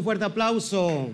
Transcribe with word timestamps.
Un 0.00 0.04
fuerte 0.04 0.24
aplauso. 0.24 1.10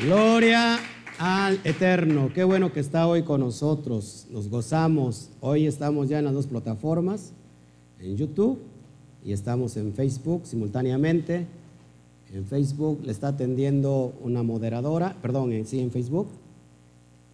Gloria 0.00 0.78
al 1.18 1.58
Eterno. 1.64 2.30
Qué 2.34 2.44
bueno 2.44 2.74
que 2.74 2.80
está 2.80 3.06
hoy 3.06 3.22
con 3.22 3.40
nosotros. 3.40 4.26
Nos 4.28 4.50
gozamos. 4.50 5.30
Hoy 5.40 5.66
estamos 5.66 6.10
ya 6.10 6.18
en 6.18 6.26
las 6.26 6.34
dos 6.34 6.46
plataformas, 6.46 7.32
en 8.00 8.18
YouTube 8.18 8.58
y 9.24 9.32
estamos 9.32 9.78
en 9.78 9.94
Facebook 9.94 10.42
simultáneamente. 10.44 11.46
En 12.34 12.44
Facebook 12.44 13.00
le 13.02 13.12
está 13.12 13.28
atendiendo 13.28 14.12
una 14.20 14.42
moderadora, 14.42 15.16
perdón, 15.22 15.54
sí, 15.64 15.80
en 15.80 15.90
Facebook. 15.90 16.28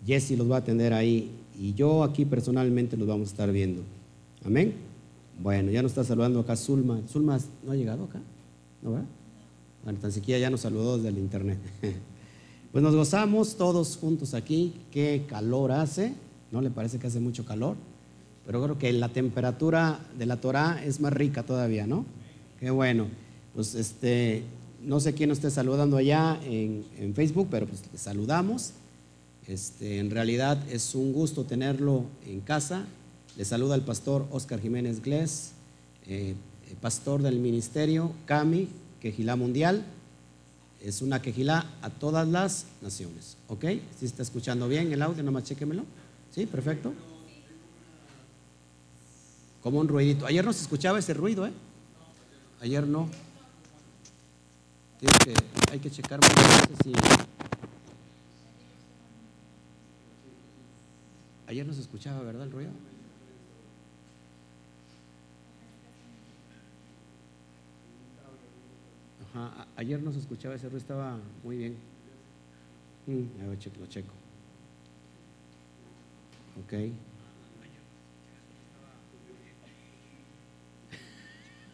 Jesse 0.04 0.36
los 0.36 0.50
va 0.50 0.56
a 0.56 0.58
atender 0.58 0.92
ahí 0.92 1.30
y 1.58 1.74
yo 1.74 2.02
aquí 2.02 2.24
personalmente 2.24 2.96
los 2.96 3.06
vamos 3.08 3.28
a 3.28 3.30
estar 3.30 3.52
viendo. 3.52 3.82
Amén. 4.44 4.74
Bueno, 5.40 5.70
ya 5.70 5.82
nos 5.82 5.92
está 5.92 6.04
saludando 6.04 6.40
acá 6.40 6.56
Zulma. 6.56 7.00
Zulma 7.08 7.38
no 7.64 7.72
ha 7.72 7.76
llegado 7.76 8.04
acá, 8.04 8.20
¿no 8.82 8.92
verdad? 8.92 9.06
Bueno, 9.82 9.98
tan 9.98 10.12
siquiera 10.12 10.38
ya 10.38 10.50
nos 10.50 10.60
saludó 10.60 10.96
desde 10.96 11.08
el 11.08 11.18
internet. 11.18 11.58
Pues 12.74 12.82
nos 12.82 12.96
gozamos 12.96 13.54
todos 13.54 13.96
juntos 13.96 14.34
aquí. 14.34 14.72
Qué 14.90 15.26
calor 15.28 15.70
hace. 15.70 16.12
¿No 16.50 16.60
le 16.60 16.70
parece 16.70 16.98
que 16.98 17.06
hace 17.06 17.20
mucho 17.20 17.44
calor? 17.44 17.76
Pero 18.44 18.60
creo 18.64 18.78
que 18.78 18.92
la 18.92 19.10
temperatura 19.10 20.00
de 20.18 20.26
la 20.26 20.40
Torah 20.40 20.82
es 20.84 20.98
más 20.98 21.12
rica 21.12 21.44
todavía, 21.44 21.86
¿no? 21.86 22.04
Qué 22.58 22.70
bueno. 22.70 23.06
Pues 23.54 23.76
este, 23.76 24.42
no 24.82 24.98
sé 24.98 25.14
quién 25.14 25.28
nos 25.28 25.38
esté 25.38 25.52
saludando 25.52 25.96
allá 25.96 26.40
en, 26.44 27.14
Facebook, 27.14 27.46
pero 27.48 27.66
pues 27.68 27.80
le 27.92 27.96
saludamos. 27.96 28.72
Este, 29.46 29.98
en 29.98 30.10
realidad 30.10 30.58
es 30.70 30.94
un 30.94 31.12
gusto 31.12 31.44
tenerlo 31.44 32.04
en 32.26 32.40
casa. 32.40 32.84
Le 33.36 33.44
saluda 33.44 33.74
el 33.74 33.82
pastor 33.82 34.26
Oscar 34.30 34.60
Jiménez 34.60 35.02
Glés, 35.02 35.52
eh, 36.06 36.34
pastor 36.80 37.22
del 37.22 37.38
ministerio 37.38 38.12
CAMI, 38.26 38.68
Quejilá 39.00 39.36
Mundial 39.36 39.84
es 40.84 41.00
una 41.00 41.22
quejilá 41.22 41.66
a 41.80 41.88
todas 41.88 42.28
las 42.28 42.66
naciones. 42.82 43.38
¿Ok? 43.48 43.64
¿Sí 43.98 44.04
está 44.04 44.22
escuchando 44.22 44.68
bien 44.68 44.92
el 44.92 45.00
audio? 45.00 45.22
Nomás 45.22 45.44
chéquemelo. 45.44 45.84
¿Sí? 46.30 46.44
Perfecto. 46.46 46.92
Como 49.62 49.80
un 49.80 49.88
ruidito. 49.88 50.26
Ayer 50.26 50.44
no 50.44 50.52
se 50.52 50.60
escuchaba 50.60 50.98
ese 50.98 51.14
ruido, 51.14 51.46
¿eh? 51.46 51.52
Ayer 52.60 52.86
no. 52.86 53.08
hay 55.72 55.78
que 55.78 55.90
checar 55.90 56.20
muchas 56.20 56.68
veces 56.68 56.76
si... 56.84 56.92
Ayer 61.54 61.66
no 61.68 61.72
se 61.72 61.82
escuchaba, 61.82 62.20
¿verdad? 62.22 62.46
El 62.46 62.50
ruido. 62.50 62.72
ayer 69.76 70.02
no 70.02 70.12
se 70.12 70.18
escuchaba 70.18 70.56
ese 70.56 70.64
ruido, 70.64 70.78
estaba 70.78 71.16
muy 71.44 71.58
bien. 71.58 71.76
Mm, 73.06 73.26
lo 73.78 73.86
checo. 73.86 74.12
Ok. 76.64 76.72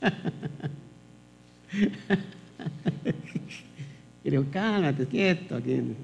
y 4.25 4.31
cálmate, 4.51 5.07
quieto. 5.07 5.57
Aquí. 5.57 5.97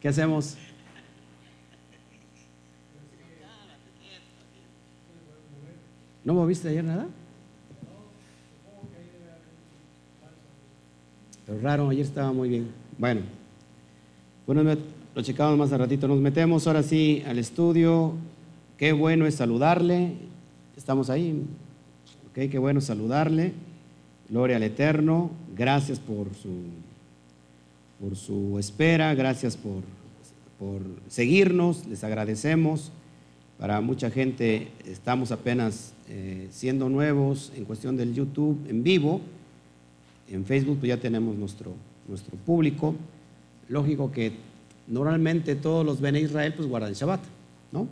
¿Qué 0.00 0.08
hacemos? 0.08 0.56
¿No 6.24 6.34
moviste 6.34 6.68
ayer 6.68 6.84
nada? 6.84 7.06
Pero 11.46 11.60
raro, 11.60 11.88
ayer 11.88 12.04
estaba 12.04 12.32
muy 12.32 12.48
bien. 12.48 12.68
Bueno, 12.96 13.22
bueno, 14.46 14.76
lo 15.14 15.22
checamos 15.22 15.58
más 15.58 15.72
a 15.72 15.78
ratito. 15.78 16.06
Nos 16.06 16.18
metemos 16.18 16.66
ahora 16.66 16.82
sí 16.82 17.22
al 17.26 17.38
estudio. 17.38 18.12
Qué 18.76 18.92
bueno 18.92 19.26
es 19.26 19.34
saludarle. 19.34 20.12
Estamos 20.76 21.10
ahí. 21.10 21.42
Ok, 22.30 22.50
qué 22.50 22.58
bueno 22.58 22.80
saludarle. 22.80 23.52
Gloria 24.28 24.56
al 24.56 24.62
Eterno. 24.62 25.30
Gracias 25.56 25.98
por 25.98 26.28
su, 26.34 26.50
por 28.00 28.16
su 28.16 28.58
espera. 28.60 29.14
Gracias 29.14 29.56
por, 29.56 29.82
por 30.60 30.82
seguirnos. 31.08 31.86
Les 31.86 32.04
agradecemos. 32.04 32.92
Para 33.62 33.80
mucha 33.80 34.10
gente 34.10 34.72
estamos 34.84 35.30
apenas 35.30 35.92
eh, 36.08 36.48
siendo 36.50 36.88
nuevos 36.88 37.52
en 37.54 37.64
cuestión 37.64 37.96
del 37.96 38.12
YouTube 38.12 38.58
en 38.68 38.82
vivo 38.82 39.20
en 40.28 40.44
Facebook 40.44 40.78
pues 40.80 40.88
ya 40.88 40.96
tenemos 40.96 41.36
nuestro, 41.36 41.72
nuestro 42.08 42.36
público. 42.38 42.96
Lógico 43.68 44.10
que 44.10 44.32
normalmente 44.88 45.54
todos 45.54 45.86
los 45.86 46.00
Bene 46.00 46.20
Israel 46.20 46.54
pues 46.56 46.66
guardan 46.66 46.92
Shabbat, 46.94 47.20
¿no? 47.70 47.86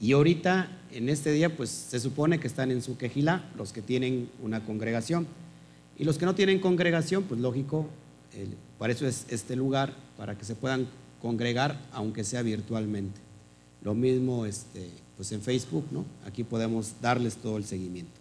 Y 0.00 0.12
ahorita, 0.12 0.70
en 0.90 1.10
este 1.10 1.32
día, 1.32 1.54
pues 1.54 1.68
se 1.68 2.00
supone 2.00 2.40
que 2.40 2.46
están 2.46 2.70
en 2.70 2.80
su 2.80 2.96
quejilá, 2.96 3.44
los 3.58 3.74
que 3.74 3.82
tienen 3.82 4.30
una 4.42 4.64
congregación. 4.64 5.26
Y 5.98 6.04
los 6.04 6.16
que 6.16 6.24
no 6.24 6.34
tienen 6.34 6.60
congregación, 6.60 7.24
pues 7.24 7.40
lógico, 7.40 7.88
para 8.78 8.94
eso 8.94 9.06
es 9.06 9.26
este 9.28 9.54
lugar, 9.54 9.92
para 10.16 10.38
que 10.38 10.46
se 10.46 10.54
puedan 10.54 10.86
congregar, 11.20 11.78
aunque 11.92 12.24
sea 12.24 12.40
virtualmente. 12.40 13.20
Lo 13.84 13.94
mismo 13.94 14.46
este, 14.46 14.88
pues 15.16 15.30
en 15.32 15.42
Facebook, 15.42 15.84
¿no? 15.90 16.04
Aquí 16.26 16.42
podemos 16.42 16.94
darles 17.00 17.36
todo 17.36 17.58
el 17.58 17.64
seguimiento. 17.64 18.12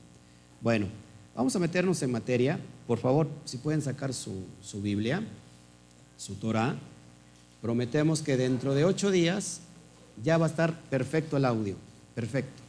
Bueno, 0.62 0.88
vamos 1.36 1.56
a 1.56 1.60
meternos 1.60 2.02
en 2.04 2.12
materia. 2.12 2.60
Por 2.86 3.00
favor, 3.00 3.28
si 3.46 3.58
pueden 3.58 3.82
sacar 3.82 4.14
su, 4.14 4.46
Biblia, 4.82 5.24
su 6.18 6.36
Torah, 6.36 6.76
prometemos 7.62 8.22
que 8.22 8.36
dentro 8.36 8.76
de 8.76 8.84
ocho 8.84 9.10
días 9.10 9.62
ya 10.22 10.38
va 10.38 10.48
a 10.48 10.50
estar 10.50 10.78
perfecto 10.90 11.38
el 11.38 11.46
audio. 11.46 11.76
Perfecto. 12.14 12.62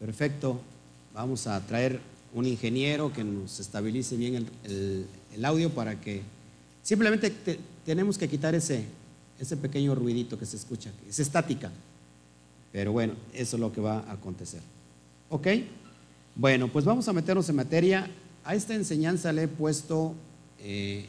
Perfecto. 0.00 0.60
Vamos 1.14 1.46
a 1.46 1.60
traer 1.66 2.00
un 2.34 2.46
ingeniero 2.46 3.12
que 3.12 3.24
nos 3.24 3.60
estabilice 3.60 4.16
bien 4.16 4.48
el, 4.64 5.44
audio 5.44 5.70
para 5.70 6.00
que 6.00 6.22
simplemente 6.82 7.30
tenemos 7.84 8.16
que 8.16 8.28
quitar 8.28 8.54
ese, 8.54 8.84
ese 9.42 9.56
pequeño 9.56 9.94
ruidito 9.96 10.38
que 10.38 10.46
se 10.46 10.56
escucha, 10.56 10.90
es 11.08 11.18
estática. 11.18 11.70
Pero 12.70 12.92
bueno, 12.92 13.14
eso 13.34 13.56
es 13.56 13.60
lo 13.60 13.72
que 13.72 13.80
va 13.80 13.98
a 13.98 14.12
acontecer. 14.12 14.60
¿Ok? 15.30 15.48
Bueno, 16.36 16.68
pues 16.68 16.84
vamos 16.84 17.08
a 17.08 17.12
meternos 17.12 17.48
en 17.48 17.56
materia. 17.56 18.08
A 18.44 18.54
esta 18.54 18.74
enseñanza 18.74 19.32
le 19.32 19.42
he 19.44 19.48
puesto 19.48 20.14
eh, 20.60 21.06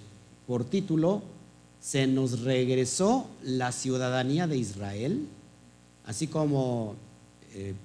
por 0.48 0.66
título, 0.66 1.22
se 1.80 2.08
nos 2.08 2.42
regresó 2.42 3.28
la 3.44 3.72
ciudadanía 3.72 4.48
de 4.48 4.58
Israel, 4.58 5.28
así 6.06 6.26
como 6.26 6.96
eh, 7.54 7.76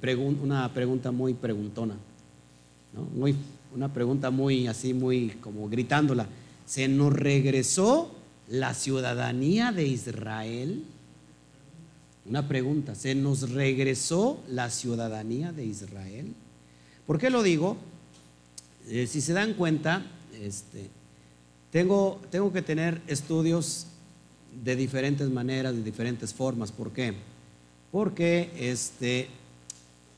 una 0.43 0.73
pregunta 0.73 1.12
muy 1.12 1.34
preguntona, 1.34 1.94
muy, 3.14 3.37
una 3.75 3.93
pregunta 3.93 4.31
muy 4.31 4.67
así, 4.67 4.94
muy 4.94 5.31
como 5.43 5.69
gritándola, 5.69 6.26
¿se 6.64 6.88
nos 6.88 7.12
regresó 7.12 8.18
la 8.49 8.75
ciudadanía 8.75 9.73
de 9.73 9.87
Israel? 9.87 10.85
Una 12.27 12.47
pregunta, 12.47 12.95
¿se 12.95 13.15
nos 13.15 13.50
regresó 13.50 14.43
la 14.49 14.71
ciudadanía 14.71 15.53
de 15.53 15.65
Israel? 15.65 16.35
¿Por 17.06 17.19
qué 17.19 17.31
lo 17.31 17.43
digo? 17.43 17.77
Eh, 18.89 19.06
si 19.06 19.21
se 19.21 19.33
dan 19.33 19.55
cuenta, 19.55 20.05
este, 20.43 20.91
tengo, 21.71 22.21
tengo 22.31 22.53
que 22.53 22.62
tener 22.62 23.00
estudios 23.06 23.87
de 24.65 24.77
diferentes 24.77 25.31
maneras, 25.31 25.75
de 25.75 25.83
diferentes 25.83 26.35
formas. 26.35 26.73
¿Por 26.73 26.93
qué? 26.93 27.15
Porque 27.93 28.50
este, 28.59 29.29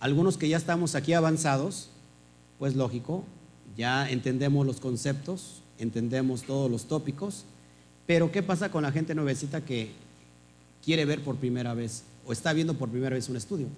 algunos 0.01 0.37
que 0.37 0.49
ya 0.49 0.57
estamos 0.57 0.95
aquí 0.95 1.13
avanzados, 1.13 1.91
pues 2.59 2.75
lógico, 2.75 3.25
ya 3.77 4.11
entendemos 4.11 4.67
los 4.67 4.81
conceptos, 4.81 5.63
entendemos 5.79 6.43
todos 6.43 6.71
los 6.71 6.87
tópicos, 6.87 7.45
pero 8.11 8.33
¿qué 8.33 8.43
pasa 8.43 8.73
con 8.73 8.83
la 8.83 8.91
gente 8.91 9.15
nuevecita 9.15 9.65
que 9.65 9.93
quiere 10.85 11.05
ver 11.05 11.23
por 11.23 11.37
primera 11.37 11.75
vez 11.75 12.03
o 12.27 12.33
está 12.33 12.53
viendo 12.53 12.75
por 12.75 12.89
primera 12.89 13.15
vez 13.15 13.29
un 13.29 13.37
estudio? 13.37 13.69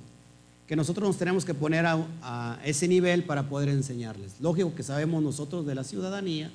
que 0.67 0.75
nosotros 0.75 1.07
nos 1.07 1.19
tenemos 1.19 1.45
que 1.45 1.53
poner 1.53 1.85
a, 1.85 2.59
ese 2.65 2.89
nivel 2.89 3.25
para 3.25 3.51
poder 3.51 3.69
enseñarles. 3.69 4.37
Lógico 4.41 4.75
que 4.75 4.83
sabemos 4.83 5.23
nosotros 5.23 5.67
de 5.67 5.75
la 5.75 5.85
ciudadanía, 5.85 6.51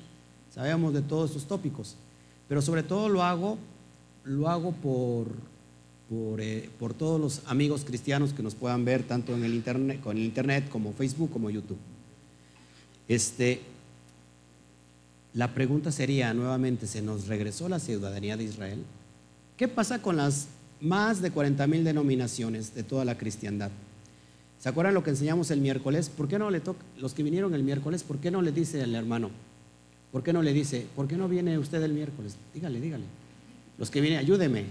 sabemos 0.52 0.92
de 0.92 1.02
todos 1.02 1.30
estos 1.30 1.46
tópicos, 1.46 1.94
pero 2.48 2.60
sobre 2.62 2.82
todo 2.82 3.08
lo 3.08 3.22
hago, 3.22 3.58
lo 4.24 4.48
hago 4.48 4.72
por, 4.72 5.28
por, 6.08 6.40
eh, 6.40 6.68
todos 6.98 7.20
los 7.20 7.42
amigos 7.46 7.84
cristianos 7.84 8.32
que 8.32 8.42
nos 8.42 8.56
puedan 8.56 8.84
ver 8.84 9.04
tanto 9.04 9.36
en 9.36 9.44
el 9.44 9.54
internet, 9.54 10.00
con 10.00 10.18
internet 10.18 10.68
como 10.68 10.92
Facebook 10.94 11.30
como 11.30 11.48
YouTube. 11.48 11.78
Este, 13.06 13.60
la 15.34 15.54
pregunta 15.54 15.92
sería 15.92 16.32
nuevamente, 16.34 16.86
¿se 16.86 17.02
nos 17.02 17.26
regresó 17.26 17.68
la 17.68 17.78
ciudadanía 17.78 18.36
de 18.36 18.44
Israel? 18.44 18.84
¿qué 19.58 19.68
pasa 19.68 20.00
con 20.00 20.16
las 20.16 20.46
más 20.80 21.20
de 21.20 21.32
40 21.32 21.66
mil 21.66 21.84
denominaciones 21.84 22.74
de 22.74 22.84
toda 22.84 23.04
la 23.04 23.18
cristiandad? 23.18 23.70
¿Se 24.58 24.68
acuerdan 24.68 24.94
lo 24.94 25.02
que 25.02 25.10
enseñamos 25.10 25.50
el 25.50 25.60
miércoles? 25.60 26.08
¿Por 26.08 26.28
qué 26.28 26.38
no 26.38 26.50
le 26.50 26.60
toca, 26.60 26.80
los 26.96 27.12
que 27.12 27.22
vinieron 27.22 27.52
el 27.54 27.64
miércoles, 27.64 28.02
por 28.02 28.18
qué 28.18 28.30
no 28.30 28.40
le 28.40 28.52
dice 28.52 28.82
al 28.82 28.94
hermano? 28.94 29.30
¿Por 30.12 30.22
qué 30.22 30.32
no 30.32 30.42
le 30.42 30.52
dice, 30.52 30.86
por 30.96 31.06
qué 31.06 31.16
no 31.16 31.28
viene 31.28 31.58
usted 31.58 31.82
el 31.82 31.92
miércoles? 31.92 32.36
Dígale, 32.54 32.80
dígale. 32.80 33.04
Los 33.76 33.90
que 33.90 34.00
vienen, 34.00 34.20
ayúdeme. 34.20 34.64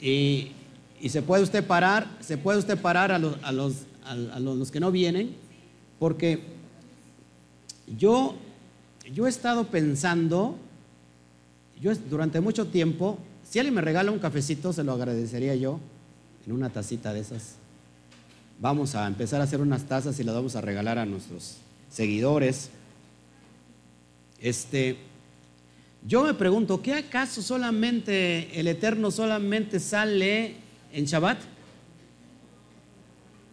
Y, 0.00 0.52
se 1.08 1.20
puede 1.20 1.42
usted 1.42 1.66
parar, 1.66 2.08
se 2.20 2.38
puede 2.38 2.58
usted 2.58 2.78
parar 2.78 3.12
a 3.12 3.18
los, 3.18 3.36
a 3.42 3.52
los, 3.52 3.74
a 4.04 4.40
los 4.40 4.70
que 4.70 4.80
no 4.80 4.90
vienen, 4.90 5.34
porque 5.98 6.40
yo, 7.86 8.34
yo 9.12 9.26
he 9.26 9.30
estado 9.30 9.66
pensando, 9.66 10.56
yo 11.80 11.94
durante 12.10 12.40
mucho 12.40 12.66
tiempo, 12.66 13.18
si 13.48 13.58
alguien 13.58 13.74
me 13.74 13.80
regala 13.80 14.10
un 14.10 14.18
cafecito, 14.18 14.72
se 14.72 14.84
lo 14.84 14.92
agradecería 14.92 15.54
yo 15.54 15.78
en 16.46 16.52
una 16.52 16.70
tacita 16.70 17.12
de 17.12 17.20
esas. 17.20 17.56
Vamos 18.60 18.94
a 18.94 19.06
empezar 19.06 19.40
a 19.40 19.44
hacer 19.44 19.60
unas 19.60 19.84
tazas 19.84 20.18
y 20.20 20.24
las 20.24 20.34
vamos 20.34 20.56
a 20.56 20.60
regalar 20.60 20.98
a 20.98 21.06
nuestros 21.06 21.56
seguidores. 21.90 22.70
Este, 24.40 24.96
yo 26.06 26.22
me 26.22 26.34
pregunto, 26.34 26.82
¿qué 26.82 26.94
acaso 26.94 27.42
solamente 27.42 28.58
el 28.58 28.68
Eterno 28.68 29.10
solamente 29.10 29.80
sale 29.80 30.54
en 30.92 31.04
Shabbat? 31.04 31.38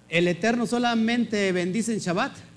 ¿El 0.10 0.28
Eterno 0.28 0.68
solamente 0.68 1.52
bendice 1.52 1.94
en 1.94 2.00
Shabbat? 2.00 2.51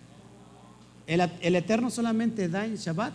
¿El, 1.07 1.57
Eterno 1.57 1.91
solamente 1.91 2.49
da 2.49 2.65
en 2.65 2.77
Shabbat? 2.77 3.13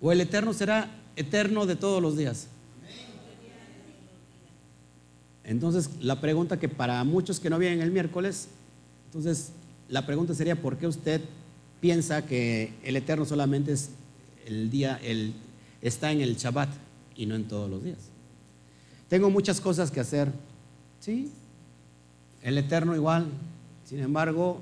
¿O 0.00 0.12
el 0.12 0.20
Eterno 0.20 0.52
será 0.52 0.90
eterno 1.16 1.66
de 1.66 1.76
todos 1.76 2.00
los 2.00 2.16
días? 2.16 2.48
Entonces, 5.42 5.90
la 6.00 6.20
pregunta 6.20 6.58
que 6.58 6.68
para 6.68 7.02
muchos 7.04 7.40
que 7.40 7.50
no 7.50 7.58
vienen 7.58 7.82
el 7.82 7.90
miércoles, 7.90 8.48
entonces 9.06 9.52
la 9.88 10.06
pregunta 10.06 10.34
sería, 10.34 10.60
¿por 10.60 10.78
qué 10.78 10.86
usted 10.86 11.20
piensa 11.80 12.24
que 12.24 12.72
el 12.82 12.96
Eterno 12.96 13.24
solamente 13.24 13.72
es 13.72 13.90
el 14.46 14.70
día, 14.70 15.00
está 15.82 16.12
en 16.12 16.20
el 16.20 16.36
Shabbat 16.36 16.70
y 17.16 17.26
no 17.26 17.34
en 17.34 17.44
todos 17.44 17.68
los 17.68 17.82
días? 17.82 17.98
Tengo 19.08 19.30
muchas 19.30 19.60
cosas 19.60 19.90
que 19.90 20.00
hacer, 20.00 20.32
¿sí? 21.00 21.30
El 22.42 22.56
Eterno 22.56 22.94
igual, 22.94 23.26
sin 23.84 24.00
embargo, 24.00 24.60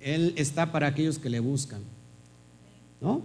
Él 0.00 0.34
está 0.36 0.72
para 0.72 0.88
aquellos 0.88 1.18
que 1.18 1.30
le 1.30 1.40
buscan, 1.40 1.80
¿no? 3.00 3.22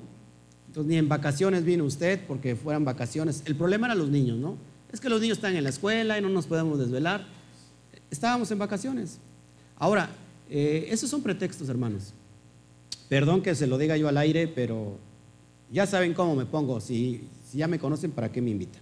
Entonces, 0.67 0.89
ni 0.89 0.97
en 0.97 1.09
vacaciones 1.09 1.65
vino 1.65 1.83
usted 1.83 2.21
porque 2.27 2.55
fueran 2.55 2.85
vacaciones. 2.85 3.43
El 3.45 3.55
problema 3.55 3.87
era 3.87 3.95
los 3.95 4.09
niños, 4.09 4.37
¿no? 4.37 4.55
Es 4.91 4.99
que 5.01 5.09
los 5.09 5.19
niños 5.19 5.37
están 5.37 5.55
en 5.55 5.63
la 5.63 5.69
escuela 5.69 6.17
y 6.17 6.21
no 6.21 6.29
nos 6.29 6.47
podemos 6.47 6.79
desvelar. 6.79 7.25
Estábamos 8.09 8.51
en 8.51 8.59
vacaciones. 8.59 9.19
Ahora, 9.77 10.09
eh, 10.49 10.87
esos 10.89 11.09
son 11.09 11.21
pretextos, 11.21 11.69
hermanos. 11.69 12.13
Perdón 13.09 13.41
que 13.41 13.55
se 13.55 13.67
lo 13.67 13.77
diga 13.77 13.97
yo 13.97 14.07
al 14.07 14.17
aire, 14.17 14.47
pero 14.47 14.97
ya 15.71 15.85
saben 15.85 16.13
cómo 16.13 16.35
me 16.35 16.45
pongo. 16.45 16.79
Si, 16.79 17.21
si 17.49 17.57
ya 17.57 17.67
me 17.67 17.79
conocen, 17.79 18.11
¿para 18.11 18.31
qué 18.31 18.41
me 18.41 18.51
invitan? 18.51 18.81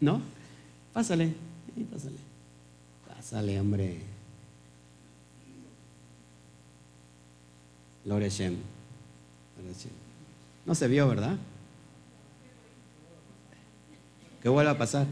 ¿No? 0.00 0.20
Pásale, 0.92 1.32
pásale. 1.90 2.16
Pásale, 3.06 3.60
hombre. 3.60 4.11
Gloria 8.04 8.28
Shem. 8.28 8.56
No 10.66 10.74
se 10.74 10.88
vio, 10.88 11.08
¿verdad? 11.08 11.36
¿Qué 14.42 14.48
vuelva 14.48 14.72
a 14.72 14.78
pasar. 14.78 15.06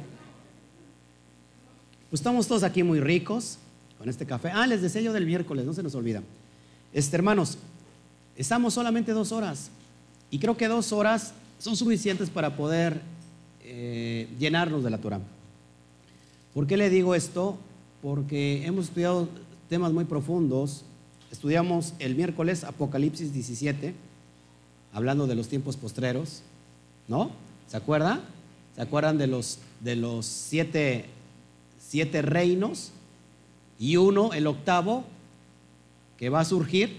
Pues 2.08 2.20
estamos 2.20 2.48
todos 2.48 2.64
aquí 2.64 2.82
muy 2.82 3.00
ricos 3.00 3.58
con 3.98 4.08
este 4.08 4.26
café. 4.26 4.50
Ah, 4.52 4.66
les 4.66 4.82
deseo 4.82 5.12
del 5.12 5.26
miércoles, 5.26 5.64
no 5.64 5.72
se 5.72 5.82
nos 5.82 5.94
olvida. 5.94 6.22
Este, 6.92 7.16
hermanos, 7.16 7.58
estamos 8.36 8.74
solamente 8.74 9.12
dos 9.12 9.30
horas 9.30 9.70
y 10.30 10.40
creo 10.40 10.56
que 10.56 10.66
dos 10.66 10.92
horas 10.92 11.32
son 11.60 11.76
suficientes 11.76 12.30
para 12.30 12.56
poder 12.56 13.00
eh, 13.62 14.28
llenarnos 14.38 14.82
de 14.82 14.90
la 14.90 14.98
Torah. 14.98 15.20
¿Por 16.52 16.66
qué 16.66 16.76
le 16.76 16.90
digo 16.90 17.14
esto? 17.14 17.56
Porque 18.02 18.66
hemos 18.66 18.86
estudiado 18.86 19.28
temas 19.68 19.92
muy 19.92 20.04
profundos. 20.04 20.84
Estudiamos 21.30 21.94
el 22.00 22.16
miércoles 22.16 22.64
Apocalipsis 22.64 23.32
17, 23.32 23.94
hablando 24.92 25.28
de 25.28 25.36
los 25.36 25.46
tiempos 25.46 25.76
postreros, 25.76 26.42
¿no? 27.06 27.30
¿Se 27.68 27.76
acuerda? 27.76 28.20
¿Se 28.74 28.82
acuerdan 28.82 29.16
de 29.16 29.28
los, 29.28 29.60
de 29.78 29.94
los 29.94 30.26
siete, 30.26 31.04
siete 31.78 32.22
reinos? 32.22 32.90
Y 33.78 33.96
uno, 33.96 34.32
el 34.32 34.48
octavo, 34.48 35.04
que 36.18 36.30
va 36.30 36.40
a 36.40 36.44
surgir. 36.44 36.98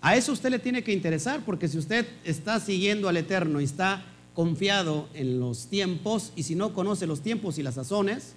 A 0.00 0.16
eso 0.16 0.32
usted 0.32 0.48
le 0.48 0.58
tiene 0.58 0.82
que 0.82 0.94
interesar, 0.94 1.44
porque 1.44 1.68
si 1.68 1.76
usted 1.76 2.06
está 2.24 2.58
siguiendo 2.60 3.10
al 3.10 3.18
Eterno 3.18 3.60
y 3.60 3.64
está 3.64 4.04
confiado 4.32 5.06
en 5.12 5.38
los 5.38 5.66
tiempos, 5.66 6.32
y 6.34 6.44
si 6.44 6.54
no 6.54 6.72
conoce 6.72 7.06
los 7.06 7.20
tiempos 7.20 7.58
y 7.58 7.62
las 7.62 7.74
sazones, 7.74 8.32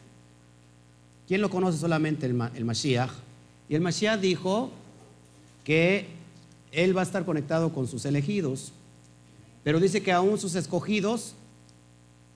¿quién 1.30 1.40
lo 1.40 1.50
conoce 1.50 1.78
solamente? 1.78 2.26
El, 2.26 2.42
el 2.56 2.66
Mashiach. 2.66 3.12
Y 3.70 3.76
el 3.76 3.82
Mashiach 3.82 4.20
dijo 4.20 4.70
que 5.64 6.08
él 6.72 6.96
va 6.96 7.02
a 7.02 7.06
estar 7.06 7.26
conectado 7.26 7.74
con 7.74 7.88
sus 7.88 8.06
elegidos, 8.06 8.72
pero 9.64 9.80
dice 9.80 10.02
que 10.02 10.12
aún 10.12 10.38
sus 10.38 10.56
escogidos 10.56 11.36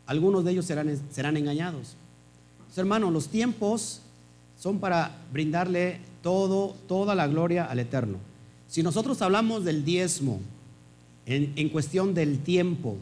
algunos 0.05 0.45
de 0.45 0.51
ellos 0.51 0.65
serán, 0.65 0.99
serán 1.11 1.37
engañados. 1.37 1.95
hermanos, 2.75 3.11
los 3.11 3.29
tiempos 3.29 4.01
son 4.59 4.79
para 4.79 5.17
brindarle 5.31 5.99
todo, 6.21 6.75
toda 6.87 7.15
la 7.15 7.27
gloria 7.27 7.65
al 7.65 7.79
Eterno. 7.79 8.17
Si 8.67 8.83
nosotros 8.83 9.21
hablamos 9.21 9.63
del 9.63 9.83
diezmo 9.83 10.39
en, 11.25 11.53
en 11.55 11.69
cuestión 11.69 12.13
del 12.13 12.39
tiempo, 12.39 12.97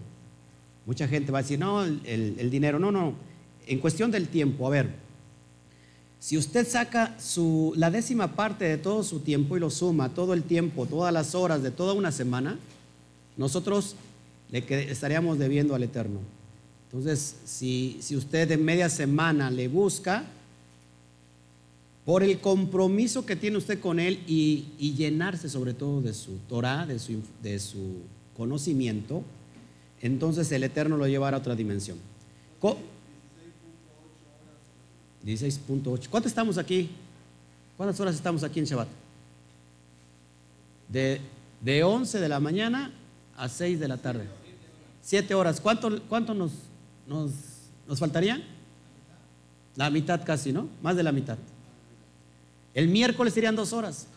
mucha 0.86 1.08
gente 1.08 1.32
va 1.32 1.40
a 1.40 1.42
decir, 1.42 1.60
no, 1.60 1.84
el, 1.84 2.02
el, 2.06 2.50
dinero, 2.50 2.80
no, 2.80 2.92
no, 2.92 3.14
en 3.66 3.80
cuestión 3.80 4.12
del 4.12 4.28
tiempo, 4.28 4.68
a 4.68 4.70
ver, 4.70 4.90
si 6.24 6.38
usted 6.38 6.66
saca 6.66 7.20
su, 7.20 7.74
la 7.76 7.92
décima 7.92 8.34
parte 8.34 8.64
de 8.64 8.78
todo 8.78 9.04
su 9.04 9.20
tiempo 9.20 9.58
y 9.58 9.60
lo 9.60 9.70
suma, 9.70 10.08
todo 10.08 10.34
el 10.34 10.44
tiempo, 10.44 10.86
todas 10.86 11.12
las 11.12 11.36
horas 11.36 11.62
de 11.62 11.70
toda 11.70 11.92
una 11.92 12.14
semana, 12.14 12.58
nosotros 13.36 13.98
le 14.50 14.64
estaríamos 14.90 15.38
debiendo 15.38 15.76
al 15.76 15.84
Eterno. 15.84 16.22
Entonces, 16.86 17.36
si, 17.44 18.00
usted 18.16 18.50
en 18.52 18.64
media 18.64 18.88
semana 18.88 19.52
le 19.52 19.68
busca, 19.68 20.24
por 22.06 22.24
el 22.24 22.40
compromiso 22.40 23.26
que 23.26 23.36
tiene 23.36 23.58
usted 23.58 23.82
con 23.82 24.00
Él 24.00 24.24
y, 24.26 24.94
llenarse 24.96 25.50
sobre 25.50 25.74
todo 25.74 26.00
de 26.00 26.14
su 26.14 26.38
Torah, 26.48 26.86
de 26.86 27.00
su, 27.00 27.20
de 27.42 27.60
su, 27.60 27.98
conocimiento, 28.38 29.24
entonces 30.02 30.50
el 30.54 30.64
Eterno 30.64 30.96
lo 30.96 31.06
llevará 31.06 31.36
a 31.36 31.42
otra 31.42 31.54
dimensión. 31.54 31.98
16.8. 35.26 36.10
¿Cuánto 36.10 36.28
estamos 36.28 36.58
aquí? 36.58 36.90
¿Cuántas 37.78 38.00
horas 38.00 38.16
estamos 38.16 38.44
aquí 38.44 38.60
en 38.60 38.66
Shabbat? 38.66 38.88
De, 40.90 41.22
de 41.62 41.84
11 41.84 42.20
de 42.20 42.30
la 42.30 42.40
mañana 42.40 42.92
a 43.36 43.50
6 43.50 43.80
de 43.80 43.88
la 43.88 43.98
tarde. 43.98 44.28
Siete 45.02 45.34
horas. 45.34 45.60
¿Cuánto, 45.60 46.02
cuánto 46.04 46.34
nos, 46.34 46.52
nos, 47.08 47.32
nos 47.88 48.00
faltaría 48.00 48.42
la 49.76 49.90
mitad 49.90 50.24
casi, 50.24 50.52
¿no? 50.52 50.68
Más 50.82 50.96
de 50.96 51.04
la 51.04 51.12
mitad. 51.12 51.38
El 52.74 52.88
miércoles 52.88 53.34
serían 53.34 53.56
dos 53.56 53.74
horas. 53.74 54.08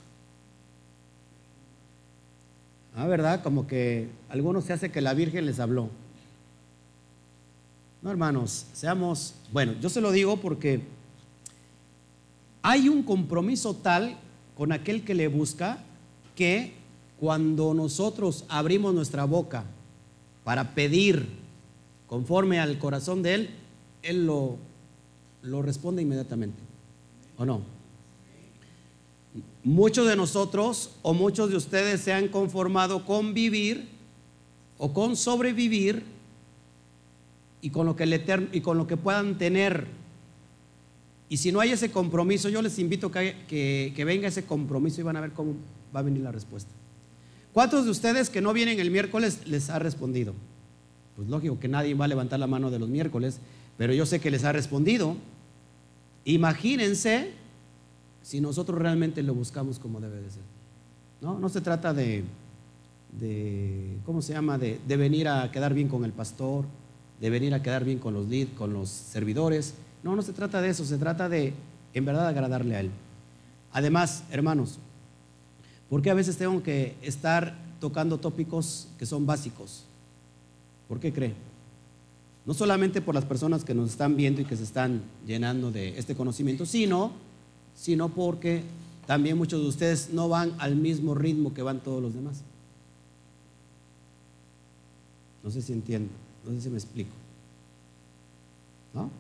Ah, 2.95 3.07
¿verdad? 3.07 3.43
Como 3.43 3.67
que 3.67 4.09
algunos 4.29 4.65
se 4.65 4.73
hace 4.73 4.91
que 4.91 5.01
la 5.01 5.13
Virgen 5.13 5.47
les 5.47 5.61
habló. 5.61 5.91
No, 8.03 8.11
hermanos, 8.11 8.67
seamos, 8.73 9.35
bueno, 9.53 9.75
yo 9.81 9.88
se 9.88 10.00
lo 10.00 10.12
digo 10.12 10.37
porque 10.37 10.83
hay 12.62 12.88
un 12.88 13.03
compromiso 13.03 13.75
tal 13.75 14.17
con 14.57 14.73
aquel 14.73 15.05
que 15.05 15.15
le 15.15 15.29
busca 15.29 15.79
que 16.35 16.75
cuando 17.19 17.75
nosotros 17.75 18.45
abrimos 18.49 18.95
nuestra 18.95 19.25
boca 19.25 19.65
para 20.45 20.75
pedir 20.75 21.26
conforme 22.07 22.61
al 22.61 22.79
corazón 22.79 23.23
de 23.23 23.35
Él, 23.35 23.50
Él 24.03 24.26
lo, 24.26 24.57
lo 25.43 25.62
responde 25.62 26.03
inmediatamente. 26.03 26.59
¿O 27.38 27.45
no? 27.45 27.61
Muchos 29.65 30.07
de 30.07 30.17
nosotros 30.17 30.91
o 31.03 31.12
muchos 31.12 31.50
de 31.50 31.57
ustedes 31.57 32.00
se 32.00 32.12
han 32.12 32.29
conformado 32.29 33.05
con 33.05 33.35
vivir 33.35 33.88
o 34.79 34.93
con 34.93 35.17
sobrevivir 35.17 36.05
y 37.61 37.71
con 37.71 37.87
lo 37.87 37.97
que, 37.97 38.05
el 38.05 38.13
eterno, 38.13 38.49
y 38.53 38.61
con 38.61 38.79
lo 38.79 38.87
que 38.87 38.97
puedan 38.97 39.39
tener. 39.39 39.87
Y 41.29 41.39
si 41.39 41.51
no 41.51 41.61
hay 41.61 41.71
ese 41.73 41.91
compromiso, 41.91 42.49
yo 42.49 42.63
les 42.63 42.79
invito 42.79 43.11
que, 43.11 43.37
que, 43.49 44.05
venga 44.05 44.29
ese 44.29 44.45
compromiso 44.45 45.01
y 45.01 45.05
van 45.05 45.17
a 45.17 45.21
ver 45.21 45.33
cómo 45.33 45.55
va 45.95 46.01
a 46.01 46.03
venir 46.03 46.23
la 46.23 46.33
respuesta. 46.33 46.71
¿Cuántos 47.53 47.85
de 47.85 47.91
ustedes 47.91 48.31
que 48.31 48.41
no 48.41 48.53
vienen 48.53 48.79
el 48.79 48.91
miércoles 48.91 49.41
les 49.47 49.71
ha 49.71 49.79
respondido? 49.79 50.35
Pues 51.17 51.29
lógico 51.29 51.59
que 51.59 51.69
nadie 51.69 51.95
va 51.95 52.05
a 52.05 52.09
levantar 52.09 52.39
la 52.39 52.47
mano 52.47 52.71
de 52.71 52.79
los 52.79 52.89
miércoles, 52.89 53.41
pero 53.79 53.93
yo 53.95 54.07
sé 54.07 54.21
que 54.21 54.31
les 54.31 54.45
ha 54.45 54.53
respondido. 54.53 55.17
Imagínense 56.25 57.33
si 58.23 58.41
nosotros 58.41 58.79
realmente 58.79 59.23
lo 59.23 59.35
buscamos 59.35 59.79
como 59.79 60.01
debe 60.01 60.21
de 60.21 60.31
ser. 60.31 60.43
No, 61.21 61.39
no 61.39 61.49
se 61.49 61.61
trata 61.61 61.95
de, 61.95 62.25
de 63.19 63.97
¿cómo 64.05 64.21
se 64.21 64.33
llama? 64.33 64.59
De, 64.59 64.79
de, 64.87 64.97
venir 64.97 65.29
a 65.29 65.51
quedar 65.51 65.73
bien 65.73 65.89
con 65.89 66.05
el 66.05 66.13
pastor, 66.13 66.65
de 67.21 67.31
venir 67.31 67.55
a 67.55 67.63
quedar 67.63 67.85
bien 67.85 67.99
con 67.99 68.15
los 68.15 68.29
lead, 68.29 68.49
con 68.57 68.73
los 68.73 68.89
servidores. 68.89 69.75
No, 70.03 70.17
no 70.17 70.23
se 70.23 70.33
trata 70.33 70.61
de 70.61 70.71
eso, 70.71 70.85
se 70.85 70.99
trata 70.99 71.29
de 71.29 71.55
en 71.95 72.05
verdad 72.05 72.29
agradarle 72.29 72.77
a 72.77 72.81
Él. 72.81 72.91
Además, 73.73 74.25
hermanos, 74.31 74.79
¿por 75.89 76.03
qué 76.03 76.11
a 76.11 76.15
veces 76.15 76.37
tengo 76.37 76.63
que 76.63 76.95
estar 77.03 77.57
tocando 77.81 78.19
tópicos 78.19 78.89
que 78.99 79.07
son 79.07 79.27
básicos? 79.27 79.85
¿Por 80.89 81.01
qué 81.01 81.13
cree? 81.13 81.35
No 82.45 82.55
solamente 82.55 83.01
por 83.01 83.15
las 83.15 83.25
personas 83.25 83.65
que 83.65 83.75
nos 83.75 83.91
están 83.91 84.17
viendo 84.17 84.41
y 84.41 84.45
que 84.45 84.57
se 84.57 84.63
están 84.63 85.03
llenando 85.27 85.73
de 85.73 85.99
este 85.99 86.15
conocimiento, 86.15 86.65
sino, 86.65 87.13
sino 87.75 88.09
porque 88.09 88.63
también 89.07 89.37
muchos 89.37 89.61
de 89.61 89.69
ustedes 89.69 90.11
no 90.13 90.29
van 90.29 90.53
al 90.59 90.77
mismo 90.77 91.15
ritmo 91.15 91.55
que 91.55 91.63
van 91.63 91.81
todos 91.81 92.03
los 92.03 92.15
demás. 92.15 92.43
No 95.43 95.51
sé 95.51 95.63
si 95.63 95.73
entiendo, 95.73 96.11
no 96.55 96.61
sé 96.61 96.71
me 96.71 96.76
explico. 96.76 97.11
¿No? 98.95 99.11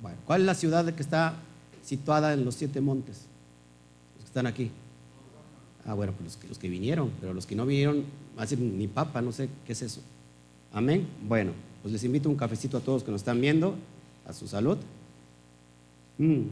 Bueno, 0.00 0.18
¿cuál 0.26 0.40
es 0.40 0.46
la 0.46 0.54
ciudad 0.54 0.92
que 0.94 1.02
está 1.02 1.34
situada 1.82 2.32
en 2.32 2.44
los 2.44 2.54
siete 2.56 2.80
montes? 2.80 3.26
Los 4.16 4.24
que 4.24 4.28
están 4.28 4.46
aquí. 4.46 4.70
Ah, 5.86 5.94
bueno, 5.94 6.12
pues 6.12 6.38
los 6.48 6.58
que, 6.58 6.68
vinieron, 6.68 7.10
pero 7.20 7.34
los 7.34 7.46
que 7.46 7.56
no 7.56 7.66
vinieron, 7.66 8.04
así 8.36 8.56
ni 8.56 8.86
papa, 8.86 9.20
no 9.20 9.32
sé 9.32 9.48
qué 9.66 9.72
es 9.72 9.82
eso. 9.82 10.00
Amén. 10.72 11.06
Bueno, 11.26 11.52
pues 11.82 11.92
les 11.92 12.04
invito 12.04 12.28
un 12.28 12.36
cafecito 12.36 12.76
a 12.76 12.80
todos 12.80 13.02
que 13.02 13.10
nos 13.10 13.20
están 13.20 13.40
viendo, 13.40 13.74
a 14.26 14.32
su 14.32 14.46
salud. 14.46 14.78
Mm. 16.18 16.42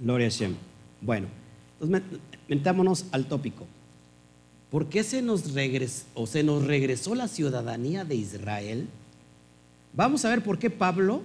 Gloria 0.00 0.26
a 0.26 0.30
Shem. 0.30 0.54
Bueno, 1.00 1.26
entonces 1.78 2.20
metámonos 2.48 3.06
al 3.12 3.26
tópico. 3.26 3.66
¿Por 4.74 4.88
qué 4.88 5.04
se 5.04 5.22
nos, 5.22 5.52
regresó, 5.52 6.04
o 6.14 6.26
se 6.26 6.42
nos 6.42 6.66
regresó 6.66 7.14
la 7.14 7.28
ciudadanía 7.28 8.04
de 8.04 8.16
Israel? 8.16 8.88
Vamos 9.92 10.24
a 10.24 10.30
ver 10.30 10.42
por 10.42 10.58
qué 10.58 10.68
Pablo, 10.68 11.22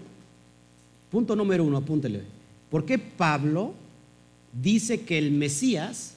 punto 1.10 1.36
número 1.36 1.64
uno, 1.64 1.78
apúntele. 1.78 2.22
¿Por 2.70 2.86
qué 2.86 3.00
Pablo 3.00 3.74
dice 4.54 5.02
que 5.02 5.18
el 5.18 5.32
Mesías, 5.32 6.14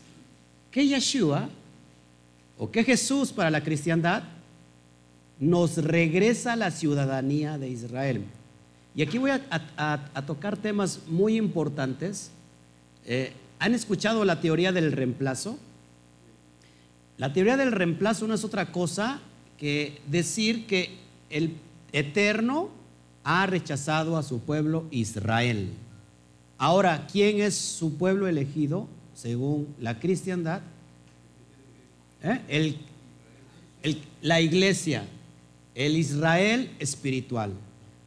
que 0.71 0.87
Yeshua, 0.87 1.49
o 2.59 2.71
que 2.71 2.85
Jesús 2.85 3.33
para 3.33 3.51
la 3.51 3.65
cristiandad, 3.65 4.25
nos 5.41 5.79
regresa 5.79 6.55
la 6.55 6.71
ciudadanía 6.71 7.57
de 7.57 7.71
Israel. 7.71 8.25
Y 8.95 9.01
aquí 9.01 9.17
voy 9.17 9.31
a, 9.31 10.25
tocar 10.27 10.59
temas 10.59 11.01
muy 11.07 11.39
importantes. 11.39 12.31
Eh, 13.07 13.33
¿Han 13.59 13.75
escuchado 13.75 14.23
la 14.27 14.39
teoría 14.39 14.71
del 14.71 14.93
reemplazo? 14.93 15.57
La 17.19 17.33
teoría 17.33 17.57
del 17.57 17.73
reemplazo 17.73 18.27
no 18.27 18.35
es 18.35 18.45
otra 18.45 18.73
cosa 18.73 19.21
que 19.59 20.01
decir 20.09 20.67
que 20.67 20.91
el 21.31 21.55
Eterno 21.93 22.71
ha 23.25 23.47
rechazado 23.47 24.17
a 24.17 24.23
su 24.23 24.41
pueblo 24.41 24.85
Israel. 24.91 25.71
Ahora, 26.59 27.07
¿quién 27.11 27.41
es 27.41 27.55
su 27.55 27.97
pueblo 27.97 28.27
elegido 28.27 28.89
según 29.15 29.69
la 29.81 29.99
cristiandad? 30.01 30.63
¿Eh? 32.23 32.77
la 34.21 34.41
iglesia 34.41 35.05
el 35.75 35.97
Israel 35.97 36.71
espiritual. 36.79 37.53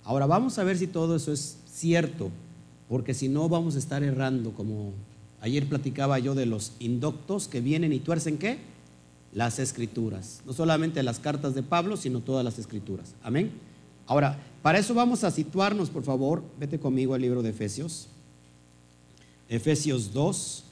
Ahora 0.03 0.25
vamos 0.25 0.57
a 0.59 0.63
ver 0.63 0.77
si 0.77 0.87
todo 0.87 1.15
eso 1.15 1.33
es 1.33 1.57
cierto, 1.71 2.29
porque 2.87 3.13
si 3.13 3.27
no 3.27 3.49
vamos 3.49 3.75
a 3.75 3.79
estar 3.79 4.03
errando, 4.03 4.51
como 4.51 4.93
ayer 5.41 5.67
platicaba 5.67 6.19
yo 6.19 6.35
de 6.35 6.45
los 6.45 6.73
indoctos 6.79 7.47
que 7.47 7.61
vienen 7.61 7.91
y 7.91 7.99
tuercen 7.99 8.37
qué? 8.37 8.59
Las 9.35 9.59
escrituras. 9.59 10.41
No 10.47 10.53
solamente 10.53 11.03
las 11.03 11.19
cartas 11.19 11.53
de 11.53 11.61
Pablo, 11.61 11.97
sino 11.97 12.21
todas 12.21 12.43
las 12.43 12.57
escrituras. 12.57 13.13
Amén. 13.21 13.51
Ahora, 14.07 14.39
para 14.63 14.79
eso 14.79 14.93
vamos 14.93 15.23
a 15.23 15.29
situarnos, 15.29 15.91
por 15.91 16.03
favor, 16.03 16.41
vete 16.59 16.79
conmigo 16.79 17.13
al 17.13 17.21
libro 17.21 17.43
de 17.43 17.49
Efesios. 17.49 18.07
Efesios 19.47 20.11
2. 20.13 20.63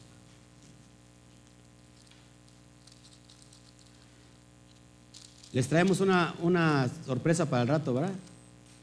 Les 5.52 5.68
traemos 5.68 6.00
una, 6.00 6.90
sorpresa 7.06 7.46
para 7.46 7.62
el 7.64 7.68
rato, 7.68 7.94
¿verdad? 7.94 8.14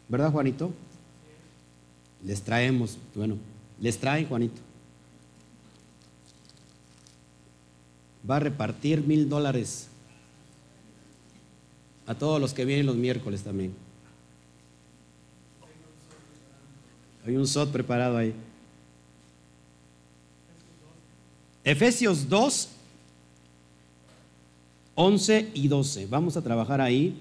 ¿Verdad, 0.09 0.31
Juanito? 0.31 0.71
Les 2.25 2.43
traemos, 2.43 2.99
bueno, 3.15 3.37
les 3.81 3.99
traen, 3.99 4.29
Juanito. 4.29 4.61
Va 8.29 8.37
a 8.37 8.41
repartir 8.41 9.03
mil 9.07 9.29
dólares 9.29 9.89
a 12.07 12.15
todos 12.15 12.41
los 12.41 12.53
que 12.53 12.65
vienen 12.65 12.87
los 12.87 12.97
miércoles 12.97 13.43
también. 13.43 13.73
Hay 17.25 17.37
un 17.37 17.47
SOT 17.47 17.71
preparado 17.71 18.17
ahí. 18.17 18.35
Efesios 21.63 22.29
2, 22.29 22.69
11 24.95 25.51
y 25.55 25.69
12. 25.69 26.07
Vamos 26.07 26.37
a 26.37 26.43
trabajar 26.43 26.81
ahí 26.81 27.15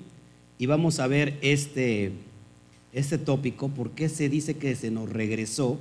y 0.57 0.65
vamos 0.65 0.99
a 0.99 1.07
ver 1.07 1.37
este, 1.41 2.11
este 2.93 3.17
tópico, 3.17 3.69
por 3.69 3.91
qué 3.91 4.09
se 4.09 4.27
dice 4.27 4.57
que 4.57 4.75
se 4.75 4.89
nos 4.89 5.09
regresó, 5.09 5.77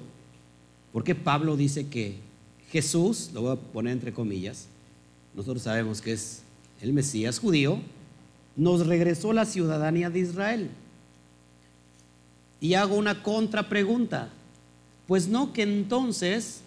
por 0.92 1.02
qué 1.04 1.14
Pablo 1.14 1.56
dice 1.56 1.87
que 1.87 2.16
Jesús, 2.70 3.30
lo 3.32 3.42
voy 3.42 3.52
a 3.52 3.56
poner 3.56 3.92
entre 3.92 4.12
comillas, 4.12 4.66
nosotros 5.38 5.62
sabemos 5.62 6.00
que 6.00 6.14
es 6.14 6.42
el 6.80 6.92
Mesías 6.92 7.38
judío, 7.38 7.78
nos 8.57 8.85
regresó 8.88 9.33
la 9.33 9.45
ciudadanía 9.45 10.11
de 10.11 10.18
Israel. 10.18 10.68
Y 12.61 12.75
hago 12.75 12.97
una 12.97 13.23
contrapregunta, 13.23 14.30
pues 15.07 15.28
no 15.28 15.52
que 15.52 15.62
entonces 15.62 16.62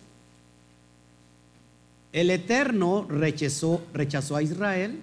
el 2.14 2.30
Eterno 2.30 3.06
rechazó, 3.10 3.82
a 4.38 4.42
Israel, 4.42 5.02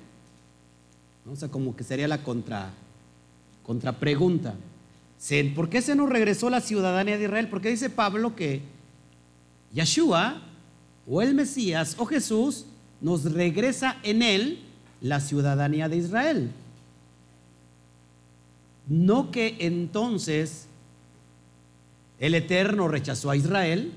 o 1.30 1.36
sea, 1.36 1.50
como 1.50 1.76
que 1.76 1.84
sería 1.84 2.08
la 2.08 2.22
contra, 2.22 2.70
contrapregunta. 3.64 4.54
¿Por 5.54 5.68
qué 5.68 5.82
se 5.82 5.94
nos 5.94 6.08
regresó 6.08 6.48
la 6.48 6.62
ciudadanía 6.62 7.18
de 7.18 7.24
Israel? 7.24 7.48
Porque 7.50 7.68
dice 7.68 7.90
Pablo 7.90 8.34
que 8.34 8.62
Yeshua 9.74 10.40
o 11.06 11.20
el 11.20 11.34
Mesías 11.34 11.96
o 11.98 12.06
Jesús 12.06 12.64
nos 13.00 13.32
regresa 13.32 13.96
en 14.02 14.22
él 14.22 14.58
la 15.00 15.20
ciudadanía 15.20 15.88
de 15.88 15.96
Israel. 15.96 16.50
No 18.88 19.30
que 19.30 19.56
entonces 19.60 20.66
el 22.18 22.34
Eterno 22.34 22.88
rechazó 22.88 23.30
a 23.30 23.36
Israel 23.36 23.92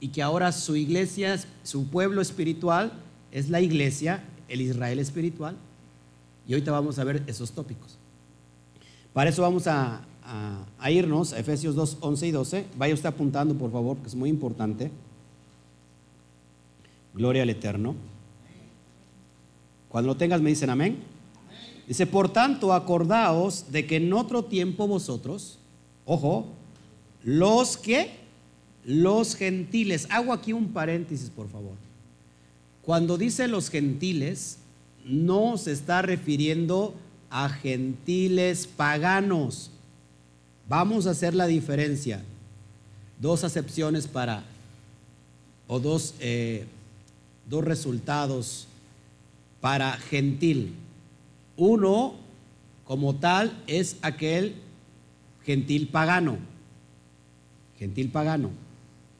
y 0.00 0.08
que 0.08 0.22
ahora 0.22 0.52
su 0.52 0.76
iglesia, 0.76 1.38
su 1.62 1.88
pueblo 1.88 2.22
espiritual 2.22 2.92
es 3.30 3.50
la 3.50 3.60
iglesia, 3.60 4.22
el 4.48 4.60
Israel 4.60 4.98
espiritual. 4.98 5.56
Y 6.46 6.54
ahorita 6.54 6.72
vamos 6.72 6.98
a 6.98 7.04
ver 7.04 7.22
esos 7.26 7.52
tópicos. 7.52 7.98
Para 9.12 9.30
eso 9.30 9.42
vamos 9.42 9.66
a, 9.66 10.02
irnos 10.88 11.32
a 11.32 11.38
Efesios 11.38 11.74
2, 11.74 11.98
11 12.00 12.26
y 12.26 12.30
12. 12.30 12.66
Vaya 12.76 12.94
usted 12.94 13.08
apuntando, 13.08 13.54
por 13.54 13.70
favor, 13.70 13.96
que 13.98 14.08
es 14.08 14.14
muy 14.14 14.30
importante. 14.30 14.90
Gloria 17.14 17.42
al 17.42 17.50
Eterno. 17.50 17.94
Cuando 19.92 20.08
lo 20.08 20.16
tengas 20.16 20.40
me 20.40 20.48
dicen 20.48 20.70
amén. 20.70 21.00
Dice, 21.86 22.06
por 22.06 22.32
tanto, 22.32 22.72
acordaos 22.72 23.70
de 23.70 23.86
que 23.86 23.96
en 23.96 24.10
otro 24.14 24.46
tiempo 24.46 24.88
vosotros, 24.88 25.58
ojo, 26.06 26.46
los 27.22 27.76
que, 27.76 28.10
los 28.86 29.36
gentiles, 29.36 30.06
hago 30.08 30.32
aquí 30.32 30.54
un 30.54 30.68
paréntesis, 30.72 31.28
por 31.28 31.50
favor. 31.50 31.74
Cuando 32.80 33.18
dice 33.18 33.48
los 33.48 33.68
gentiles, 33.68 34.56
no 35.04 35.58
se 35.58 35.72
está 35.72 36.00
refiriendo 36.00 36.94
a 37.28 37.50
gentiles 37.50 38.66
paganos. 38.66 39.70
Vamos 40.70 41.06
a 41.06 41.10
hacer 41.10 41.34
la 41.34 41.46
diferencia. 41.46 42.22
Dos 43.20 43.44
acepciones 43.44 44.06
para, 44.06 44.42
o 45.68 45.78
dos, 45.78 46.14
eh, 46.18 46.64
dos 47.46 47.62
resultados 47.62 48.68
para 49.62 49.92
gentil. 49.92 50.74
Uno, 51.56 52.16
como 52.84 53.14
tal, 53.14 53.62
es 53.68 53.96
aquel 54.02 54.56
gentil 55.44 55.86
pagano. 55.86 56.36
Gentil 57.78 58.10
pagano. 58.10 58.50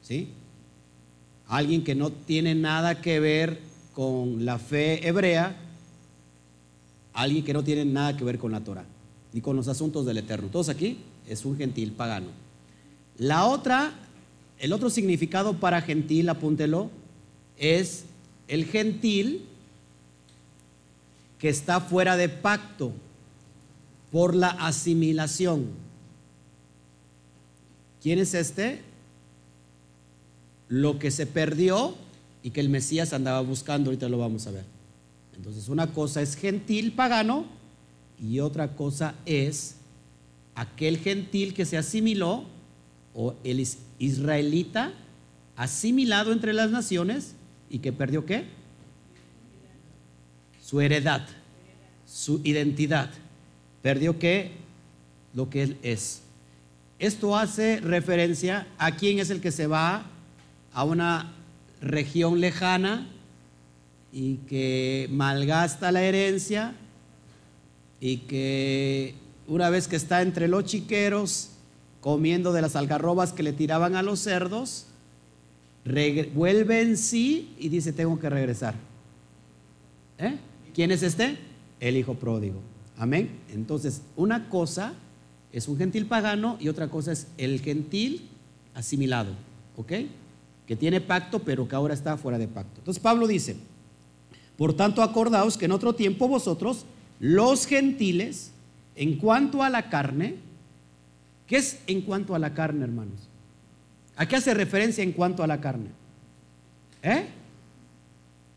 ¿Sí? 0.01 0.27
Alguien 1.47 1.85
que 1.85 1.95
no 1.95 2.11
tiene 2.11 2.55
nada 2.55 3.01
que 3.01 3.21
ver 3.21 3.61
con 3.93 4.43
la 4.43 4.59
fe 4.59 5.07
hebrea, 5.07 5.55
alguien 7.13 7.45
que 7.45 7.53
no 7.53 7.63
tiene 7.63 7.85
nada 7.85 8.17
que 8.17 8.25
ver 8.25 8.37
con 8.37 8.51
la 8.51 8.59
Torah. 8.59 8.85
ni 9.31 9.41
con 9.41 9.55
los 9.55 9.67
asuntos 9.67 10.05
del 10.05 10.17
eterno. 10.17 10.49
Todos 10.49 10.69
aquí 10.69 10.97
es 11.27 11.45
un 11.45 11.57
gentil 11.57 11.93
pagano. 11.93 12.27
La 13.17 13.45
otra, 13.45 13.93
el 14.59 14.73
otro 14.73 14.89
significado 14.89 15.53
para 15.53 15.81
gentil, 15.81 16.29
apúntelo, 16.29 16.91
es 17.57 18.05
el 18.47 18.65
gentil 18.65 19.47
que 21.43 21.49
está 21.49 21.81
fuera 21.81 22.15
de 22.15 22.29
pacto 22.29 22.93
por 24.13 24.33
la 24.33 24.47
asimilación. 24.47 25.65
¿Quién 28.01 28.19
es 28.19 28.33
este? 28.33 28.81
Lo 30.69 30.99
que 30.99 31.11
se 31.11 31.27
perdió 31.27 31.95
y 32.43 32.51
que 32.51 32.61
el 32.61 32.69
Mesías 32.69 33.11
andaba 33.11 33.41
buscando, 33.41 33.89
ahorita 33.89 34.07
lo 34.07 34.19
vamos 34.19 34.47
a 34.47 34.51
ver. 34.51 34.63
Entonces, 35.35 35.67
una 35.67 35.87
cosa 35.87 36.21
es 36.21 36.37
gentil 36.37 36.93
pagano 36.93 37.43
y 38.17 38.39
otra 38.39 38.77
cosa 38.77 39.13
es 39.25 39.75
aquel 40.55 40.97
gentil 40.97 41.53
que 41.53 41.65
se 41.65 41.77
asimiló 41.77 42.45
o 43.13 43.35
el 43.43 43.67
israelita 43.99 44.93
asimilado 45.57 46.31
entre 46.31 46.53
las 46.53 46.71
naciones 46.71 47.35
y 47.69 47.79
que 47.79 47.91
perdió 47.91 48.25
qué? 48.25 48.45
Su 50.73 50.81
heredad, 50.81 51.21
su 52.07 52.41
identidad. 52.43 53.11
Perdió 53.83 54.17
qué? 54.17 54.53
Lo 55.35 55.47
que 55.47 55.61
él 55.61 55.77
es. 55.83 56.23
Esto 56.97 57.37
hace 57.37 57.79
referencia 57.79 58.65
a 58.79 58.95
quién 58.95 59.19
es 59.19 59.29
el 59.29 59.39
que 59.39 59.51
se 59.51 59.67
va 59.67 60.07
a 60.73 60.83
una 60.83 61.31
región 61.79 62.41
lejana 62.41 63.07
y 64.11 64.37
que 64.47 65.07
malgasta 65.11 65.91
la 65.91 66.01
herencia 66.01 66.73
y 67.99 68.17
que 68.17 69.13
una 69.47 69.69
vez 69.69 69.87
que 69.87 69.95
está 69.95 70.23
entre 70.23 70.47
los 70.47 70.65
chiqueros 70.65 71.51
comiendo 72.01 72.51
de 72.51 72.63
las 72.63 72.75
algarrobas 72.75 73.31
que 73.31 73.43
le 73.43 73.53
tiraban 73.53 73.95
a 73.95 74.01
los 74.01 74.21
cerdos, 74.21 74.87
vuelve 76.33 76.81
en 76.81 76.97
sí 76.97 77.53
y 77.59 77.69
dice, 77.69 77.93
tengo 77.93 78.17
que 78.17 78.31
regresar. 78.31 78.73
¿Eh? 80.17 80.35
¿Quién 80.73 80.91
es 80.91 81.03
este? 81.03 81.37
El 81.79 81.97
hijo 81.97 82.15
pródigo. 82.15 82.59
Amén. 82.97 83.29
Entonces, 83.53 84.01
una 84.15 84.49
cosa 84.49 84.93
es 85.51 85.67
un 85.67 85.77
gentil 85.77 86.05
pagano 86.05 86.57
y 86.59 86.67
otra 86.67 86.89
cosa 86.89 87.11
es 87.11 87.27
el 87.37 87.61
gentil 87.61 88.27
asimilado. 88.73 89.33
¿Ok? 89.77 89.91
Que 90.65 90.75
tiene 90.75 91.01
pacto, 91.01 91.39
pero 91.39 91.67
que 91.67 91.75
ahora 91.75 91.93
está 91.93 92.17
fuera 92.17 92.37
de 92.37 92.47
pacto. 92.47 92.79
Entonces, 92.79 93.01
Pablo 93.01 93.27
dice, 93.27 93.55
por 94.57 94.73
tanto, 94.73 95.01
acordaos 95.01 95.57
que 95.57 95.65
en 95.65 95.71
otro 95.71 95.93
tiempo 95.93 96.27
vosotros, 96.27 96.85
los 97.19 97.65
gentiles, 97.65 98.51
en 98.95 99.17
cuanto 99.17 99.63
a 99.63 99.69
la 99.69 99.89
carne, 99.89 100.35
¿qué 101.47 101.57
es 101.57 101.79
en 101.87 102.01
cuanto 102.01 102.35
a 102.35 102.39
la 102.39 102.53
carne, 102.53 102.83
hermanos? 102.83 103.29
¿A 104.15 104.27
qué 104.27 104.35
hace 104.35 104.53
referencia 104.53 105.03
en 105.03 105.11
cuanto 105.11 105.43
a 105.43 105.47
la 105.47 105.59
carne? 105.59 105.89
¿Eh? 107.01 107.25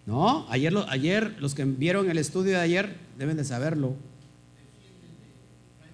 No, 0.06 0.46
ayer, 0.48 0.72
ayer 0.88 1.36
los 1.40 1.54
que 1.54 1.64
vieron 1.64 2.08
el 2.08 2.18
estudio 2.18 2.52
de 2.52 2.60
ayer 2.60 2.96
deben 3.18 3.36
de 3.36 3.44
saberlo. 3.44 3.94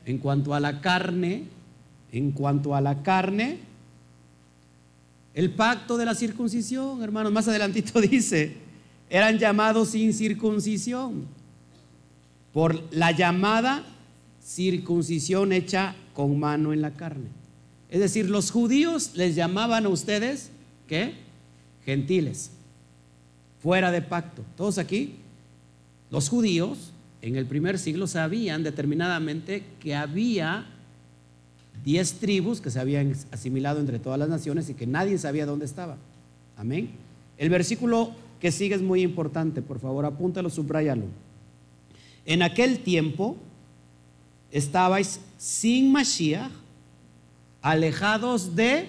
En 0.05 0.19
cuanto 0.19 0.55
a 0.55 0.61
la 0.61 0.83
carne, 0.83 1.45
en 2.13 2.33
cuanto 2.33 2.77
a 2.77 2.83
la 2.83 3.03
carne, 3.03 3.59
el 5.33 5.51
pacto 5.51 5.97
de 5.97 6.05
la 6.05 6.15
circuncisión, 6.15 7.03
hermanos, 7.03 7.33
más 7.33 7.49
adelantito 7.49 8.01
dice, 8.03 8.55
eran 9.09 9.39
llamados 9.39 9.91
sin 9.91 10.13
circuncisión 10.13 11.27
por 12.53 12.83
la 12.93 13.13
llamada 13.13 13.83
circuncisión 14.45 15.53
hecha 15.53 15.95
con 16.13 16.39
mano 16.39 16.75
en 16.75 16.83
la 16.83 16.91
carne. 16.93 17.29
Es 17.89 18.01
decir, 18.01 18.29
los 18.29 18.51
judíos 18.51 19.13
les 19.15 19.35
llamaban 19.35 19.87
a 19.87 19.89
ustedes, 19.89 20.51
¿qué? 20.87 21.15
Gentiles, 21.85 22.51
fuera 23.63 23.91
de 23.91 24.03
pacto. 24.03 24.43
Todos 24.57 24.79
aquí, 24.79 25.17
los 26.11 26.29
judíos 26.29 26.93
en 27.23 27.37
el 27.37 27.47
primer 27.47 27.79
siglo 27.79 28.07
sabían 28.07 28.65
determinadamente 28.65 29.63
que 29.81 29.95
había 29.95 30.67
diez 31.85 32.15
tribus 32.15 32.61
que 32.61 32.71
se 32.71 32.81
habían 32.81 33.15
asimilado 33.31 33.81
entre 33.81 33.99
todas 33.99 34.19
las 34.19 34.29
naciones 34.29 34.69
y 34.69 34.75
que 34.75 34.87
nadie 34.87 35.17
sabía 35.19 35.47
dónde 35.47 35.65
estaba. 35.65 35.97
Amén. 36.57 36.91
El 37.39 37.49
versículo 37.49 38.13
que 38.41 38.51
sigue 38.51 38.75
es 38.75 38.83
muy 38.83 39.03
importante, 39.03 39.63
por 39.63 39.79
favor, 39.79 40.05
apúntalo, 40.05 40.51
subrayalo. 40.51 41.05
En 42.27 42.43
aquel 42.43 42.81
tiempo 42.81 43.37
estabais 44.51 45.21
sin 45.39 45.93
Mashiach 45.93 46.51
alejados 47.63 48.57
de 48.57 48.89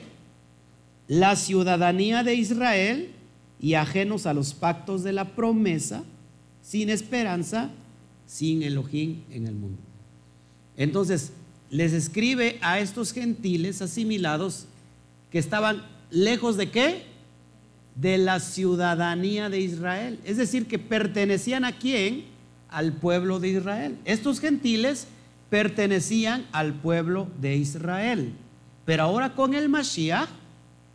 la 1.07 1.35
ciudadanía 1.35 2.23
de 2.23 2.33
Israel 2.33 3.11
y 3.63 3.75
ajenos 3.75 4.25
a 4.25 4.33
los 4.33 4.53
pactos 4.53 5.03
de 5.03 5.13
la 5.13 5.23
promesa, 5.23 6.03
sin 6.61 6.89
esperanza, 6.89 7.69
sin 8.27 8.61
Elohim 8.61 9.21
en 9.31 9.47
el 9.47 9.55
mundo. 9.55 9.81
Entonces, 10.75 11.31
les 11.69 11.93
escribe 11.93 12.59
a 12.61 12.81
estos 12.81 13.13
gentiles 13.13 13.81
asimilados 13.81 14.65
que 15.31 15.39
estaban 15.39 15.81
lejos 16.11 16.57
de 16.57 16.71
qué? 16.71 17.03
De 17.95 18.17
la 18.17 18.41
ciudadanía 18.41 19.49
de 19.49 19.61
Israel. 19.61 20.19
Es 20.25 20.35
decir, 20.35 20.67
que 20.67 20.77
pertenecían 20.77 21.63
a 21.63 21.71
quién? 21.71 22.25
Al 22.67 22.91
pueblo 22.91 23.39
de 23.39 23.47
Israel. 23.47 23.97
Estos 24.03 24.41
gentiles 24.41 25.07
pertenecían 25.49 26.47
al 26.51 26.73
pueblo 26.73 27.29
de 27.39 27.55
Israel. 27.55 28.33
Pero 28.83 29.03
ahora 29.03 29.35
con 29.35 29.53
el 29.53 29.69
Mashiach, 29.69 30.27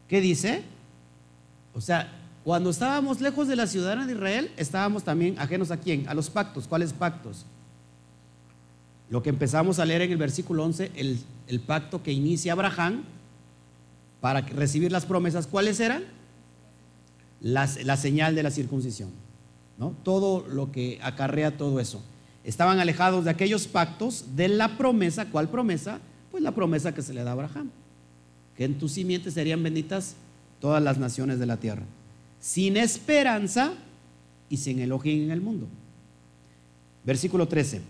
¿qué 0.07 0.21
dice? 0.21 0.65
O 1.73 1.81
sea, 1.81 2.18
cuando 2.49 2.71
estábamos 2.71 3.21
lejos 3.21 3.47
de 3.47 3.57
la 3.57 3.67
ciudadana 3.67 4.07
de 4.07 4.15
Israel, 4.15 4.51
estábamos 4.57 5.05
también 5.05 5.39
ajenos 5.39 5.71
a 5.71 5.77
quién? 5.77 6.09
A 6.09 6.15
los 6.15 6.31
pactos. 6.31 6.67
¿Cuáles 6.67 6.95
pactos? 6.95 7.45
Lo 9.11 9.23
que 9.23 9.29
empezamos 9.29 9.79
a 9.79 9.85
leer 9.85 10.01
en 10.01 10.13
el 10.13 10.17
versículo 10.17 10.65
11, 10.65 10.93
el, 10.97 11.61
pacto 11.61 12.03
que 12.03 12.11
inicia 12.11 12.55
Abraham 12.55 13.05
para 14.23 14.41
recibir 14.41 14.91
las 14.91 15.05
promesas, 15.05 15.47
¿cuáles 15.47 15.79
eran? 15.79 16.05
La 17.43 17.67
señal 17.99 18.35
de 18.35 18.43
la 18.43 18.51
circuncisión. 18.51 19.11
¿no? 19.77 19.95
Todo 20.03 20.47
lo 20.49 20.73
que 20.73 20.99
acarrea 21.03 21.59
todo 21.59 21.81
eso. 21.81 22.01
Estaban 22.45 22.79
alejados 22.79 23.27
de 23.27 23.31
aquellos 23.31 23.67
pactos, 23.67 24.37
de 24.37 24.49
la 24.49 24.79
promesa. 24.79 25.27
¿Cuál 25.27 25.51
promesa? 25.51 26.01
Pues 26.31 26.43
la 26.43 26.53
promesa 26.53 26.95
que 26.95 27.03
se 27.03 27.13
le 27.13 27.25
da 27.25 27.29
a 27.29 27.35
Abraham 27.35 27.69
que 28.57 28.65
en 28.65 28.79
tu 28.79 28.89
simiente 28.89 29.31
serían 29.31 29.63
benditas 29.63 30.15
todas 30.63 30.83
las 30.83 30.97
naciones 30.97 31.39
de 31.39 31.45
la 31.45 31.59
tierra. 31.59 31.83
Sin 32.41 32.77
esperanza 32.77 33.75
y 34.49 34.57
sin 34.57 34.79
Elohim 34.79 35.25
en 35.25 35.31
el 35.31 35.41
mundo. 35.41 35.67
Versículo 37.05 37.49
13. 37.49 37.81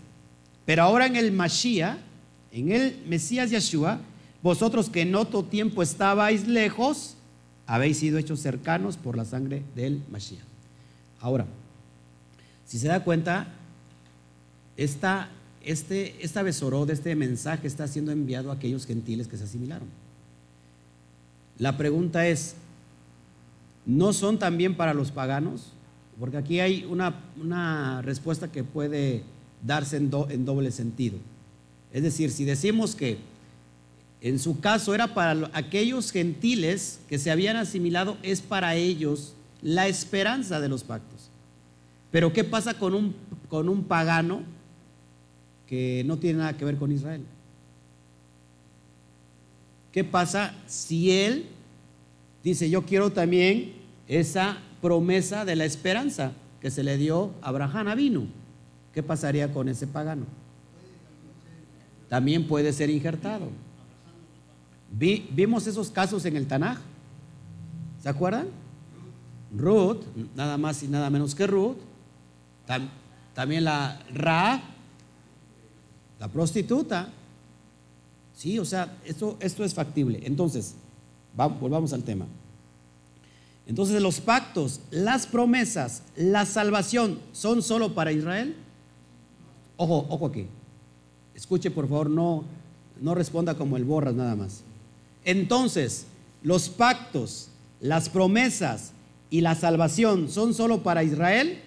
Pero 0.65 0.83
ahora 0.83 1.05
en 1.05 1.15
el 1.15 1.31
Mashiach, 1.31 1.97
en 2.51 2.71
el 2.71 3.03
Mesías 3.07 3.49
Yeshua, 3.49 3.99
vosotros 4.41 4.89
que 4.89 5.01
en 5.01 5.15
otro 5.15 5.43
tiempo 5.43 5.83
estabais 5.83 6.47
lejos, 6.47 7.15
habéis 7.65 7.97
sido 7.97 8.17
hechos 8.17 8.39
cercanos 8.39 8.97
por 8.97 9.17
la 9.17 9.25
sangre 9.25 9.63
del 9.75 10.01
Mashiach. 10.09 10.43
Ahora, 11.21 11.45
si 12.65 12.79
se 12.79 12.87
da 12.87 13.03
cuenta, 13.03 13.47
esta, 14.77 15.29
este, 15.63 16.23
esta 16.23 16.43
de 16.43 16.93
este 16.93 17.15
mensaje 17.15 17.67
está 17.67 17.87
siendo 17.87 18.11
enviado 18.11 18.51
a 18.51 18.53
aquellos 18.53 18.85
gentiles 18.85 19.27
que 19.27 19.37
se 19.37 19.43
asimilaron. 19.43 19.87
La 21.57 21.77
pregunta 21.77 22.27
es, 22.27 22.55
¿no 23.89 24.13
son 24.13 24.37
también 24.37 24.75
para 24.75 24.93
los 24.93 25.09
paganos? 25.09 25.73
Porque 26.19 26.37
aquí 26.37 26.59
hay 26.59 26.85
una, 26.85 28.01
respuesta 28.03 28.51
que 28.51 28.63
puede 28.63 29.23
darse 29.65 29.97
en, 29.97 30.11
en 30.29 30.45
doble 30.45 30.71
sentido. 30.71 31.17
Es 31.91 32.03
decir, 32.03 32.29
si 32.29 32.45
decimos 32.45 32.93
que 32.93 33.17
en 34.21 34.37
su 34.37 34.59
caso 34.59 34.93
era 34.93 35.15
para 35.15 35.49
aquellos 35.53 36.11
gentiles 36.11 36.99
que 37.07 37.17
se 37.17 37.31
habían 37.31 37.55
asimilado, 37.55 38.17
es 38.21 38.41
para 38.41 38.75
ellos 38.75 39.33
la 39.63 39.87
esperanza 39.87 40.59
de 40.59 40.69
los 40.69 40.83
pactos. 40.83 41.31
Pero 42.11 42.31
¿qué 42.31 42.43
pasa 42.43 42.75
con 42.75 42.93
un, 42.93 43.15
con 43.49 43.69
un 43.69 43.85
pagano 43.85 44.43
que 45.65 46.03
no 46.05 46.19
tiene 46.19 46.39
nada 46.39 46.55
que 46.55 46.65
ver 46.65 46.77
con 46.77 46.91
Israel? 46.91 47.23
¿Qué 49.91 50.03
pasa 50.03 50.53
si 50.67 51.09
él 51.09 51.47
dice, 52.43 52.69
yo 52.69 52.85
quiero 52.85 53.11
también 53.11 53.78
esa 54.09 54.57
promesa 54.81 55.45
de 55.45 55.55
la 55.55 55.65
esperanza 55.65 56.33
que 56.59 56.71
se 56.71 56.83
le 56.83 56.97
dio 56.97 57.31
a 57.41 57.49
Abraham 57.49 57.95
vino? 57.95 58.23
¿Qué 58.93 59.03
pasaría 59.03 59.53
con 59.53 59.69
ese 59.69 59.87
pagano? 59.87 60.25
También 62.09 62.47
puede 62.47 62.73
ser 62.73 62.89
injertado. 62.89 63.49
vimos 64.91 65.67
esos 65.67 65.91
casos 65.91 66.25
en 66.25 66.35
el 66.35 66.47
Tanaj. 66.47 66.79
¿Se 68.01 68.09
acuerdan? 68.09 68.47
Ruth, 69.55 70.01
nada 70.35 70.57
más 70.57 70.81
y 70.83 70.87
nada 70.87 71.09
menos 71.09 71.35
que 71.35 71.45
Ruth. 71.45 71.77
también 73.33 73.63
la 73.63 74.01
Ra, 74.13 74.61
La 76.19 76.27
prostituta. 76.27 77.09
Sí, 78.33 78.57
o 78.57 78.65
sea, 78.65 78.97
esto, 79.05 79.37
esto 79.39 79.63
es 79.63 79.73
factible. 79.73 80.21
Entonces, 80.23 80.75
volvamos 81.35 81.93
al 81.93 82.03
tema. 82.03 82.25
Entonces, 83.69 84.01
los 84.01 84.19
pactos, 84.19 84.81
las 84.91 85.27
promesas, 85.27 86.03
la 86.17 86.45
salvación, 86.45 87.19
¿son 87.31 87.61
solo 87.61 87.93
para 87.93 88.11
Israel? 88.11 88.55
Ojo, 89.77 90.05
ojo 90.09 90.25
aquí. 90.25 90.47
Escuche, 91.35 91.71
por 91.71 91.87
favor, 91.87 92.09
no, 92.09 92.43
no 92.99 93.15
responda 93.15 93.55
como 93.55 93.77
el 93.77 93.85
borras 93.85 94.15
nada 94.15 94.35
más. 94.35 94.63
Entonces, 95.23 96.07
los 96.43 96.67
pactos, 96.67 97.49
las 97.79 98.09
promesas 98.09 98.91
y 99.29 99.41
la 99.41 99.53
salvación 99.53 100.29
son 100.29 100.53
solo 100.53 100.81
para 100.81 101.03
Israel? 101.03 101.61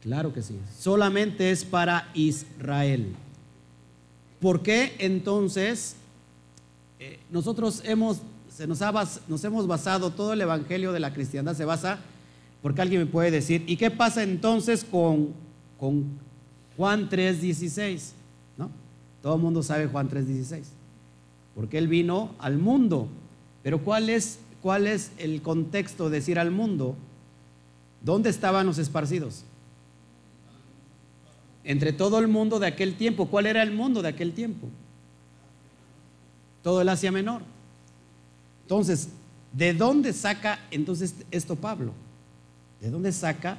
Claro 0.00 0.32
que 0.32 0.42
sí. 0.42 0.56
Solamente 0.78 1.50
es 1.50 1.64
para 1.64 2.08
Israel. 2.14 3.14
¿Por 4.40 4.62
qué 4.62 4.94
entonces 4.98 5.96
eh, 6.98 7.18
nosotros 7.30 7.82
hemos, 7.84 8.18
nos, 8.66 9.44
hemos 9.44 9.66
basado, 9.66 10.10
todo 10.10 10.32
el 10.32 10.40
evangelio 10.40 10.92
de 10.92 11.00
la 11.00 11.12
cristiandad 11.12 11.54
se 11.54 11.64
basa, 11.64 11.98
porque 12.62 12.82
alguien 12.82 13.00
me 13.00 13.06
puede 13.06 13.30
decir, 13.30 13.64
¿y 13.66 13.76
qué 13.76 13.90
pasa 13.90 14.22
entonces 14.22 14.84
con, 14.84 15.34
con 15.78 16.04
Juan 16.76 17.08
3.16? 17.08 18.12
¿No? 18.58 18.70
Todo 19.22 19.36
el 19.36 19.40
mundo 19.40 19.62
sabe 19.62 19.86
Juan 19.86 20.08
3.16, 20.08 20.62
porque 21.54 21.78
él 21.78 21.88
vino 21.88 22.34
al 22.38 22.58
mundo. 22.58 23.08
Pero 23.62 23.82
¿cuál 23.82 24.10
es, 24.10 24.38
¿cuál 24.62 24.86
es 24.86 25.12
el 25.18 25.42
contexto 25.42 26.10
de 26.10 26.18
decir 26.18 26.38
al 26.38 26.50
mundo? 26.50 26.96
¿Dónde 28.02 28.30
estaban 28.30 28.66
los 28.66 28.78
esparcidos? 28.78 29.44
entre 31.64 31.92
todo 31.92 32.18
el 32.18 32.28
mundo 32.28 32.58
de 32.58 32.66
aquel 32.66 32.94
tiempo. 32.94 33.26
¿Cuál 33.26 33.46
era 33.46 33.62
el 33.62 33.72
mundo 33.72 34.02
de 34.02 34.08
aquel 34.08 34.32
tiempo? 34.32 34.68
Todo 36.62 36.80
el 36.80 36.88
Asia 36.88 37.12
Menor. 37.12 37.42
Entonces, 38.70 39.08
¿de 39.52 39.74
dónde 39.74 40.12
saca 40.12 40.60
entonces 40.70 41.16
esto 41.32 41.56
Pablo? 41.56 41.92
¿De 42.80 42.88
dónde 42.88 43.10
saca 43.10 43.58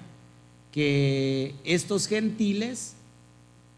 que 0.72 1.54
estos 1.66 2.08
gentiles 2.08 2.94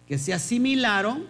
que 0.08 0.20
se 0.20 0.32
asimilaron 0.32 1.24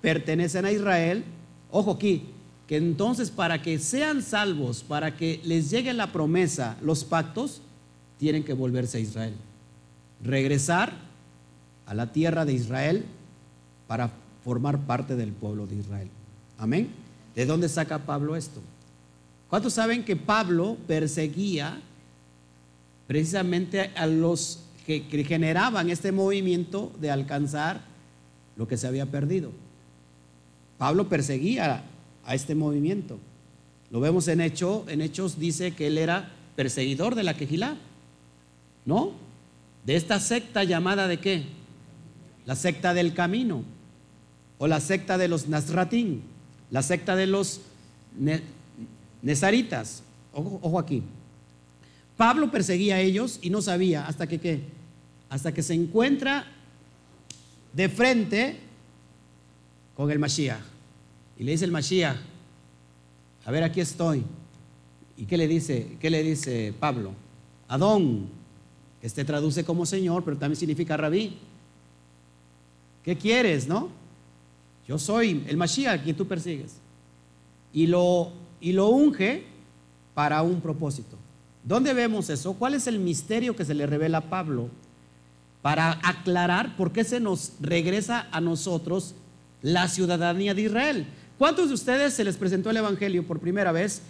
pertenecen 0.00 0.66
a 0.66 0.70
Israel? 0.70 1.24
Ojo 1.72 1.90
aquí, 1.90 2.28
que 2.68 2.76
entonces 2.76 3.32
para 3.32 3.60
que 3.60 3.80
sean 3.80 4.22
salvos, 4.22 4.84
para 4.84 5.16
que 5.16 5.40
les 5.42 5.68
llegue 5.68 5.92
la 5.94 6.12
promesa, 6.12 6.76
los 6.80 7.02
pactos, 7.02 7.60
tienen 8.18 8.44
que 8.44 8.52
volverse 8.52 8.98
a 8.98 9.00
Israel. 9.00 9.34
Regresar 10.22 10.92
a 11.86 11.94
la 11.94 12.12
tierra 12.12 12.44
de 12.44 12.52
Israel 12.52 13.04
para 13.88 14.12
formar 14.44 14.78
parte 14.78 15.16
del 15.16 15.32
pueblo 15.32 15.66
de 15.66 15.74
Israel. 15.74 16.08
Amén. 16.56 16.90
¿De 17.34 17.46
dónde 17.46 17.68
saca 17.68 17.98
Pablo 17.98 18.36
esto? 18.36 18.60
¿Cuántos 19.50 19.74
saben 19.74 20.04
que 20.04 20.16
Pablo 20.16 20.76
perseguía 20.86 21.80
precisamente 23.06 23.90
a 23.96 24.06
los 24.06 24.60
que, 24.86 25.02
generaban 25.26 25.90
este 25.90 26.12
movimiento 26.12 26.92
de 27.00 27.10
alcanzar 27.10 27.82
lo 28.56 28.66
que 28.66 28.76
se 28.76 28.86
había 28.86 29.06
perdido? 29.06 29.50
Pablo 30.78 31.08
perseguía 31.08 31.84
a 32.24 32.34
este 32.34 32.54
movimiento. 32.54 33.18
Lo 33.90 34.00
vemos 34.00 34.28
en 34.28 34.40
Hechos, 34.40 34.88
en 34.88 35.02
Hechos 35.02 35.38
dice 35.38 35.72
que 35.72 35.88
él 35.88 35.98
era 35.98 36.30
perseguidor 36.56 37.14
de 37.14 37.24
la 37.24 37.36
quejilá, 37.36 37.76
¿no? 38.86 39.12
De 39.84 39.96
esta 39.96 40.20
secta 40.20 40.64
llamada 40.64 41.08
de 41.08 41.18
qué? 41.18 41.60
la 42.50 42.56
secta 42.56 42.94
del 42.94 43.14
camino, 43.14 43.62
o 44.58 44.66
la 44.66 44.80
secta 44.80 45.16
de 45.18 45.28
los 45.28 45.46
Nazratín, 45.46 46.22
la 46.70 46.82
secta 46.82 47.16
de 47.16 47.28
los 47.28 47.60
Nezaritas. 49.22 50.02
Ojo, 50.32 50.78
aquí. 50.78 51.02
Pablo 52.16 52.50
perseguía 52.50 52.96
a 52.96 53.00
ellos 53.00 53.38
y 53.42 53.50
no 53.50 53.62
sabía 53.62 54.06
hasta 54.06 54.26
que 54.26 54.38
qué, 54.38 54.60
hasta 55.28 55.52
que 55.52 55.62
se 55.62 55.74
encuentra 55.74 56.46
de 57.72 57.88
frente 57.88 58.58
con 59.96 60.10
el 60.10 60.18
Mashiach. 60.18 60.60
Y 61.38 61.44
le 61.44 61.52
dice 61.52 61.64
el 61.64 61.72
Mashiach, 61.72 62.16
a 63.44 63.50
ver, 63.50 63.62
aquí 63.62 63.80
estoy. 63.80 64.22
¿Y 65.16 65.24
qué 65.24 65.36
le 65.36 65.48
dice, 65.48 65.96
qué 66.00 66.10
le 66.10 66.22
dice 66.22 66.74
Pablo? 66.78 67.12
Adón, 67.68 68.28
este 69.02 69.24
traduce 69.24 69.64
como 69.64 69.86
Señor, 69.86 70.24
pero 70.24 70.36
también 70.36 70.58
significa 70.58 70.96
rabí. 70.96 71.38
¿Qué 73.02 73.16
quieres, 73.16 73.66
no? 73.66 73.88
Yo 74.86 74.98
soy 74.98 75.44
el 75.46 75.56
Mashiach 75.56 76.02
quien 76.02 76.16
tú 76.16 76.26
persigues. 76.26 76.74
Y 77.72 77.86
lo, 77.86 78.32
y 78.60 78.72
lo 78.72 78.88
unge 78.88 79.44
para 80.14 80.42
un 80.42 80.60
propósito. 80.60 81.16
¿Dónde 81.64 81.92
vemos 81.94 82.30
eso? 82.30 82.54
¿Cuál 82.54 82.74
es 82.74 82.86
el 82.86 82.98
misterio 82.98 83.54
que 83.54 83.64
se 83.64 83.74
le 83.74 83.86
revela 83.86 84.18
a 84.18 84.30
Pablo 84.30 84.68
para 85.62 85.98
aclarar 86.02 86.76
por 86.76 86.92
qué 86.92 87.04
se 87.04 87.20
nos 87.20 87.52
regresa 87.60 88.28
a 88.32 88.40
nosotros 88.40 89.14
la 89.62 89.88
ciudadanía 89.88 90.54
de 90.54 90.62
Israel? 90.62 91.06
¿Cuántos 91.38 91.68
de 91.68 91.74
ustedes 91.74 92.14
se 92.14 92.24
les 92.24 92.36
presentó 92.36 92.70
el 92.70 92.78
Evangelio 92.78 93.26
por 93.26 93.40
primera 93.40 93.72
vez? 93.72 94.02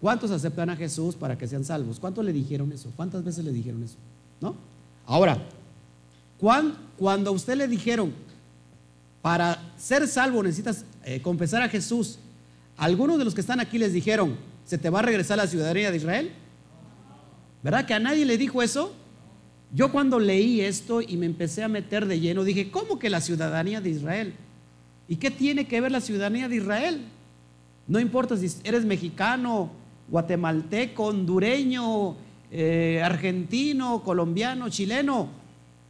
¿Cuántos 0.00 0.30
aceptan 0.30 0.70
a 0.70 0.76
Jesús 0.76 1.14
para 1.14 1.38
que 1.38 1.48
sean 1.48 1.64
salvos? 1.64 1.98
¿Cuántos 1.98 2.24
le 2.24 2.32
dijeron 2.32 2.70
eso? 2.72 2.90
¿Cuántas 2.96 3.24
veces 3.24 3.44
le 3.44 3.52
dijeron 3.52 3.82
eso? 3.82 3.96
¿No? 4.40 4.54
Ahora, 5.06 5.38
cuando 6.38 7.30
a 7.30 7.32
usted 7.32 7.56
le 7.56 7.68
dijeron, 7.68 8.12
para 9.22 9.58
ser 9.78 10.06
salvo 10.06 10.42
necesitas 10.42 10.84
eh, 11.04 11.20
confesar 11.22 11.62
a 11.62 11.68
Jesús, 11.68 12.18
algunos 12.76 13.18
de 13.18 13.24
los 13.24 13.34
que 13.34 13.40
están 13.40 13.60
aquí 13.60 13.78
les 13.78 13.92
dijeron, 13.92 14.36
¿se 14.64 14.78
te 14.78 14.90
va 14.90 14.98
a 15.00 15.02
regresar 15.02 15.38
la 15.38 15.46
ciudadanía 15.46 15.90
de 15.90 15.96
Israel? 15.96 16.32
¿Verdad 17.62 17.86
que 17.86 17.94
a 17.94 18.00
nadie 18.00 18.24
le 18.24 18.38
dijo 18.38 18.62
eso? 18.62 18.94
Yo 19.72 19.90
cuando 19.90 20.18
leí 20.18 20.60
esto 20.60 21.00
y 21.00 21.16
me 21.16 21.26
empecé 21.26 21.62
a 21.62 21.68
meter 21.68 22.06
de 22.06 22.20
lleno, 22.20 22.44
dije, 22.44 22.70
¿cómo 22.70 22.98
que 22.98 23.10
la 23.10 23.20
ciudadanía 23.20 23.80
de 23.80 23.90
Israel? 23.90 24.34
¿Y 25.08 25.16
qué 25.16 25.30
tiene 25.30 25.66
que 25.66 25.80
ver 25.80 25.92
la 25.92 26.00
ciudadanía 26.00 26.48
de 26.48 26.56
Israel? 26.56 27.00
No 27.88 28.00
importa 28.00 28.36
si 28.36 28.48
eres 28.64 28.84
mexicano, 28.84 29.70
guatemalteco, 30.08 31.04
hondureño, 31.04 32.16
eh, 32.50 33.00
argentino, 33.02 34.02
colombiano, 34.02 34.68
chileno. 34.68 35.28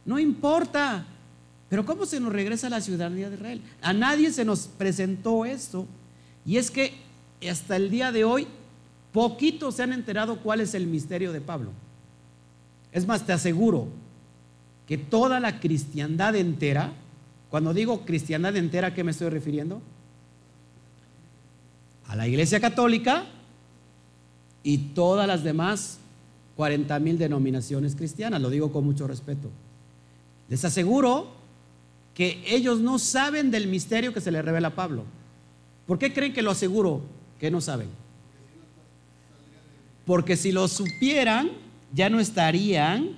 No 0.05 0.19
importa. 0.19 1.05
Pero 1.69 1.85
¿cómo 1.85 2.05
se 2.05 2.19
nos 2.19 2.31
regresa 2.31 2.69
la 2.69 2.81
ciudadanía 2.81 3.29
de 3.29 3.35
Israel? 3.35 3.61
A 3.81 3.93
nadie 3.93 4.31
se 4.31 4.45
nos 4.45 4.67
presentó 4.67 5.45
esto. 5.45 5.85
Y 6.47 6.57
es 6.57 6.71
que 6.71 6.93
hasta 7.47 7.75
el 7.75 7.91
día 7.91 8.13
de 8.13 8.23
hoy, 8.23 8.47
poquitos 9.11 9.75
se 9.75 9.83
han 9.83 9.91
enterado 9.91 10.37
cuál 10.37 10.61
es 10.61 10.73
el 10.73 10.87
misterio 10.87 11.33
de 11.33 11.41
Pablo. 11.41 11.71
Es 12.93 13.05
más, 13.05 13.25
te 13.25 13.33
aseguro 13.33 13.89
que 14.87 14.97
toda 14.97 15.41
la 15.41 15.59
cristiandad 15.59 16.35
entera, 16.35 16.93
cuando 17.49 17.73
digo 17.73 18.05
cristiandad 18.05 18.55
entera, 18.55 18.87
¿a 18.87 18.93
qué 18.93 19.03
me 19.03 19.11
estoy 19.11 19.29
refiriendo? 19.29 19.81
A 22.07 22.15
la 22.15 22.27
iglesia 22.29 22.61
católica 22.61 23.25
y 24.63 24.77
todas 24.77 25.27
las 25.27 25.43
demás 25.43 25.99
40 26.55 26.97
mil 26.99 27.17
denominaciones 27.17 27.93
cristianas, 27.93 28.41
lo 28.41 28.49
digo 28.49 28.71
con 28.71 28.85
mucho 28.85 29.05
respeto. 29.05 29.49
Les 30.47 30.63
aseguro 30.63 31.27
que 32.13 32.41
ellos 32.47 32.79
no 32.79 32.99
saben 32.99 33.51
del 33.51 33.67
misterio 33.67 34.13
que 34.13 34.21
se 34.21 34.31
le 34.31 34.41
revela 34.41 34.69
a 34.69 34.75
Pablo. 34.75 35.03
¿Por 35.87 35.97
qué 35.97 36.13
creen 36.13 36.33
que 36.33 36.41
lo 36.41 36.51
aseguro 36.51 37.01
que 37.39 37.49
no 37.49 37.61
saben? 37.61 37.87
Porque 40.05 40.35
si 40.35 40.51
lo 40.51 40.67
supieran, 40.67 41.49
ya 41.93 42.09
no 42.09 42.19
estarían 42.19 43.15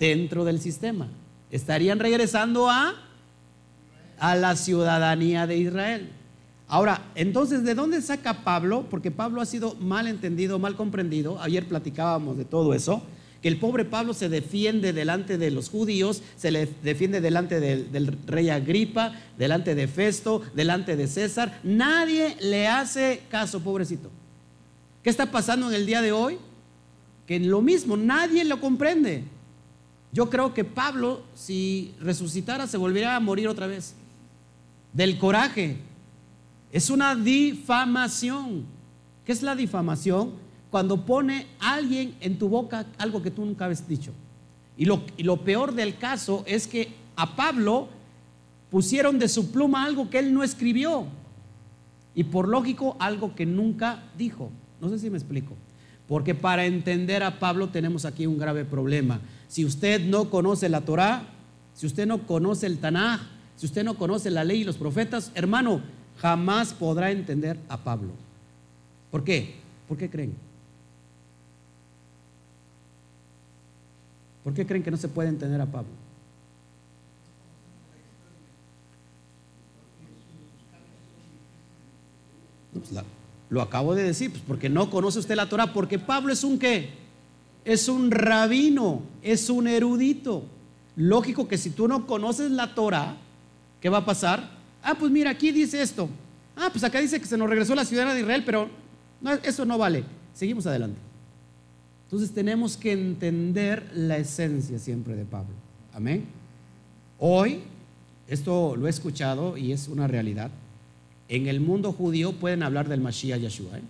dentro 0.00 0.44
del 0.44 0.60
sistema. 0.60 1.08
Estarían 1.50 1.98
regresando 1.98 2.68
a, 2.70 2.94
a 4.18 4.34
la 4.34 4.56
ciudadanía 4.56 5.46
de 5.46 5.58
Israel. 5.58 6.10
Ahora, 6.66 7.02
entonces, 7.14 7.62
¿de 7.62 7.74
dónde 7.74 8.02
saca 8.02 8.44
Pablo? 8.44 8.86
Porque 8.90 9.10
Pablo 9.10 9.40
ha 9.40 9.46
sido 9.46 9.74
mal 9.76 10.06
entendido, 10.06 10.58
mal 10.58 10.76
comprendido. 10.76 11.40
Ayer 11.40 11.66
platicábamos 11.66 12.36
de 12.36 12.44
todo 12.44 12.74
eso 12.74 13.02
que 13.42 13.48
el 13.48 13.58
pobre 13.58 13.84
Pablo 13.84 14.14
se 14.14 14.28
defiende 14.28 14.92
delante 14.92 15.38
de 15.38 15.50
los 15.50 15.68
judíos, 15.68 16.22
se 16.36 16.50
le 16.50 16.66
defiende 16.82 17.20
delante 17.20 17.60
del, 17.60 18.18
rey 18.26 18.50
Agripa, 18.50 19.14
delante 19.38 19.74
de 19.74 19.86
Festo, 19.86 20.42
delante 20.54 20.96
de 20.96 21.06
César. 21.06 21.60
Nadie 21.62 22.36
le 22.40 22.66
hace 22.66 23.22
caso, 23.30 23.60
pobrecito. 23.60 24.10
¿Qué 25.02 25.10
está 25.10 25.30
pasando 25.30 25.68
en 25.68 25.74
el 25.74 25.86
día 25.86 26.02
de 26.02 26.10
hoy? 26.10 26.38
Que 27.26 27.38
lo 27.38 27.62
mismo, 27.62 27.96
nadie 27.96 28.44
lo 28.44 28.60
comprende. 28.60 29.22
Yo 30.12 30.28
creo 30.30 30.52
que 30.52 30.64
Pablo, 30.64 31.22
si 31.34 31.94
resucitara, 32.00 32.66
se 32.66 32.76
volvería 32.76 33.14
a 33.14 33.20
morir 33.20 33.46
otra 33.46 33.68
vez. 33.68 33.94
Del 34.92 35.16
coraje. 35.16 35.76
Es 36.72 36.90
una 36.90 37.14
difamación. 37.14 38.64
¿Qué 39.24 39.32
es 39.32 39.42
la 39.42 39.54
difamación? 39.54 40.47
Cuando 40.70 41.04
pone 41.04 41.46
alguien 41.60 42.14
en 42.20 42.38
tu 42.38 42.48
boca 42.48 42.86
algo 42.98 43.22
que 43.22 43.30
tú 43.30 43.44
nunca 43.44 43.64
habías 43.64 43.86
dicho. 43.88 44.12
Y 44.76 44.84
lo, 44.84 45.36
peor 45.44 45.74
del 45.74 45.98
caso 45.98 46.44
es 46.46 46.68
que 46.68 46.92
a 47.16 47.34
Pablo 47.34 47.88
pusieron 48.70 49.18
de 49.18 49.28
su 49.28 49.50
pluma 49.50 49.84
algo 49.84 50.08
que 50.08 50.20
él 50.20 50.32
no 50.32 50.44
escribió. 50.44 51.06
Y 52.14 52.24
por 52.24 52.46
lógico, 52.46 52.96
algo 53.00 53.34
que 53.34 53.44
nunca 53.44 54.04
dijo. 54.16 54.50
No 54.80 54.88
sé 54.88 55.00
si 55.00 55.10
me 55.10 55.18
explico. 55.18 55.54
Porque 56.06 56.34
para 56.34 56.64
entender 56.64 57.24
a 57.24 57.40
Pablo 57.40 57.70
tenemos 57.70 58.04
aquí 58.04 58.26
un 58.26 58.38
grave 58.38 58.64
problema. 58.64 59.20
Si 59.48 59.64
usted 59.64 60.00
no 60.00 60.30
conoce 60.30 60.68
la 60.68 60.82
Torá, 60.82 61.24
si 61.74 61.86
usted 61.86 62.06
no 62.06 62.26
conoce 62.26 62.66
el 62.66 62.78
Tanaj, 62.78 63.20
si 63.56 63.66
usted 63.66 63.82
no 63.82 63.94
conoce 63.94 64.30
la 64.30 64.44
ley 64.44 64.60
y 64.60 64.64
los 64.64 64.76
profetas, 64.76 65.32
hermano, 65.34 65.80
jamás 66.18 66.72
podrá 66.72 67.10
entender 67.10 67.58
a 67.68 67.78
Pablo. 67.78 68.12
¿Por 69.10 69.24
qué? 69.24 69.56
¿Por 69.88 69.96
qué 69.96 70.08
creen? 70.08 70.47
¿Por 74.48 74.54
qué 74.54 74.64
creen 74.64 74.82
que 74.82 74.90
no 74.90 74.96
se 74.96 75.08
puede 75.08 75.28
entender 75.28 75.60
a 75.60 75.66
Pablo? 75.66 75.90
Pues 82.72 83.04
lo 83.50 83.60
acabo 83.60 83.94
de 83.94 84.04
decir, 84.04 84.30
pues 84.30 84.42
porque 84.46 84.70
no 84.70 84.88
conoce 84.88 85.18
usted 85.18 85.36
la 85.36 85.50
Torah, 85.50 85.74
porque 85.74 85.98
Pablo 85.98 86.32
es 86.32 86.44
un 86.44 86.58
qué? 86.58 86.88
Es 87.66 87.90
un 87.90 88.10
rabino, 88.10 89.02
es 89.20 89.50
un 89.50 89.68
erudito. 89.68 90.44
Lógico 90.96 91.46
que 91.46 91.58
si 91.58 91.68
tú 91.68 91.86
no 91.86 92.06
conoces 92.06 92.50
la 92.50 92.74
Torah, 92.74 93.18
¿qué 93.82 93.90
va 93.90 93.98
a 93.98 94.06
pasar? 94.06 94.48
Ah, 94.82 94.94
pues 94.98 95.12
mira, 95.12 95.32
aquí 95.32 95.52
dice 95.52 95.82
esto. 95.82 96.08
Ah, 96.56 96.70
pues 96.72 96.84
acá 96.84 97.00
dice 97.00 97.20
que 97.20 97.26
se 97.26 97.36
nos 97.36 97.50
regresó 97.50 97.74
la 97.74 97.84
ciudad 97.84 98.14
de 98.14 98.20
Israel, 98.20 98.44
pero 98.46 98.70
eso 99.42 99.66
no 99.66 99.76
vale. 99.76 100.04
Seguimos 100.32 100.66
adelante. 100.66 101.07
Entonces 102.08 102.32
tenemos 102.32 102.78
que 102.78 102.92
entender 102.92 103.90
la 103.94 104.16
esencia 104.16 104.78
siempre 104.78 105.14
de 105.14 105.26
Pablo. 105.26 105.52
Amén. 105.92 106.24
Hoy, 107.18 107.60
esto 108.28 108.76
lo 108.76 108.86
he 108.86 108.90
escuchado 108.90 109.58
y 109.58 109.72
es 109.72 109.88
una 109.88 110.06
realidad. 110.06 110.50
En 111.28 111.48
el 111.48 111.60
mundo 111.60 111.92
judío 111.92 112.32
pueden 112.32 112.62
hablar 112.62 112.88
del 112.88 113.02
Mashiach 113.02 113.38
Yeshua. 113.38 113.76
¿eh? 113.76 113.82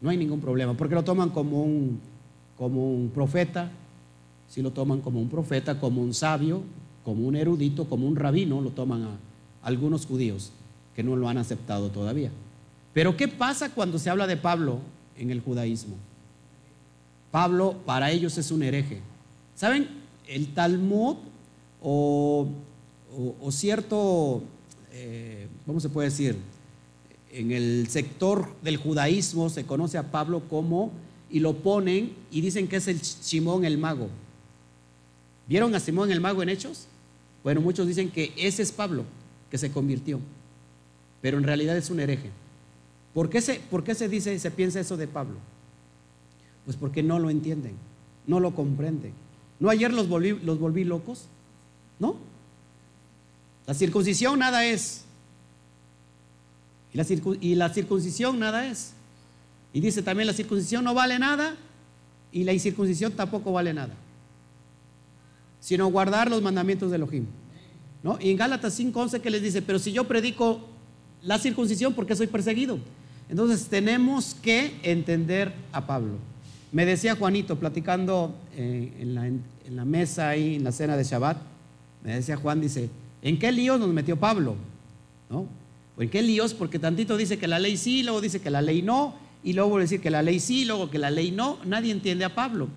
No 0.00 0.10
hay 0.10 0.16
ningún 0.16 0.40
problema, 0.40 0.74
porque 0.74 0.94
lo 0.94 1.02
toman 1.02 1.30
como 1.30 1.60
un, 1.64 1.98
como 2.56 2.88
un 2.88 3.10
profeta, 3.10 3.68
si 4.48 4.62
lo 4.62 4.70
toman 4.70 5.00
como 5.00 5.20
un 5.20 5.28
profeta, 5.28 5.80
como 5.80 6.00
un 6.00 6.14
sabio, 6.14 6.62
como 7.04 7.26
un 7.26 7.34
erudito, 7.34 7.86
como 7.86 8.06
un 8.06 8.14
rabino, 8.14 8.60
lo 8.60 8.70
toman 8.70 9.02
a 9.02 9.18
algunos 9.64 10.06
judíos 10.06 10.52
que 10.94 11.02
no 11.02 11.16
lo 11.16 11.28
han 11.28 11.38
aceptado 11.38 11.88
todavía. 11.88 12.30
Pero 12.94 13.16
¿qué 13.16 13.26
pasa 13.26 13.74
cuando 13.74 13.98
se 13.98 14.08
habla 14.08 14.28
de 14.28 14.36
Pablo 14.36 14.78
en 15.16 15.32
el 15.32 15.40
judaísmo? 15.40 15.96
Pablo 17.30 17.76
para 17.84 18.10
ellos 18.10 18.38
es 18.38 18.50
un 18.50 18.62
hereje. 18.62 19.00
¿Saben? 19.54 19.88
El 20.26 20.54
Talmud 20.54 21.16
o, 21.82 22.48
cierto, 23.50 24.42
eh, 24.92 25.48
¿cómo 25.66 25.80
se 25.80 25.88
puede 25.88 26.08
decir? 26.08 26.36
En 27.30 27.52
el 27.52 27.88
sector 27.88 28.48
del 28.62 28.76
judaísmo 28.76 29.50
se 29.50 29.64
conoce 29.64 29.98
a 29.98 30.10
Pablo 30.10 30.42
como, 30.48 30.90
y 31.30 31.40
lo 31.40 31.54
ponen 31.56 32.12
y 32.30 32.40
dicen 32.40 32.68
que 32.68 32.76
es 32.76 32.88
el 32.88 33.00
Simón 33.00 33.64
el 33.64 33.78
mago. 33.78 34.08
¿Vieron 35.46 35.74
a 35.74 35.80
Simón 35.80 36.10
el 36.10 36.20
mago 36.20 36.42
en 36.42 36.48
Hechos? 36.48 36.86
Bueno, 37.42 37.60
muchos 37.60 37.86
dicen 37.86 38.10
que 38.10 38.32
ese 38.36 38.62
es 38.62 38.72
Pablo, 38.72 39.04
que 39.50 39.58
se 39.58 39.70
convirtió, 39.70 40.20
pero 41.20 41.38
en 41.38 41.44
realidad 41.44 41.76
es 41.76 41.90
un 41.90 42.00
hereje. 42.00 42.30
¿Por 43.14 43.30
qué 43.30 43.40
se, 43.40 43.60
por 43.70 43.84
qué 43.84 43.94
se 43.94 44.08
dice 44.08 44.34
y 44.34 44.38
se 44.38 44.50
piensa 44.50 44.80
eso 44.80 44.96
de 44.96 45.06
Pablo? 45.06 45.36
Pues 46.68 46.76
porque 46.76 47.02
no 47.02 47.18
lo 47.18 47.30
entienden, 47.30 47.72
no 48.26 48.40
lo 48.40 48.54
comprenden. 48.54 49.14
¿No 49.58 49.70
ayer 49.70 49.90
los 49.90 50.06
volví, 50.06 50.38
los 50.44 50.58
volví 50.58 50.84
locos? 50.84 51.24
¿No? 51.98 52.16
La 53.66 53.72
circuncisión 53.72 54.38
nada 54.38 54.66
es. 54.66 55.06
Y 56.92 57.54
la, 57.54 57.70
circuncisión 57.70 58.38
nada 58.38 58.66
es. 58.66 58.92
Y 59.72 59.80
dice 59.80 60.02
también 60.02 60.26
la 60.26 60.34
circuncisión 60.34 60.84
no 60.84 60.92
vale 60.92 61.18
nada 61.18 61.56
y 62.32 62.44
la 62.44 62.52
incircuncisión 62.52 63.12
tampoco 63.12 63.50
vale 63.50 63.72
nada. 63.72 63.94
Sino 65.60 65.86
guardar 65.86 66.28
los 66.28 66.42
mandamientos 66.42 66.90
de 66.90 66.96
Elohim. 66.96 67.24
¿No? 68.02 68.18
Y 68.20 68.30
en 68.30 68.36
Gálatas 68.36 68.78
5:11 68.78 69.22
que 69.22 69.30
les 69.30 69.40
dice, 69.40 69.62
pero 69.62 69.78
si 69.78 69.90
yo 69.90 70.04
predico 70.04 70.60
la 71.22 71.38
circuncisión, 71.38 71.94
¿por 71.94 72.04
qué 72.04 72.14
soy 72.14 72.26
perseguido? 72.26 72.78
Entonces 73.30 73.68
tenemos 73.68 74.36
que 74.42 74.78
entender 74.82 75.54
a 75.72 75.86
Pablo. 75.86 76.18
Me 76.70 76.84
decía 76.84 77.16
Juanito, 77.16 77.56
platicando 77.56 78.34
eh, 78.54 78.92
en, 79.00 79.74
la, 79.74 79.84
mesa 79.84 80.28
ahí, 80.28 80.56
en 80.56 80.64
la 80.64 80.72
cena 80.72 80.96
de 80.96 81.04
Shabbat, 81.04 81.38
me 82.04 82.14
decía 82.14 82.36
Juan, 82.36 82.60
dice, 82.60 82.90
¿en 83.22 83.38
qué 83.38 83.50
líos 83.52 83.80
nos 83.80 83.88
metió 83.88 84.16
Pablo? 84.16 84.54
¿No? 85.30 85.46
¿En 85.98 86.10
qué 86.10 86.22
líos? 86.22 86.54
Porque 86.54 86.78
tantito 86.78 87.16
dice 87.16 87.38
que 87.38 87.48
la 87.48 87.58
ley 87.58 87.76
sí, 87.76 88.02
luego 88.02 88.20
dice 88.20 88.40
que 88.40 88.50
la 88.50 88.62
ley 88.62 88.82
no, 88.82 89.14
y 89.42 89.52
luego 89.52 89.78
decir 89.78 90.00
que 90.00 90.10
la 90.10 90.22
ley 90.22 90.40
sí, 90.40 90.64
luego 90.64 90.90
que 90.90 90.98
la 90.98 91.10
ley 91.10 91.30
no. 91.30 91.58
Nadie 91.64 91.92
entiende 91.92 92.24
a 92.24 92.34
Pablo. 92.34 92.68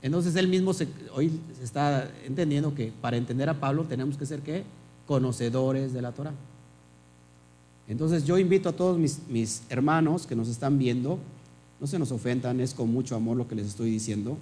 Entonces 0.00 0.34
él 0.36 0.48
mismo 0.48 0.72
hoy 1.14 1.30
se 1.56 1.64
está 1.64 2.10
entendiendo 2.24 2.74
que 2.74 2.92
para 3.00 3.16
entender 3.16 3.48
a 3.48 3.60
Pablo 3.60 3.84
tenemos 3.84 4.16
que 4.16 4.26
ser 4.26 4.40
¿qué? 4.40 4.64
conocedores 5.06 5.92
de 5.92 6.02
la 6.02 6.12
Torah. 6.12 6.32
Entonces 7.88 8.24
yo 8.24 8.38
invito 8.38 8.68
a 8.68 8.72
todos 8.72 8.98
mis, 8.98 9.20
mis 9.28 9.62
hermanos 9.68 10.26
que 10.26 10.34
nos 10.34 10.48
están 10.48 10.78
viendo, 10.78 11.18
no 11.82 11.88
se 11.88 11.98
nos 11.98 12.12
ofendan, 12.12 12.60
es 12.60 12.74
con 12.74 12.92
mucho 12.92 13.16
amor 13.16 13.36
lo 13.36 13.48
que 13.48 13.56
les 13.56 13.66
estoy 13.66 13.90
diciendo, 13.90 14.38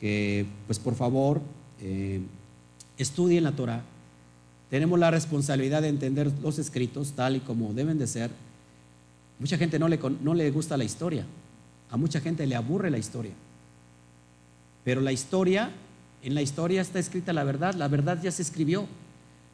que 0.00 0.46
pues 0.66 0.78
por 0.78 0.94
favor 0.94 1.42
eh, 1.78 2.22
estudien 2.96 3.44
la 3.44 3.52
Torah. 3.52 3.82
Tenemos 4.70 4.98
la 4.98 5.10
responsabilidad 5.10 5.82
de 5.82 5.88
entender 5.88 6.32
los 6.42 6.58
escritos 6.58 7.12
tal 7.12 7.36
y 7.36 7.40
como 7.40 7.74
deben 7.74 7.98
de 7.98 8.06
ser. 8.06 8.30
Mucha 9.38 9.58
gente 9.58 9.78
no 9.78 9.88
le, 9.88 10.00
no 10.22 10.32
le 10.32 10.50
gusta 10.50 10.78
la 10.78 10.84
historia, 10.84 11.26
a 11.90 11.98
mucha 11.98 12.18
gente 12.18 12.46
le 12.46 12.56
aburre 12.56 12.90
la 12.90 12.96
historia. 12.96 13.32
Pero 14.82 15.02
la 15.02 15.12
historia, 15.12 15.70
en 16.22 16.34
la 16.34 16.40
historia 16.40 16.80
está 16.80 16.98
escrita 16.98 17.34
la 17.34 17.44
verdad, 17.44 17.74
la 17.74 17.88
verdad 17.88 18.22
ya 18.22 18.30
se 18.30 18.40
escribió. 18.40 18.86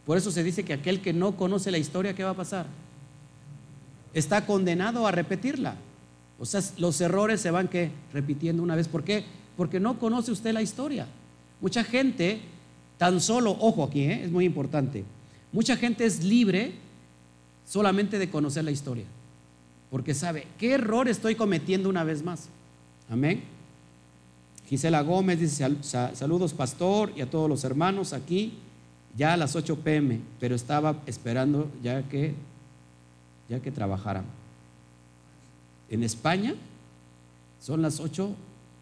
Por 0.07 0.17
eso 0.17 0.31
se 0.31 0.45
dice 0.45 0.65
que 0.65 0.75
aquel 0.75 1.01
que 1.01 1.13
no 1.13 1.37
conoce 1.37 1.73
la 1.73 1.79
historia, 1.79 2.15
¿qué 2.15 2.23
va 2.23 2.31
a 2.31 2.37
pasar? 2.37 2.67
Está 4.15 4.47
condenado 4.47 5.09
a 5.09 5.11
repetirla. 5.11 5.75
O 6.39 6.45
sea, 6.45 6.61
los 6.79 7.01
errores 7.01 7.41
se 7.41 7.51
van 7.51 7.69
que 7.69 7.91
repitiendo 8.13 8.63
una 8.63 8.77
vez. 8.77 8.89
¿Por 8.89 9.05
qué? 9.05 9.25
Porque 9.57 9.81
no 9.81 9.99
conoce 9.99 10.31
usted 10.31 10.53
la 10.53 10.63
historia. 10.63 11.07
Mucha 11.61 11.83
gente, 11.83 12.41
tan 12.99 13.21
solo, 13.21 13.57
ojo 13.59 13.85
aquí, 13.85 14.03
¿eh? 14.03 14.25
es 14.25 14.31
muy 14.31 14.45
importante, 14.45 15.05
mucha 15.53 15.77
gente 15.77 16.05
es 16.05 16.23
libre 16.23 16.73
solamente 17.67 18.19
de 18.19 18.29
conocer 18.29 18.65
la 18.65 18.71
historia. 18.71 19.07
Porque 19.91 20.15
sabe, 20.15 20.47
¿qué 20.59 20.73
error 20.73 21.09
estoy 21.09 21.35
cometiendo 21.35 21.89
una 21.89 22.05
vez 22.05 22.23
más? 22.23 22.49
Amén. 23.09 23.43
Gisela 24.69 25.01
Gómez 25.03 25.41
dice, 25.41 25.65
saludos 25.83 26.53
pastor 26.53 27.13
y 27.17 27.21
a 27.21 27.31
todos 27.31 27.49
los 27.49 27.63
hermanos 27.65 28.13
aquí, 28.13 28.55
ya 29.17 29.33
a 29.33 29.37
las 29.37 29.55
8 29.55 29.77
pm, 29.77 30.21
pero 30.41 30.55
estaba 30.57 30.97
esperando 31.07 31.71
ya 31.83 32.03
que, 32.03 32.35
ya 33.49 33.61
que 33.61 33.71
trabajaran. 33.71 34.25
En 35.91 36.03
España 36.03 36.55
son 37.61 37.83
las 37.83 38.01
8, 38.01 38.35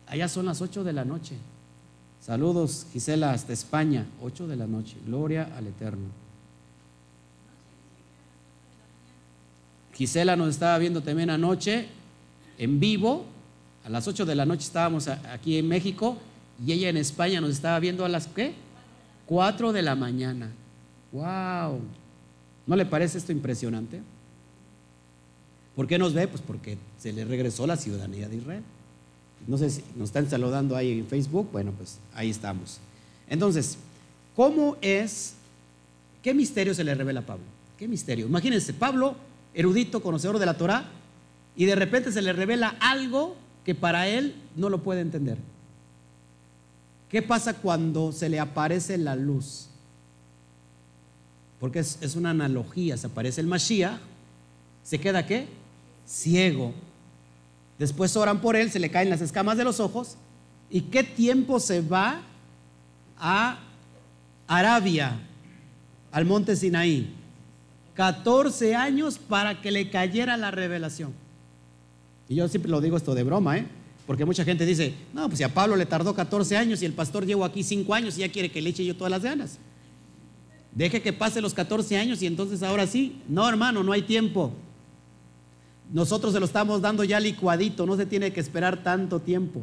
allá 0.06 0.28
son 0.28 0.46
las 0.46 0.60
8 0.60 0.84
de 0.84 0.92
la 0.92 1.04
noche. 1.04 1.36
Saludos, 2.20 2.86
Gisela, 2.92 3.32
hasta 3.32 3.52
España, 3.52 4.06
8 4.22 4.46
de 4.46 4.56
la 4.56 4.66
noche. 4.66 4.96
Gloria 5.06 5.50
al 5.56 5.66
Eterno. 5.66 6.06
Gisela 9.94 10.34
nos 10.34 10.48
estaba 10.48 10.78
viendo 10.78 11.02
también 11.02 11.30
anoche 11.30 11.86
en 12.58 12.80
vivo. 12.80 13.26
A 13.84 13.90
las 13.90 14.08
8 14.08 14.24
de 14.24 14.34
la 14.34 14.46
noche 14.46 14.62
estábamos 14.62 15.08
aquí 15.08 15.58
en 15.58 15.68
México 15.68 16.16
y 16.64 16.72
ella 16.72 16.88
en 16.88 16.96
España 16.96 17.40
nos 17.40 17.50
estaba 17.50 17.78
viendo 17.78 18.04
a 18.04 18.08
las 18.08 18.26
¿qué? 18.26 18.54
4 19.26 19.72
de 19.72 19.82
la 19.82 19.94
mañana. 19.94 20.50
¡Wow! 21.12 21.80
¿No 22.66 22.76
le 22.76 22.86
parece 22.86 23.18
esto 23.18 23.32
impresionante? 23.32 24.00
¿Por 25.76 25.86
qué 25.86 25.98
nos 25.98 26.14
ve? 26.14 26.28
Pues 26.28 26.42
porque 26.46 26.78
se 26.98 27.12
le 27.12 27.24
regresó 27.24 27.66
la 27.66 27.76
ciudadanía 27.76 28.28
de 28.28 28.36
Israel. 28.36 28.62
No 29.46 29.58
sé 29.58 29.70
si 29.70 29.84
nos 29.96 30.08
están 30.08 30.28
saludando 30.28 30.76
ahí 30.76 30.92
en 30.92 31.06
Facebook. 31.06 31.48
Bueno, 31.52 31.72
pues 31.72 31.98
ahí 32.14 32.30
estamos. 32.30 32.78
Entonces, 33.28 33.76
¿cómo 34.36 34.76
es? 34.80 35.34
¿Qué 36.22 36.32
misterio 36.32 36.74
se 36.74 36.84
le 36.84 36.94
revela 36.94 37.20
a 37.20 37.26
Pablo? 37.26 37.44
¿Qué 37.78 37.88
misterio? 37.88 38.26
Imagínense, 38.26 38.72
Pablo, 38.72 39.16
erudito, 39.52 40.02
conocedor 40.02 40.38
de 40.38 40.46
la 40.46 40.56
Torah, 40.56 40.88
y 41.56 41.66
de 41.66 41.74
repente 41.74 42.12
se 42.12 42.22
le 42.22 42.32
revela 42.32 42.76
algo 42.80 43.36
que 43.64 43.74
para 43.74 44.08
él 44.08 44.34
no 44.56 44.70
lo 44.70 44.82
puede 44.82 45.00
entender. 45.00 45.38
¿Qué 47.08 47.22
pasa 47.22 47.54
cuando 47.54 48.12
se 48.12 48.28
le 48.28 48.40
aparece 48.40 48.96
la 48.98 49.16
luz? 49.16 49.68
Porque 51.60 51.80
es, 51.80 51.98
es 52.00 52.16
una 52.16 52.30
analogía, 52.30 52.96
se 52.96 53.06
aparece 53.06 53.40
el 53.40 53.46
Mashiach, 53.46 53.98
¿se 54.82 54.98
queda 54.98 55.26
qué? 55.26 55.46
Ciego. 56.06 56.72
Después 57.78 58.16
oran 58.16 58.40
por 58.40 58.56
él, 58.56 58.70
se 58.70 58.78
le 58.78 58.90
caen 58.90 59.10
las 59.10 59.20
escamas 59.20 59.56
de 59.56 59.64
los 59.64 59.80
ojos. 59.80 60.16
¿Y 60.70 60.82
qué 60.82 61.02
tiempo 61.02 61.60
se 61.60 61.80
va 61.80 62.22
a 63.18 63.58
Arabia, 64.46 65.18
al 66.12 66.24
monte 66.24 66.56
Sinaí. 66.56 67.08
14 67.94 68.74
años 68.74 69.18
para 69.18 69.60
que 69.60 69.70
le 69.70 69.88
cayera 69.88 70.36
la 70.36 70.50
revelación. 70.50 71.12
Y 72.28 72.34
yo 72.34 72.48
siempre 72.48 72.70
lo 72.70 72.80
digo 72.80 72.96
esto 72.96 73.14
de 73.14 73.22
broma, 73.22 73.58
¿eh? 73.58 73.66
Porque 74.06 74.24
mucha 74.24 74.44
gente 74.44 74.66
dice, 74.66 74.94
no, 75.12 75.26
pues 75.26 75.38
si 75.38 75.44
a 75.44 75.54
Pablo 75.54 75.76
le 75.76 75.86
tardó 75.86 76.14
14 76.14 76.56
años 76.56 76.82
y 76.82 76.86
el 76.86 76.92
pastor 76.92 77.24
llevo 77.24 77.44
aquí 77.44 77.62
5 77.62 77.94
años 77.94 78.18
y 78.18 78.20
ya 78.20 78.28
quiere 78.28 78.50
que 78.50 78.60
le 78.60 78.70
eche 78.70 78.84
yo 78.84 78.96
todas 78.96 79.10
las 79.10 79.22
ganas. 79.22 79.58
Deje 80.72 81.00
que 81.00 81.12
pase 81.12 81.40
los 81.40 81.54
14 81.54 81.96
años 81.96 82.20
y 82.20 82.26
entonces 82.26 82.62
ahora 82.62 82.86
sí. 82.86 83.22
No, 83.28 83.48
hermano, 83.48 83.82
no 83.82 83.92
hay 83.92 84.02
tiempo. 84.02 84.52
Nosotros 85.92 86.32
se 86.32 86.40
lo 86.40 86.46
estamos 86.46 86.80
dando 86.80 87.04
ya 87.04 87.20
licuadito, 87.20 87.86
no 87.86 87.96
se 87.96 88.06
tiene 88.06 88.32
que 88.32 88.40
esperar 88.40 88.82
tanto 88.82 89.20
tiempo. 89.20 89.62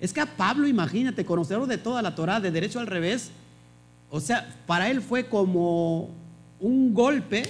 Es 0.00 0.12
que 0.12 0.20
a 0.20 0.36
Pablo, 0.36 0.66
imagínate, 0.66 1.24
conocedor 1.24 1.66
de 1.66 1.78
toda 1.78 2.02
la 2.02 2.14
Torah, 2.14 2.40
de 2.40 2.50
derecho 2.50 2.80
al 2.80 2.86
revés, 2.86 3.30
o 4.10 4.20
sea, 4.20 4.54
para 4.66 4.90
él 4.90 5.00
fue 5.00 5.26
como 5.26 6.10
un 6.60 6.92
golpe 6.92 7.44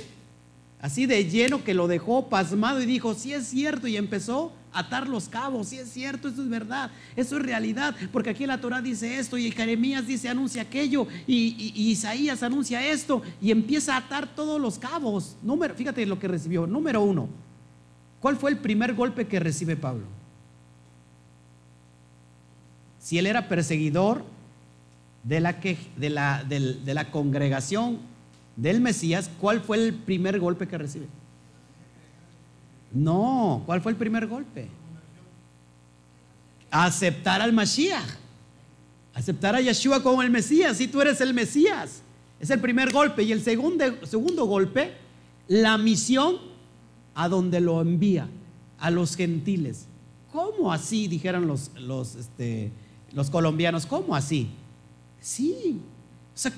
así 0.83 1.07
de 1.07 1.25
lleno 1.25 1.63
que 1.63 1.75
lo 1.75 1.87
dejó 1.87 2.29
pasmado 2.29 2.83
y 2.83 2.87
dijo, 2.87 3.15
sí 3.15 3.33
es 3.33 3.47
cierto, 3.47 3.87
y 3.87 3.97
empezó 3.97 4.53
a 4.73 4.81
atar 4.81 5.09
los 5.09 5.29
cabos, 5.29 5.69
sí 5.69 5.79
es 5.79 5.89
cierto, 5.89 6.29
eso 6.29 6.43
es 6.43 6.49
verdad, 6.49 6.91
eso 7.15 7.37
es 7.37 7.43
realidad, 7.43 7.95
porque 8.13 8.31
aquí 8.31 8.47
la 8.47 8.61
Torah 8.61 8.83
dice 8.83 9.19
esto 9.19 9.39
y 9.39 9.51
Jeremías 9.53 10.07
dice, 10.07 10.29
anuncia 10.29 10.63
aquello, 10.63 11.07
y, 11.27 11.73
Isaías 11.77 12.43
anuncia 12.43 12.85
esto, 12.85 13.23
y 13.41 13.53
empieza 13.53 13.95
a 13.95 13.99
atar 13.99 14.35
todos 14.35 14.61
los 14.61 14.79
cabos. 14.79 15.37
Número, 15.43 15.75
fíjate 15.75 16.05
lo 16.05 16.19
que 16.19 16.27
recibió. 16.27 16.67
Número 16.67 17.01
uno, 17.01 17.29
¿cuál 18.23 18.37
fue 18.37 18.51
el 18.53 18.57
primer 18.57 18.95
golpe 18.95 19.27
que 19.27 19.39
recibe 19.39 19.77
Pablo? 19.77 20.05
Si 22.99 23.19
él 23.19 23.27
era 23.27 23.49
perseguidor 23.49 24.25
de 25.25 25.41
la, 25.41 25.53
de 25.53 26.09
la, 26.09 26.45
de 26.45 26.95
la 26.95 27.11
congregación 27.11 27.99
del 28.57 28.81
Mesías, 28.81 29.29
¿cuál 29.41 29.61
fue 29.61 29.77
el 29.77 29.93
primer 29.93 30.39
golpe 30.39 30.67
que 30.67 30.79
recibe? 30.79 31.07
No, 32.93 33.63
¿cuál 33.67 33.81
fue 33.81 33.93
el 33.93 33.99
primer 33.99 34.27
golpe? 34.27 34.69
Aceptar 36.71 37.43
al 37.43 37.53
Mashiach. 37.53 38.23
Aceptar 39.15 39.57
a 39.57 39.61
Yeshua 39.61 40.03
como 40.03 40.23
el 40.23 40.31
Mesías. 40.31 40.77
Si 40.77 40.89
tú 40.89 41.01
eres 41.01 41.21
el 41.21 41.35
Mesías. 41.35 42.03
Es 42.41 42.51
el 42.51 42.61
primer 42.61 42.93
golpe. 42.93 43.23
Y 43.23 43.33
el 43.33 43.43
segundo, 43.43 43.85
segundo 44.07 44.47
golpe, 44.47 44.93
la 45.49 45.77
misión 45.77 46.52
a 47.14 47.29
donde 47.29 47.61
lo 47.61 47.81
envía, 47.81 48.29
a 48.79 48.90
los 48.90 49.16
gentiles. 49.16 49.87
¿Cómo 50.33 50.72
así? 50.72 51.09
Dijeron 51.09 51.46
los, 51.46 51.70
los, 51.79 52.14
este, 52.14 52.70
los 53.12 53.31
colombianos. 53.31 53.87
¿Cómo 53.87 54.16
así? 54.16 54.48
Sí. 55.20 55.81
O 56.35 56.38
sea, 56.38 56.53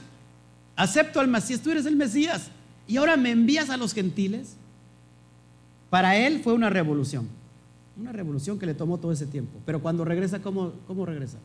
acepto 0.76 1.20
al 1.20 1.28
Mesías, 1.28 1.60
tú 1.60 1.70
eres 1.70 1.86
el 1.86 1.96
Mesías. 1.96 2.50
Y 2.86 2.96
ahora 2.96 3.16
me 3.16 3.30
envías 3.30 3.70
a 3.70 3.76
los 3.76 3.92
gentiles. 3.92 4.56
Para 5.90 6.16
él 6.16 6.40
fue 6.42 6.52
una 6.52 6.70
revolución. 6.70 7.28
Una 7.98 8.12
revolución 8.12 8.58
que 8.58 8.66
le 8.66 8.74
tomó 8.74 8.98
todo 8.98 9.12
ese 9.12 9.26
tiempo. 9.26 9.58
Pero 9.64 9.80
cuando 9.80 10.04
regresa, 10.04 10.40
¿cómo, 10.40 10.72
cómo 10.86 11.06
regresa? 11.06 11.38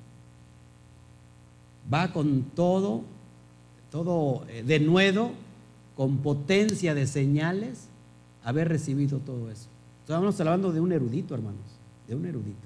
Va 1.91 2.11
con 2.11 2.43
todo, 2.55 3.03
todo 3.91 4.45
eh, 4.49 4.63
de 4.63 4.79
nuevo, 4.79 5.33
con 5.95 6.17
potencia 6.17 6.93
de 6.93 7.07
señales, 7.07 7.87
haber 8.43 8.69
recibido 8.69 9.19
todo 9.19 9.49
eso. 9.51 9.67
Estamos 10.01 10.39
hablando 10.39 10.71
de 10.71 10.79
un 10.79 10.91
erudito, 10.91 11.35
hermanos, 11.35 11.61
de 12.07 12.15
un 12.15 12.25
erudito. 12.25 12.57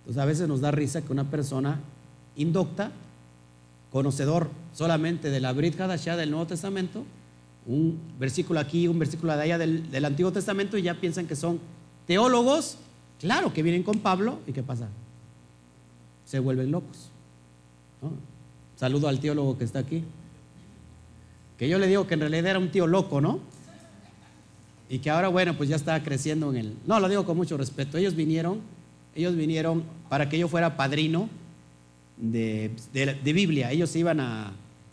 Entonces 0.00 0.22
a 0.22 0.26
veces 0.26 0.48
nos 0.48 0.60
da 0.60 0.70
risa 0.70 1.02
que 1.02 1.12
una 1.12 1.24
persona 1.24 1.80
indocta 2.36 2.92
conocedor 3.90 4.50
solamente 4.74 5.30
de 5.30 5.40
la 5.40 5.52
Brit 5.52 5.80
Hadashah 5.80 6.16
del 6.16 6.30
Nuevo 6.30 6.46
Testamento, 6.46 7.04
un 7.66 7.98
versículo 8.18 8.60
aquí, 8.60 8.88
un 8.88 8.98
versículo 8.98 9.34
de 9.34 9.42
allá 9.42 9.58
del, 9.58 10.04
Antiguo 10.04 10.32
Testamento 10.32 10.76
y 10.76 10.82
ya 10.82 10.94
piensan 10.94 11.26
que 11.26 11.34
son 11.34 11.58
teólogos, 12.06 12.76
claro, 13.18 13.52
que 13.52 13.62
vienen 13.62 13.82
con 13.82 13.98
Pablo 13.98 14.38
y 14.46 14.52
¿qué 14.52 14.62
pasa? 14.62 14.88
Se 16.24 16.38
vuelven 16.38 16.70
locos. 16.70 17.08
Saludo 18.76 19.08
al 19.08 19.18
teólogo 19.18 19.56
que 19.56 19.64
está 19.64 19.78
aquí. 19.78 20.04
Que 21.58 21.68
yo 21.68 21.78
le 21.78 21.86
digo 21.86 22.06
que 22.06 22.14
en 22.14 22.20
realidad 22.20 22.46
era 22.46 22.58
un 22.58 22.70
tío 22.70 22.86
loco, 22.86 23.20
¿no? 23.20 23.40
Y 24.88 24.98
que 24.98 25.10
ahora, 25.10 25.28
bueno, 25.28 25.56
pues 25.56 25.68
ya 25.68 25.76
está 25.76 26.02
creciendo 26.02 26.50
en 26.50 26.56
el... 26.56 26.74
No, 26.86 27.00
lo 27.00 27.08
digo 27.08 27.24
con 27.24 27.36
mucho 27.36 27.56
respeto. 27.56 27.98
Ellos 27.98 28.14
vinieron, 28.14 28.60
ellos 29.14 29.34
vinieron 29.34 29.82
para 30.08 30.28
que 30.28 30.38
yo 30.38 30.48
fuera 30.48 30.76
padrino 30.76 31.28
de, 32.16 32.70
Biblia. 33.24 33.72
Ellos 33.72 33.94
iban 33.96 34.20
a, 34.20 34.52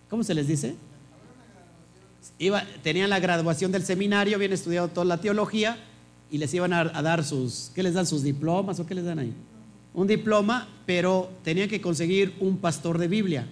¿cómo 0.09 0.23
se 0.23 0.33
les 0.33 0.47
dice? 0.47 0.75
Iba, 2.39 2.63
tenían 2.81 3.09
la 3.09 3.19
graduación 3.19 3.71
del 3.71 3.83
seminario, 3.83 4.35
habían 4.35 4.53
estudiado 4.53 4.87
toda 4.87 5.05
la 5.05 5.21
teología 5.21 5.77
y 6.31 6.37
les 6.39 6.53
iban 6.53 6.73
a, 6.73 6.85
dar 7.01 7.23
sus, 7.23 7.71
¿qué 7.75 7.83
les 7.83 7.93
dan? 7.93 8.07
¿Sus 8.07 8.23
diplomas 8.23 8.79
o 8.79 8.85
qué 8.87 8.95
les 8.95 9.05
dan 9.05 9.19
ahí? 9.19 9.33
Un 9.93 10.07
diploma, 10.07 10.67
pero 10.85 11.29
tenían 11.43 11.69
que 11.69 11.79
conseguir 11.79 12.33
un 12.39 12.57
pastor 12.57 12.97
de 12.97 13.07
Biblia. 13.07 13.45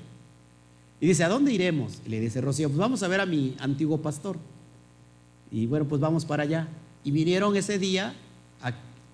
Y 1.00 1.06
dice, 1.06 1.24
¿a 1.24 1.30
dónde 1.30 1.52
iremos? 1.52 2.00
Y 2.06 2.10
le 2.10 2.20
dice 2.20 2.42
Rocío, 2.42 2.70
pues 2.70 2.80
vamos 2.80 3.04
a 3.04 3.08
ver 3.08 3.22
a 3.22 3.26
mi 3.26 3.56
antiguo 3.60 4.00
pastor. 4.00 4.38
Y 5.52 5.66
bueno, 5.66 5.86
pues 5.86 6.00
vamos 6.00 6.26
para 6.26 6.44
allá. 6.44 6.68
Y 7.04 7.12
vinieron 7.12 7.56
ese 7.56 7.78
día 7.78 8.14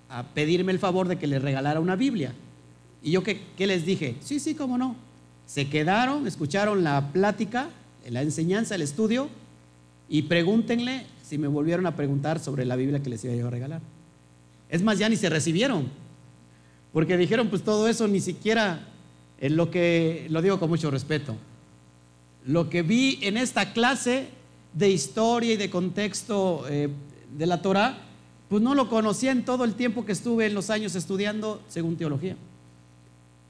a, 0.10 0.23
pedirme 0.34 0.71
el 0.71 0.80
favor 0.80 1.08
de 1.08 1.17
que 1.17 1.28
les 1.28 1.41
regalara 1.41 1.80
una 1.80 1.95
Biblia. 1.95 2.34
¿Y 3.04 3.12
yo 3.12 3.23
qué, 3.23 3.41
les 3.58 3.86
dije? 3.86 4.15
Sí, 4.21 4.39
sí, 4.39 4.56
cómo 4.56 4.78
no. 4.78 4.95
Se 5.45 5.67
quedaron, 5.67 6.28
escucharon 6.28 6.84
la 6.84 7.12
plática, 7.12 7.69
la 8.08 8.21
enseñanza, 8.21 8.76
el 8.76 8.82
estudio, 8.82 9.30
y 10.08 10.23
pregúntenle 10.23 11.06
si 11.23 11.38
me 11.38 11.47
volvieron 11.47 11.86
a 11.88 11.95
preguntar 11.95 12.39
sobre 12.39 12.65
la 12.65 12.76
Biblia 12.76 13.02
que 13.02 13.10
les 13.10 13.23
iba 13.26 13.47
a 13.47 13.50
regalar. 13.50 13.82
Es 14.69 14.82
más, 14.82 14.97
ya 14.97 15.10
ni 15.10 15.15
se 15.15 15.30
recibieron, 15.30 15.89
porque 16.93 17.17
dijeron, 17.17 17.50
pues 17.50 17.63
todo 17.63 17.88
eso 17.88 18.08
ni 18.08 18.21
siquiera 18.21 18.88
en 19.39 19.56
lo 19.56 19.69
que, 19.71 20.28
lo 20.30 20.41
digo 20.41 20.60
con 20.60 20.69
mucho 20.69 20.91
respeto, 20.91 21.36
lo 22.45 22.69
que 22.69 22.82
vi 22.82 23.19
en 23.21 23.38
esta 23.38 23.73
clase 23.73 24.30
de 24.78 24.90
historia 24.90 25.54
y 25.54 25.58
de 25.58 25.70
contexto 25.70 26.66
eh, 26.70 26.90
de 27.36 27.46
la 27.46 27.62
Torah, 27.62 27.98
pues 28.48 28.62
no 28.62 28.76
lo 28.76 28.90
conocía 28.90 29.32
en 29.32 29.44
todo 29.44 29.63
el 29.63 29.74
tiempo 29.74 30.06
que 30.06 30.12
estuve 30.12 30.46
en 30.46 30.54
los 30.54 30.70
años 30.70 30.96
estudiando 30.96 31.62
según 31.68 31.98
teología. 31.98 32.36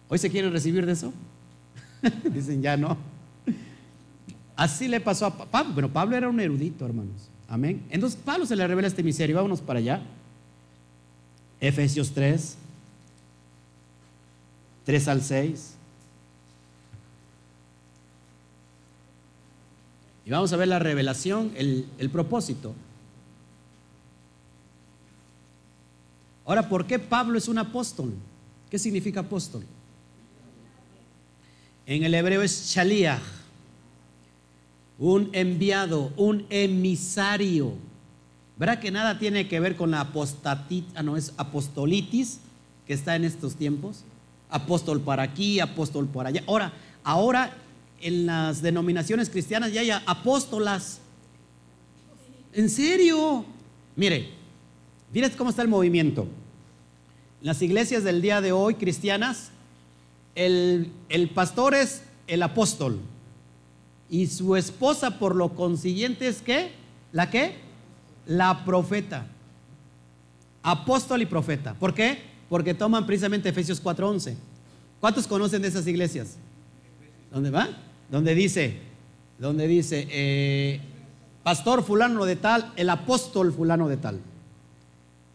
¿Hoy 0.09 0.17
se 0.17 0.29
quieren 0.29 0.51
recibir 0.51 0.85
de 0.85 0.93
eso? 0.93 1.13
Dicen, 2.33 2.61
ya 2.61 2.77
no. 2.77 2.97
Así 4.55 4.87
le 4.87 5.01
pasó 5.01 5.25
a 5.25 5.37
Pablo. 5.37 5.73
Pero 5.75 5.89
Pablo 5.91 6.15
era 6.15 6.29
un 6.29 6.39
erudito, 6.39 6.85
hermanos. 6.85 7.29
Amén. 7.49 7.83
Entonces 7.89 8.17
Pablo 8.23 8.45
se 8.45 8.55
le 8.55 8.65
revela 8.65 8.87
este 8.87 9.03
misterio. 9.03 9.35
Vámonos 9.35 9.61
para 9.61 9.79
allá. 9.79 10.01
Efesios 11.59 12.11
3, 12.11 12.55
3 14.85 15.07
al 15.09 15.21
6. 15.21 15.76
Y 20.27 20.29
vamos 20.29 20.51
a 20.51 20.57
ver 20.57 20.67
la 20.67 20.77
revelación, 20.77 21.53
el, 21.55 21.85
el 21.97 22.09
propósito. 22.09 22.75
Ahora, 26.45 26.67
¿por 26.67 26.85
qué 26.85 26.99
Pablo 26.99 27.37
es 27.37 27.47
un 27.47 27.57
apóstol? 27.57 28.13
¿Qué 28.69 28.77
significa 28.77 29.21
apóstol? 29.21 29.63
En 31.85 32.03
el 32.03 32.13
hebreo 32.13 32.41
es 32.41 32.73
shaliach, 32.73 33.21
un 34.99 35.29
enviado, 35.31 36.11
un 36.17 36.45
emisario. 36.49 37.71
¿Verdad 38.57 38.81
que 38.81 38.91
nada 38.91 39.19
tiene 39.19 39.47
que 39.47 39.61
ver 39.61 39.77
con 39.77 39.91
la 39.91 40.01
apostatitis, 40.01 40.91
ah, 40.95 41.03
no, 41.03 41.15
es 41.15 41.31
apostolitis 41.37 42.41
que 42.85 42.91
está 42.91 43.15
en 43.15 43.23
estos 43.23 43.55
tiempos? 43.55 44.03
Apóstol 44.49 44.99
para 44.99 45.23
aquí, 45.23 45.61
apóstol 45.61 46.05
por 46.05 46.27
allá. 46.27 46.43
Ahora, 46.47 46.73
ahora 47.05 47.55
en 48.01 48.25
las 48.25 48.61
denominaciones 48.61 49.29
cristianas 49.29 49.73
ya 49.73 49.81
hay 49.81 49.91
apóstolas. 49.91 50.99
¿En 52.53 52.69
serio? 52.69 53.45
Mire, 53.95 54.29
miren 55.13 55.31
cómo 55.37 55.49
está 55.49 55.61
el 55.61 55.67
movimiento. 55.67 56.27
Las 57.41 57.61
iglesias 57.61 58.03
del 58.03 58.21
día 58.21 58.41
de 58.41 58.51
hoy 58.51 58.75
cristianas 58.75 59.51
el, 60.37 61.31
pastor 61.33 61.73
es 61.73 62.03
el 62.27 62.43
apóstol 62.43 62.99
y 64.09 64.27
su 64.27 64.55
esposa 64.55 65.17
por 65.17 65.35
lo 65.35 65.49
consiguiente 65.55 66.27
es 66.27 66.41
que, 66.41 66.71
¿la 67.11 67.29
qué? 67.29 67.55
La 68.27 68.63
profeta. 68.63 69.25
Apóstol 70.61 71.21
y 71.21 71.25
profeta. 71.25 71.73
¿Por 71.73 71.93
qué? 71.93 72.21
Porque 72.49 72.73
toman 72.73 73.05
precisamente 73.05 73.49
Efesios 73.49 73.81
4:11. 73.81 74.35
¿Cuántos 74.99 75.27
conocen 75.27 75.61
de 75.61 75.67
esas 75.69 75.87
iglesias? 75.87 76.37
¿Dónde 77.31 77.49
va? 77.49 77.69
Donde 78.09 78.35
dice, 78.35 78.77
donde 79.39 79.67
dice, 79.67 80.07
eh, 80.09 80.79
pastor 81.43 81.83
fulano 81.83 82.25
de 82.25 82.35
tal, 82.35 82.73
el 82.75 82.89
apóstol 82.89 83.53
fulano 83.53 83.87
de 83.87 83.97
tal. 83.97 84.19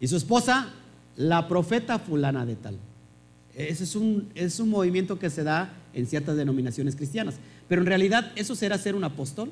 Y 0.01 0.09
su 0.09 0.17
esposa, 0.17 0.71
la 1.17 1.49
profeta 1.49 1.99
fulana 1.99 2.45
de 2.45 2.57
tal. 2.57 2.79
Ese 3.55 3.85
es 3.85 3.95
un, 3.95 4.31
es 4.35 4.59
un 4.59 4.71
movimiento 4.71 5.19
que 5.19 5.31
se 5.31 5.45
da 5.45 5.73
en 5.93 6.07
ciertas 6.07 6.37
denominaciones 6.37 6.97
cristianas. 6.97 7.37
Pero 7.69 7.83
en 7.83 7.87
realidad, 7.87 8.33
¿eso 8.35 8.55
será 8.55 8.79
ser 8.79 8.95
un 8.95 9.05
apóstol? 9.05 9.51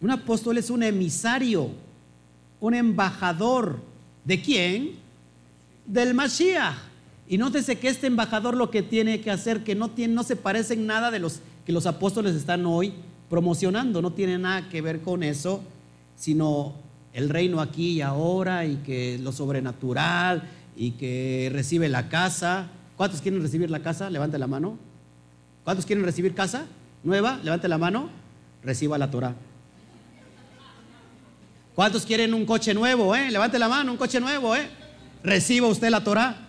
Un 0.00 0.10
apóstol 0.10 0.58
es 0.58 0.70
un 0.70 0.82
emisario, 0.82 1.70
un 2.60 2.74
embajador. 2.74 3.80
¿De 4.24 4.40
quién? 4.40 4.92
Del 5.86 6.14
Mashiach. 6.14 6.87
Y 7.28 7.36
nótese 7.36 7.78
que 7.78 7.88
este 7.88 8.06
embajador 8.06 8.56
lo 8.56 8.70
que 8.70 8.82
tiene 8.82 9.20
que 9.20 9.30
hacer, 9.30 9.62
que 9.62 9.74
no, 9.74 9.90
tiene, 9.90 10.14
no 10.14 10.22
se 10.22 10.34
parece 10.34 10.74
en 10.74 10.86
nada 10.86 11.10
de 11.10 11.18
los 11.18 11.40
que 11.66 11.72
los 11.72 11.84
apóstoles 11.84 12.34
están 12.34 12.64
hoy 12.64 12.94
promocionando, 13.28 14.00
no 14.00 14.12
tiene 14.12 14.38
nada 14.38 14.70
que 14.70 14.80
ver 14.80 15.02
con 15.02 15.22
eso, 15.22 15.60
sino 16.16 16.72
el 17.12 17.28
reino 17.28 17.60
aquí 17.60 17.90
y 17.90 18.00
ahora 18.00 18.64
y 18.64 18.76
que 18.76 19.18
lo 19.18 19.32
sobrenatural 19.32 20.48
y 20.74 20.92
que 20.92 21.50
recibe 21.52 21.90
la 21.90 22.08
casa. 22.08 22.68
¿Cuántos 22.96 23.20
quieren 23.20 23.42
recibir 23.42 23.70
la 23.70 23.80
casa? 23.80 24.08
Levante 24.08 24.38
la 24.38 24.46
mano. 24.46 24.78
¿Cuántos 25.64 25.84
quieren 25.84 26.04
recibir 26.06 26.34
casa 26.34 26.64
nueva? 27.04 27.38
Levante 27.42 27.68
la 27.68 27.76
mano. 27.76 28.08
Reciba 28.62 28.96
la 28.96 29.10
Torah. 29.10 29.34
¿Cuántos 31.74 32.06
quieren 32.06 32.32
un 32.32 32.46
coche 32.46 32.72
nuevo? 32.72 33.14
Eh? 33.14 33.30
Levante 33.30 33.58
la 33.58 33.68
mano, 33.68 33.92
un 33.92 33.98
coche 33.98 34.18
nuevo. 34.18 34.56
Eh? 34.56 34.66
Reciba 35.22 35.68
usted 35.68 35.90
la 35.90 36.02
Torah. 36.02 36.47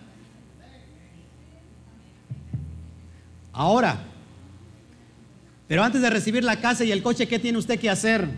Ahora, 3.52 3.98
pero 5.68 5.82
antes 5.82 6.02
de 6.02 6.10
recibir 6.10 6.42
la 6.42 6.60
casa 6.60 6.84
y 6.84 6.92
el 6.92 7.02
coche, 7.02 7.28
¿qué 7.28 7.38
tiene 7.38 7.58
usted 7.58 7.78
que 7.78 7.88
hacer? 7.88 8.28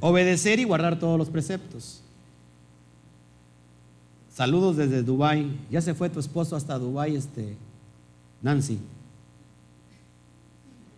Obedecer 0.00 0.58
y 0.58 0.64
guardar 0.64 0.98
todos 0.98 1.18
los 1.18 1.28
preceptos. 1.28 2.02
Saludos 4.32 4.76
desde 4.76 5.02
Dubai. 5.02 5.50
Ya 5.70 5.80
se 5.80 5.94
fue 5.94 6.10
tu 6.10 6.18
esposo 6.18 6.56
hasta 6.56 6.78
Dubai, 6.78 7.14
este 7.14 7.56
Nancy. 8.42 8.78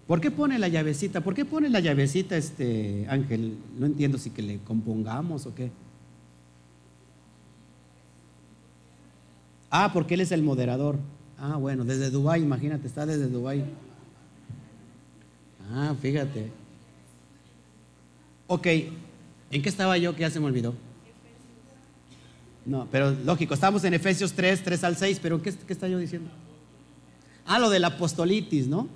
¿Por 0.07 0.21
qué 0.21 0.31
pone 0.31 0.59
la 0.59 0.69
llavecita? 0.69 1.21
¿Por 1.21 1.35
qué 1.35 1.45
pone 1.45 1.69
la 1.69 1.81
llavecita, 1.81 2.37
este 2.37 3.07
Ángel? 3.09 3.59
No 3.79 3.87
entiendo 3.87 4.19
si 4.19 4.31
que 4.31 4.43
le 4.43 4.59
compongamos 4.59 5.47
o 5.47 5.55
qué. 5.55 5.71
Ah, 9.71 9.91
porque 9.93 10.15
él 10.15 10.21
es 10.21 10.33
el 10.33 10.43
moderador. 10.43 10.99
Ah, 11.39 11.57
bueno, 11.57 11.85
desde 11.85 12.11
Dubai, 12.11 12.43
imagínate, 12.43 12.87
está 12.87 13.05
desde 13.05 13.29
Dubai. 13.29 13.65
Ah, 15.73 15.95
fíjate. 16.01 16.51
Ok, 18.47 18.67
¿en 18.67 19.63
qué 19.63 19.69
estaba 19.69 19.99
yo 19.99 20.15
que 20.15 20.21
ya 20.21 20.31
se 20.31 20.41
me 20.41 20.47
olvidó? 20.47 20.75
No, 22.65 22.89
pero 22.91 23.11
lógico, 23.11 23.55
estamos 23.55 23.85
en 23.85 23.95
Efesios 23.95 24.33
3, 24.33 24.63
3 24.63 24.85
al 24.85 24.97
6, 24.97 25.19
pero 25.23 25.43
¿qué, 25.43 25.53
qué 25.55 25.73
está 25.73 25.89
yo 25.89 25.99
diciendo? 25.99 26.31
Ah, 27.45 27.59
lo 27.59 27.71
de 27.71 27.79
la 27.79 27.89
apostolitis, 27.89 28.67
¿no? 28.67 28.89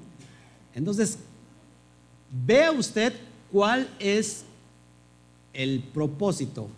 Entonces, 0.74 1.18
vea 2.46 2.72
usted 2.72 3.12
cuál 3.50 3.88
es 3.98 4.44
el 5.52 5.80
propósito 5.92 6.68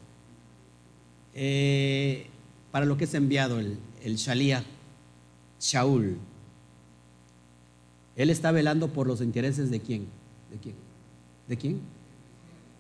eh, 1.35 2.27
para 2.73 2.87
lo 2.87 2.97
que 2.97 3.05
es 3.05 3.15
enviado 3.15 3.61
el, 3.61 3.77
el 4.03 4.17
Shaul. 5.61 6.17
Él 8.17 8.31
está 8.31 8.51
velando 8.51 8.89
por 8.89 9.07
los 9.07 9.21
intereses 9.21 9.71
de 9.71 9.79
quién? 9.79 10.07
¿De 10.51 10.59
quién? 10.59 10.75
¿De 11.47 11.57
quién? 11.57 11.81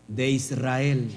De 0.08 0.30
Israel. 0.30 1.10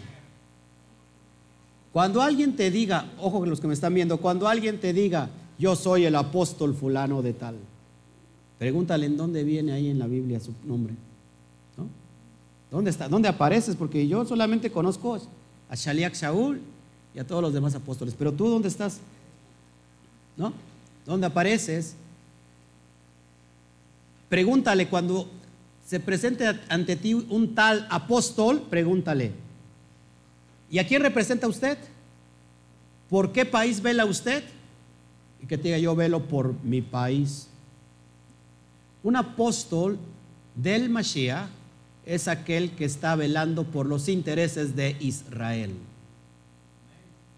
Cuando 1.92 2.22
alguien 2.22 2.56
te 2.56 2.70
diga, 2.70 3.10
ojo 3.20 3.42
que 3.42 3.50
los 3.50 3.62
que 3.62 3.68
me 3.68 3.74
están 3.74 3.94
viendo, 3.94 4.18
cuando 4.18 4.48
alguien 4.48 4.80
te 4.80 4.92
diga, 4.92 5.30
yo 5.58 5.76
soy 5.76 6.06
el 6.06 6.16
apóstol 6.16 6.76
fulano 6.76 7.22
de 7.22 7.34
tal, 7.34 7.56
pregúntale 8.60 9.06
en 9.06 9.16
dónde 9.16 9.46
viene 9.46 9.72
ahí 9.72 9.90
en 9.90 10.00
la 10.00 10.08
Biblia 10.08 10.42
su 10.42 10.54
nombre. 10.66 10.94
¿No? 11.78 11.88
¿Dónde 12.70 12.90
está? 12.92 13.08
¿Dónde 13.08 13.30
apareces? 13.30 13.78
Porque 13.78 14.06
yo 14.06 14.26
solamente 14.26 14.70
conozco 14.70 15.18
a 15.70 15.76
Shaliach 15.76 16.16
Shaul 16.16 16.75
y 17.16 17.20
a 17.20 17.26
todos 17.26 17.42
los 17.42 17.54
demás 17.54 17.74
apóstoles. 17.76 18.14
Pero 18.18 18.34
tú, 18.34 18.50
¿dónde 18.50 18.68
estás? 18.68 19.00
¿no? 20.38 20.54
¿Dónde 21.06 21.28
apareces? 21.28 21.96
Pregúntale 24.30 24.88
cuando 24.88 25.30
se 25.86 26.00
presente 26.00 26.46
ante 26.68 26.96
ti 26.96 27.14
un 27.14 27.54
tal 27.54 27.88
apóstol, 27.90 28.64
pregúntale, 28.70 29.32
¿y 30.70 30.80
a 30.80 30.88
quién 30.88 31.02
representa 31.02 31.48
usted? 31.48 31.78
¿Por 33.10 33.32
qué 33.32 33.46
país 33.46 33.82
vela 33.82 34.06
usted? 34.06 34.44
Y 35.42 35.46
que 35.46 35.58
te 35.58 35.66
diga, 35.66 35.78
yo 35.78 35.96
velo 35.96 36.24
por 36.28 36.56
mi 36.64 36.82
país. 36.82 37.48
Un 39.04 39.16
apóstol 39.16 40.00
del 40.56 40.90
Mashiach 40.90 41.48
es 42.06 42.28
aquel 42.28 42.72
que 42.72 42.86
está 42.86 43.16
velando 43.16 43.64
por 43.64 43.86
los 43.86 44.10
intereses 44.10 44.76
de 44.76 44.98
Israel. 45.00 45.76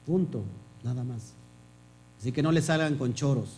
Punto, 0.07 0.41
nada 0.85 1.03
más. 1.03 1.33
Así 2.17 2.31
que 2.31 2.41
no 2.41 2.53
le 2.53 2.61
salgan 2.61 2.95
con 2.95 3.13
choros, 3.13 3.49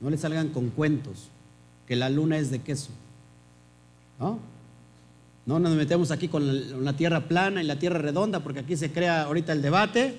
no 0.00 0.10
le 0.10 0.18
salgan 0.18 0.48
con 0.48 0.70
cuentos, 0.70 1.28
que 1.86 1.94
la 1.94 2.10
luna 2.10 2.38
es 2.38 2.50
de 2.50 2.58
queso. 2.58 2.90
¿No? 4.18 4.40
No 5.46 5.60
nos 5.60 5.74
metemos 5.76 6.10
aquí 6.10 6.26
con 6.26 6.84
la, 6.84 6.92
tierra 6.94 7.28
plana 7.28 7.62
y 7.62 7.66
la 7.66 7.78
tierra 7.78 8.00
redonda, 8.00 8.40
porque 8.40 8.60
aquí 8.60 8.76
se 8.76 8.90
crea 8.90 9.22
ahorita 9.22 9.52
el 9.52 9.62
debate, 9.62 10.18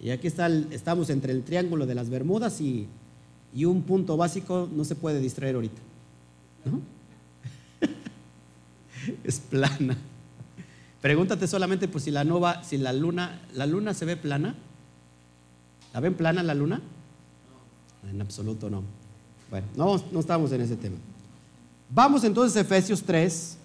y 0.00 0.10
aquí 0.10 0.28
está 0.28 0.46
estamos 0.46 1.10
entre 1.10 1.32
el 1.32 1.42
triángulo 1.42 1.86
de 1.86 1.94
las 1.96 2.08
Bermudas 2.08 2.60
y, 2.60 2.86
y 3.52 3.64
un 3.64 3.82
punto 3.82 4.16
básico 4.16 4.68
no 4.72 4.84
se 4.84 4.94
puede 4.94 5.20
distraer 5.20 5.56
ahorita. 5.56 5.82
¿No? 6.66 6.80
es 9.24 9.40
plana. 9.40 9.96
Pregúntate 11.00 11.48
solamente 11.48 11.88
por 11.88 12.00
si 12.00 12.12
la 12.12 12.22
nova, 12.22 12.62
si 12.62 12.78
la 12.78 12.92
luna, 12.92 13.42
la 13.54 13.66
luna 13.66 13.92
se 13.92 14.04
ve 14.04 14.16
plana. 14.16 14.54
¿La 15.94 16.00
ven 16.00 16.14
plana 16.14 16.42
la 16.42 16.54
luna? 16.54 16.80
En 18.10 18.20
absoluto 18.20 18.68
no. 18.68 18.82
Bueno, 19.48 20.00
no, 20.10 20.20
estamos 20.20 20.50
en 20.50 20.60
ese 20.60 20.76
tema. 20.76 20.96
Vamos 21.88 22.24
entonces 22.24 22.56
a 22.56 22.62
Efesios 22.62 23.00
3, 23.04 23.56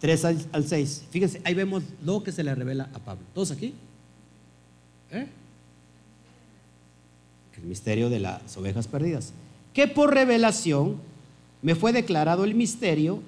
3 0.00 0.24
al, 0.24 0.64
6. 0.66 1.04
Fíjense, 1.10 1.40
ahí 1.44 1.54
vemos 1.54 1.84
lo 2.04 2.24
que 2.24 2.32
se 2.32 2.42
le 2.42 2.52
revela 2.52 2.90
a 2.92 2.98
Pablo. 2.98 3.24
¿Todos 3.32 3.52
aquí? 3.52 3.74
¿Eh? 5.12 5.28
El 7.56 7.62
misterio 7.62 8.10
de 8.10 8.18
las 8.18 8.56
ovejas 8.56 8.88
perdidas. 8.88 9.32
Que 9.72 9.86
por 9.86 10.12
revelación 10.12 10.96
me 11.62 11.76
fue 11.76 11.92
declarado 11.92 12.42
el 12.42 12.56
misterio, 12.56 13.22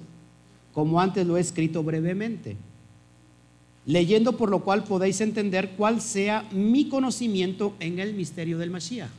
como 0.73 0.99
antes 0.99 1.25
lo 1.25 1.37
he 1.37 1.39
escrito 1.39 1.83
brevemente 1.83 2.57
leyendo 3.85 4.37
por 4.37 4.49
lo 4.49 4.59
cual 4.59 4.83
podéis 4.83 5.19
entender 5.21 5.71
cuál 5.71 6.01
sea 6.01 6.47
mi 6.51 6.87
conocimiento 6.87 7.73
en 7.79 7.99
el 7.99 8.13
misterio 8.13 8.57
del 8.57 8.69
Mashiach. 8.69 9.09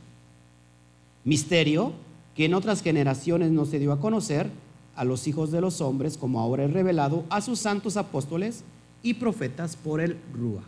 Misterio 1.23 1.93
que 2.35 2.45
en 2.45 2.53
otras 2.53 2.81
generaciones 2.81 3.51
no 3.51 3.65
se 3.65 3.79
dio 3.79 3.91
a 3.91 3.99
conocer 3.99 4.49
a 4.95 5.03
los 5.03 5.27
hijos 5.27 5.51
de 5.51 5.61
los 5.61 5.81
hombres, 5.81 6.17
como 6.17 6.39
ahora 6.39 6.65
es 6.65 6.73
revelado 6.73 7.25
a 7.29 7.41
sus 7.41 7.59
santos 7.59 7.97
apóstoles 7.97 8.63
y 9.03 9.15
profetas 9.15 9.75
por 9.75 10.01
el 10.01 10.17
Rúa. 10.33 10.63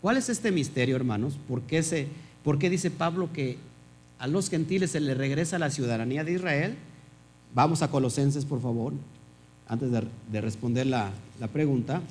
¿Cuál 0.00 0.16
es 0.16 0.28
este 0.28 0.50
misterio, 0.50 0.96
hermanos? 0.96 1.34
¿Por 1.48 1.62
qué, 1.62 1.82
se, 1.82 2.08
por 2.42 2.58
qué 2.58 2.70
dice 2.70 2.90
Pablo 2.90 3.32
que 3.32 3.58
a 4.18 4.26
los 4.26 4.48
gentiles 4.48 4.92
se 4.92 5.00
les 5.00 5.16
regresa 5.16 5.58
la 5.58 5.70
ciudadanía 5.70 6.24
de 6.24 6.32
Israel? 6.32 6.76
Vamos 7.54 7.82
a 7.82 7.90
Colosenses, 7.90 8.44
por 8.44 8.60
favor, 8.60 8.92
antes 9.68 9.90
de, 9.92 10.40
responder 10.40 10.86
la 10.86 11.12
pregunta. 11.52 12.02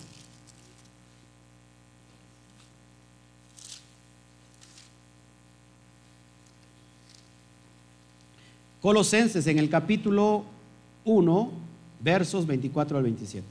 Colosenses 8.81 9.45
en 9.45 9.59
el 9.59 9.69
capítulo 9.69 10.43
1, 11.05 11.51
versos 11.99 12.47
24 12.47 12.97
al 12.97 13.03
27. 13.03 13.45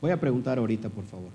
Voy 0.00 0.10
a 0.10 0.18
preguntar 0.18 0.58
ahorita, 0.58 0.88
por 0.88 1.04
favor. 1.04 1.28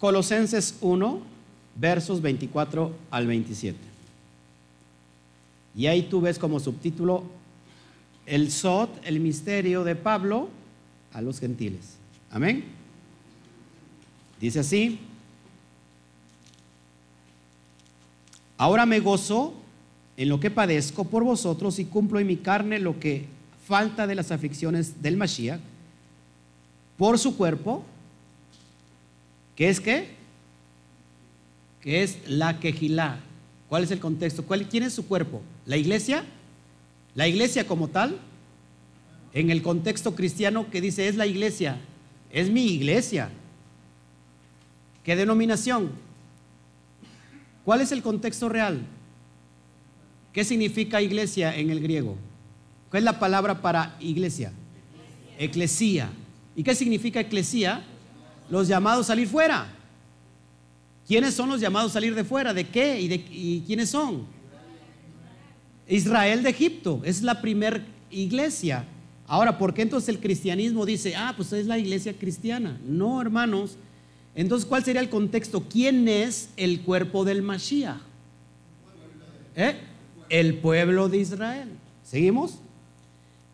Colosenses 0.00 0.76
1, 0.80 1.20
versos 1.76 2.22
24 2.22 2.92
al 3.10 3.26
27. 3.26 3.78
Y 5.76 5.86
ahí 5.86 6.02
tú 6.02 6.22
ves 6.22 6.38
como 6.38 6.58
subtítulo 6.58 7.24
el 8.24 8.50
Sot, 8.50 8.90
el 9.04 9.20
misterio 9.20 9.84
de 9.84 9.94
Pablo 9.94 10.48
a 11.12 11.20
los 11.20 11.38
gentiles. 11.38 11.96
Amén. 12.30 12.64
Dice 14.40 14.60
así, 14.60 14.98
Ahora 18.62 18.86
me 18.86 19.00
gozo 19.00 19.54
en 20.16 20.28
lo 20.28 20.38
que 20.38 20.48
padezco 20.48 21.02
por 21.02 21.24
vosotros 21.24 21.80
y 21.80 21.84
cumplo 21.84 22.20
en 22.20 22.28
mi 22.28 22.36
carne 22.36 22.78
lo 22.78 23.00
que 23.00 23.26
falta 23.66 24.06
de 24.06 24.14
las 24.14 24.30
aflicciones 24.30 25.02
del 25.02 25.16
Mashiach 25.16 25.60
por 26.96 27.18
su 27.18 27.36
cuerpo, 27.36 27.82
que 29.56 29.68
es 29.68 29.80
que 29.80 30.14
que 31.80 32.04
es 32.04 32.18
la 32.28 32.60
quejilá. 32.60 33.18
¿Cuál 33.68 33.82
es 33.82 33.90
el 33.90 33.98
contexto? 33.98 34.44
¿Cuál, 34.44 34.68
¿Quién 34.68 34.84
es 34.84 34.92
su 34.92 35.08
cuerpo? 35.08 35.42
¿La 35.66 35.76
iglesia? 35.76 36.24
¿La 37.16 37.26
iglesia 37.26 37.66
como 37.66 37.88
tal? 37.88 38.16
En 39.32 39.50
el 39.50 39.60
contexto 39.62 40.14
cristiano 40.14 40.70
que 40.70 40.80
dice 40.80 41.08
es 41.08 41.16
la 41.16 41.26
iglesia, 41.26 41.80
es 42.30 42.48
mi 42.48 42.66
iglesia. 42.66 43.28
¿Qué 45.02 45.16
denominación? 45.16 46.11
¿Cuál 47.64 47.80
es 47.80 47.92
el 47.92 48.02
contexto 48.02 48.48
real? 48.48 48.82
¿Qué 50.32 50.44
significa 50.44 51.00
iglesia 51.00 51.54
en 51.56 51.70
el 51.70 51.80
griego? 51.80 52.16
¿Cuál 52.90 53.02
es 53.02 53.04
la 53.04 53.18
palabra 53.18 53.60
para 53.60 53.96
iglesia? 54.00 54.52
Eclesía. 55.38 56.10
¿Y 56.56 56.62
qué 56.62 56.74
significa 56.74 57.20
eclesía? 57.20 57.84
Los 58.50 58.68
llamados 58.68 59.06
a 59.06 59.08
salir 59.08 59.28
fuera. 59.28 59.66
¿Quiénes 61.06 61.34
son 61.34 61.48
los 61.48 61.60
llamados 61.60 61.92
a 61.92 61.94
salir 61.94 62.14
de 62.14 62.24
fuera? 62.24 62.54
¿De 62.54 62.66
qué? 62.66 63.00
¿Y, 63.00 63.08
de, 63.08 63.62
quiénes 63.66 63.90
son? 63.90 64.26
Israel 65.88 66.42
de 66.42 66.50
Egipto. 66.50 67.00
Es 67.04 67.22
la 67.22 67.40
primer 67.40 67.84
iglesia. 68.10 68.86
Ahora, 69.26 69.58
¿por 69.58 69.72
qué 69.74 69.82
entonces 69.82 70.08
el 70.08 70.20
cristianismo 70.20 70.84
dice, 70.84 71.14
ah, 71.16 71.32
pues 71.36 71.52
es 71.52 71.66
la 71.66 71.78
iglesia 71.78 72.12
cristiana? 72.12 72.78
No, 72.86 73.20
hermanos. 73.20 73.76
Entonces, 74.34 74.66
¿cuál 74.66 74.84
sería 74.84 75.00
el 75.00 75.10
contexto? 75.10 75.64
¿Quién 75.68 76.08
es 76.08 76.50
el 76.56 76.80
cuerpo 76.80 77.24
del 77.24 77.42
Mashiach? 77.42 77.98
¿Eh? 79.54 79.76
El 80.28 80.58
pueblo 80.58 81.08
de 81.08 81.18
Israel. 81.18 81.68
¿Seguimos? 82.02 82.58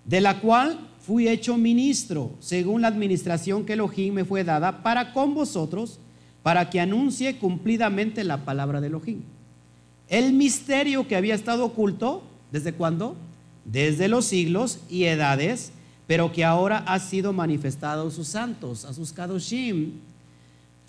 De 0.04 0.20
la 0.20 0.40
cual 0.40 0.78
fui 1.00 1.28
hecho 1.28 1.56
ministro, 1.56 2.32
según 2.38 2.82
la 2.82 2.88
administración 2.88 3.64
que 3.64 3.72
Elohim 3.72 4.14
me 4.14 4.24
fue 4.24 4.44
dada, 4.44 4.82
para 4.82 5.12
con 5.12 5.34
vosotros, 5.34 5.98
para 6.42 6.70
que 6.70 6.80
anuncie 6.80 7.38
cumplidamente 7.38 8.22
la 8.24 8.44
palabra 8.44 8.80
de 8.80 8.86
Elohim. 8.86 9.22
El 10.08 10.32
misterio 10.32 11.08
que 11.08 11.16
había 11.16 11.34
estado 11.34 11.64
oculto, 11.64 12.22
¿desde 12.52 12.72
cuándo? 12.72 13.16
Desde 13.64 14.08
los 14.08 14.26
siglos 14.26 14.78
y 14.88 15.04
edades, 15.04 15.72
pero 16.06 16.32
que 16.32 16.44
ahora 16.44 16.78
ha 16.86 16.98
sido 17.00 17.32
manifestado 17.32 18.08
a 18.08 18.10
sus 18.10 18.28
santos, 18.28 18.84
a 18.84 18.94
sus 18.94 19.12
kadoshim, 19.12 19.92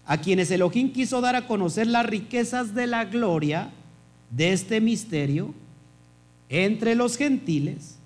a 0.10 0.18
quienes 0.18 0.50
Elohim 0.50 0.92
quiso 0.92 1.22
dar 1.22 1.36
a 1.36 1.46
conocer 1.46 1.86
las 1.86 2.04
riquezas 2.04 2.74
de 2.74 2.88
la 2.88 3.06
gloria 3.06 3.70
de 4.32 4.54
este 4.54 4.82
misterio 4.82 5.54
entre 6.50 6.96
los 6.96 7.16
gentiles 7.16 8.00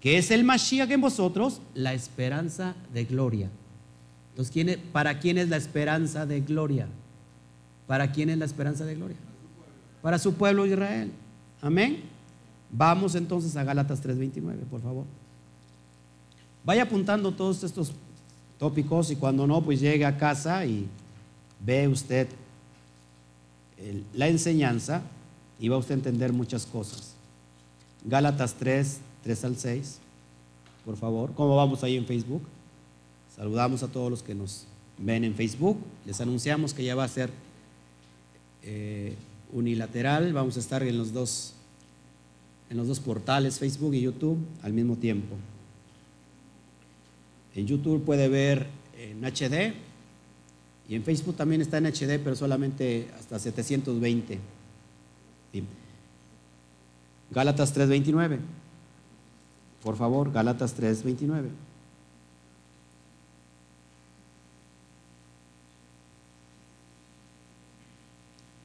que 0.00 0.16
es 0.16 0.30
el 0.30 0.44
Mashiach 0.44 0.90
en 0.90 1.02
vosotros, 1.02 1.60
la 1.74 1.92
esperanza 1.92 2.74
de 2.92 3.04
gloria. 3.04 3.50
Entonces, 4.30 4.78
¿para 4.92 5.20
quién 5.20 5.36
es 5.36 5.50
la 5.50 5.58
esperanza 5.58 6.24
de 6.24 6.40
gloria? 6.40 6.88
¿Para 7.86 8.10
quién 8.10 8.30
es 8.30 8.38
la 8.38 8.46
esperanza 8.46 8.86
de 8.86 8.94
gloria? 8.94 9.18
Para 10.00 10.18
su 10.18 10.32
pueblo 10.32 10.64
Israel. 10.64 11.12
Amén. 11.60 12.00
Vamos 12.70 13.14
entonces 13.14 13.54
a 13.56 13.62
Gálatas 13.62 14.02
3:29, 14.02 14.64
por 14.70 14.80
favor. 14.80 15.04
Vaya 16.64 16.84
apuntando 16.84 17.30
todos 17.30 17.62
estos 17.62 17.92
tópicos 18.62 19.10
y 19.10 19.16
cuando 19.16 19.44
no, 19.44 19.60
pues 19.60 19.80
llegue 19.80 20.04
a 20.04 20.16
casa 20.16 20.64
y 20.64 20.86
ve 21.66 21.88
usted 21.88 22.28
la 24.14 24.28
enseñanza 24.28 25.02
y 25.58 25.66
va 25.66 25.78
usted 25.78 25.96
a 25.96 25.98
entender 25.98 26.32
muchas 26.32 26.64
cosas. 26.64 27.14
Gálatas 28.04 28.54
3, 28.54 28.98
3 29.24 29.44
al 29.46 29.56
6, 29.56 29.98
por 30.84 30.96
favor. 30.96 31.32
¿Cómo 31.34 31.56
vamos 31.56 31.82
ahí 31.82 31.96
en 31.96 32.06
Facebook? 32.06 32.42
Saludamos 33.34 33.82
a 33.82 33.88
todos 33.88 34.08
los 34.08 34.22
que 34.22 34.32
nos 34.32 34.66
ven 34.96 35.24
en 35.24 35.34
Facebook. 35.34 35.76
Les 36.06 36.20
anunciamos 36.20 36.72
que 36.72 36.84
ya 36.84 36.94
va 36.94 37.02
a 37.02 37.08
ser 37.08 37.30
eh, 38.62 39.16
unilateral. 39.52 40.32
Vamos 40.32 40.56
a 40.56 40.60
estar 40.60 40.84
en 40.84 40.98
los 40.98 41.12
dos 41.12 41.54
en 42.70 42.76
los 42.76 42.86
dos 42.86 43.00
portales, 43.00 43.58
Facebook 43.58 43.92
y 43.94 44.02
YouTube, 44.02 44.38
al 44.62 44.72
mismo 44.72 44.94
tiempo. 44.94 45.34
En 47.54 47.66
YouTube 47.66 48.04
puede 48.04 48.28
ver 48.28 48.66
en 48.98 49.22
HD 49.24 49.74
y 50.88 50.94
en 50.94 51.04
Facebook 51.04 51.36
también 51.36 51.60
está 51.60 51.78
en 51.78 51.86
HD, 51.86 52.18
pero 52.22 52.34
solamente 52.34 53.10
hasta 53.18 53.38
720. 53.38 54.38
Gálatas 57.30 57.74
3:29. 57.74 58.38
Por 59.82 59.96
favor, 59.96 60.30
Gálatas 60.30 60.74
3, 60.74 61.02
29. 61.02 61.48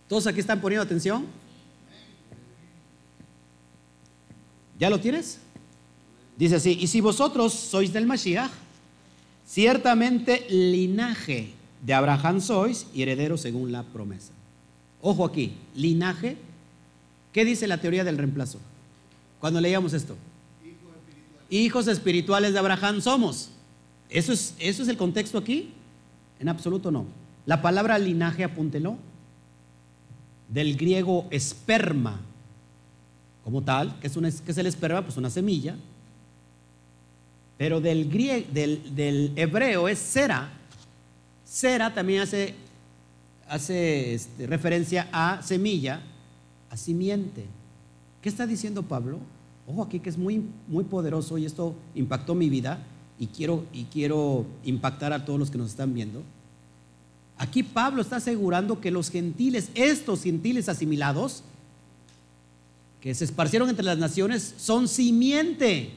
¿Todos 0.08 0.28
aquí 0.28 0.40
están 0.40 0.62
poniendo 0.62 0.84
atención? 0.84 1.26
¿Ya 4.80 4.90
lo 4.90 5.00
tienes? 5.00 5.40
Dice 6.38 6.56
así, 6.56 6.78
y 6.80 6.88
si 6.88 7.02
vosotros 7.02 7.52
sois 7.52 7.92
del 7.92 8.06
Mashiach, 8.06 8.52
ciertamente 9.48 10.45
linaje 10.50 11.54
de 11.86 11.93
Abraham 11.93 12.41
sois 12.41 12.88
y 12.93 13.02
heredero 13.02 13.38
según 13.38 13.72
la 13.72 13.84
promesa. 13.84 14.34
Ojo 15.02 15.26
aquí, 15.26 15.54
linaje, 15.76 16.38
¿qué 17.32 17.45
dice 17.45 17.68
la 17.68 17.80
teoría 17.80 18.04
del 18.04 18.18
reemplazo? 18.18 18.60
Cuando 19.39 19.62
leíamos 19.62 19.93
esto 19.93 20.16
hijos 21.50 21.88
espirituales 21.88 22.54
de 22.54 22.60
Abraham 22.60 23.02
somos. 23.02 23.50
¿Eso 24.10 24.34
es, 24.34 24.56
¿Eso 24.60 24.84
es 24.84 24.89
el 24.89 24.98
contexto 24.98 25.38
aquí? 25.38 25.72
En 26.39 26.50
absoluto 26.50 26.91
no. 26.91 27.06
La 27.45 27.62
palabra 27.62 27.98
linaje, 27.98 28.43
apúntelo, 28.43 28.98
del 30.50 30.78
griego 30.78 31.28
esperma, 31.30 32.20
como 33.43 33.62
tal, 33.64 33.98
que 34.00 34.08
es, 34.08 34.18
es 34.45 34.58
el 34.58 34.68
esperma? 34.68 35.02
Pues 35.02 35.18
una 35.18 35.30
semilla. 35.30 35.76
Pero 37.58 37.82
del, 37.82 38.10
griego, 38.10 38.47
del, 38.51 39.34
hebreo 39.36 39.88
es 39.88 39.99
cera. 39.99 40.49
Cera 41.43 41.93
también 41.93 42.22
hace, 42.22 42.53
hace 43.47 44.14
este, 44.14 44.45
referencia 44.45 45.10
a 45.12 45.41
semilla, 45.41 46.01
a 46.70 46.78
simiente. 46.78 47.45
¿Qué 48.22 48.30
está 48.30 48.45
diciendo 48.45 48.84
Pablo? 48.84 49.20
Ojo 49.66 49.84
aquí 49.84 49.99
que 49.99 50.10
es 50.10 50.18
muy, 50.18 50.43
muy 50.68 50.84
poderoso 50.84 51.38
y 51.38 51.45
esto 51.45 51.76
impactó 51.95 52.36
mi 52.36 52.49
vida 52.49 52.80
y 53.20 53.28
quiero, 53.28 53.66
y 53.74 53.86
quiero 53.86 54.45
impactar 54.64 55.12
a 55.14 55.26
todos 55.26 55.39
los 55.39 55.49
que 55.49 55.58
nos 55.58 55.72
están 55.72 55.93
viendo. 55.93 56.22
Aquí 57.38 57.64
Pablo 57.64 58.01
está 58.01 58.18
asegurando 58.18 58.82
que 58.82 58.91
los 58.91 59.10
gentiles, 59.10 59.70
estos 59.76 60.24
gentiles 60.24 60.70
asimilados, 60.70 61.43
que 63.01 63.14
se 63.14 63.26
esparcieron 63.26 63.70
entre 63.70 63.86
las 63.86 63.97
naciones, 63.97 64.55
son 64.58 64.88
simiente, 64.88 65.91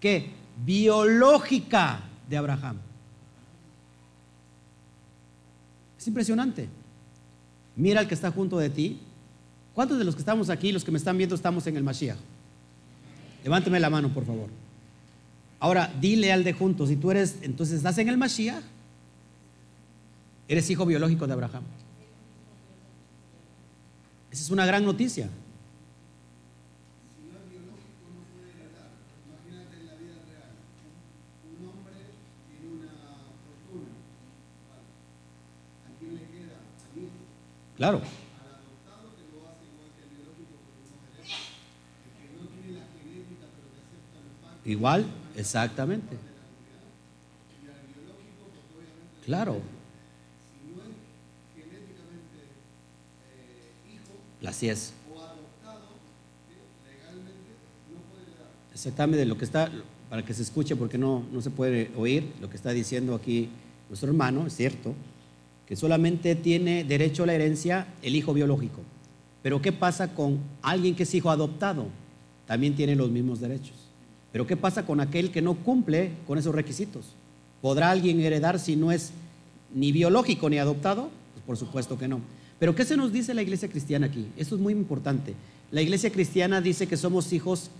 que 0.00 0.30
biológica 0.64 2.00
de 2.28 2.36
Abraham. 2.36 2.78
Es 5.98 6.06
impresionante. 6.06 6.68
Mira 7.76 8.00
al 8.00 8.08
que 8.08 8.14
está 8.14 8.30
junto 8.30 8.58
de 8.58 8.70
ti. 8.70 8.98
¿Cuántos 9.74 9.98
de 9.98 10.04
los 10.04 10.14
que 10.14 10.20
estamos 10.20 10.50
aquí, 10.50 10.72
los 10.72 10.84
que 10.84 10.90
me 10.90 10.98
están 10.98 11.16
viendo, 11.16 11.34
estamos 11.34 11.66
en 11.66 11.76
el 11.76 11.82
Mashiach? 11.82 12.18
Levánteme 13.44 13.80
la 13.80 13.88
mano, 13.88 14.12
por 14.12 14.24
favor. 14.24 14.48
Ahora, 15.60 15.92
dile 16.00 16.32
al 16.32 16.44
de 16.44 16.52
juntos, 16.52 16.88
si 16.88 16.96
tú 16.96 17.10
eres, 17.10 17.36
entonces 17.42 17.76
estás 17.76 17.96
en 17.98 18.08
el 18.08 18.18
Mashiach, 18.18 18.64
eres 20.48 20.68
hijo 20.68 20.84
biológico 20.84 21.26
de 21.26 21.32
Abraham. 21.32 21.62
Esa 24.30 24.42
es 24.42 24.50
una 24.50 24.66
gran 24.66 24.84
noticia. 24.84 25.28
Claro. 37.76 38.00
Igual, 44.64 45.04
exactamente. 45.36 46.16
Claro. 49.24 49.60
Así 54.44 54.68
es. 54.68 54.92
Exactamente 58.72 59.24
lo 59.26 59.38
que 59.38 59.44
está, 59.44 59.70
para 60.10 60.24
que 60.24 60.34
se 60.34 60.42
escuche, 60.42 60.74
porque 60.74 60.98
no, 60.98 61.24
no 61.32 61.40
se 61.40 61.50
puede 61.50 61.90
oír 61.96 62.32
lo 62.40 62.50
que 62.50 62.56
está 62.56 62.70
diciendo 62.70 63.14
aquí 63.14 63.48
nuestro 63.88 64.08
hermano, 64.08 64.46
es 64.46 64.56
cierto, 64.56 64.94
que 65.72 65.76
solamente 65.76 66.34
tiene 66.34 66.84
derecho 66.84 67.22
a 67.22 67.26
la 67.28 67.32
herencia 67.32 67.86
el 68.02 68.14
hijo 68.14 68.34
biológico. 68.34 68.82
Pero 69.42 69.62
¿qué 69.62 69.72
pasa 69.72 70.14
con 70.14 70.38
alguien 70.60 70.94
que 70.94 71.04
es 71.04 71.14
hijo 71.14 71.30
adoptado? 71.30 71.86
También 72.46 72.76
tiene 72.76 72.94
los 72.94 73.10
mismos 73.10 73.40
derechos. 73.40 73.72
Pero 74.32 74.46
¿qué 74.46 74.54
pasa 74.54 74.84
con 74.84 75.00
aquel 75.00 75.30
que 75.30 75.40
no 75.40 75.54
cumple 75.54 76.10
con 76.26 76.36
esos 76.36 76.54
requisitos? 76.54 77.14
¿Podrá 77.62 77.90
alguien 77.90 78.20
heredar 78.20 78.58
si 78.58 78.76
no 78.76 78.92
es 78.92 79.12
ni 79.74 79.92
biológico 79.92 80.50
ni 80.50 80.58
adoptado? 80.58 81.08
Pues 81.32 81.46
por 81.46 81.56
supuesto 81.56 81.96
que 81.96 82.06
no. 82.06 82.20
Pero 82.58 82.74
¿qué 82.74 82.84
se 82.84 82.98
nos 82.98 83.10
dice 83.10 83.32
la 83.32 83.40
iglesia 83.40 83.70
cristiana 83.70 84.08
aquí? 84.08 84.26
Esto 84.36 84.56
es 84.56 84.60
muy 84.60 84.74
importante. 84.74 85.32
La 85.70 85.80
iglesia 85.80 86.12
cristiana 86.12 86.60
dice 86.60 86.86
que 86.86 86.98
somos 86.98 87.32
hijos 87.32 87.70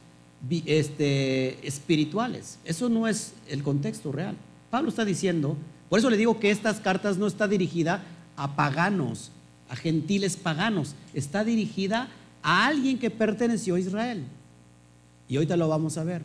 este, 0.64 1.58
espirituales. 1.68 2.58
Eso 2.64 2.88
no 2.88 3.06
es 3.06 3.34
el 3.50 3.62
contexto 3.62 4.12
real. 4.12 4.34
Pablo 4.70 4.88
está 4.88 5.04
diciendo, 5.04 5.58
por 5.92 5.98
eso 5.98 6.08
le 6.08 6.16
digo 6.16 6.40
que 6.40 6.50
estas 6.50 6.80
cartas 6.80 7.18
no 7.18 7.26
está 7.26 7.46
dirigida 7.46 8.02
a 8.34 8.56
paganos, 8.56 9.30
a 9.68 9.76
gentiles 9.76 10.38
paganos, 10.38 10.94
está 11.12 11.44
dirigida 11.44 12.08
a 12.42 12.66
alguien 12.66 12.98
que 12.98 13.10
perteneció 13.10 13.74
a 13.74 13.80
Israel. 13.80 14.24
Y 15.28 15.36
ahorita 15.36 15.54
lo 15.58 15.68
vamos 15.68 15.98
a 15.98 16.04
ver. 16.04 16.22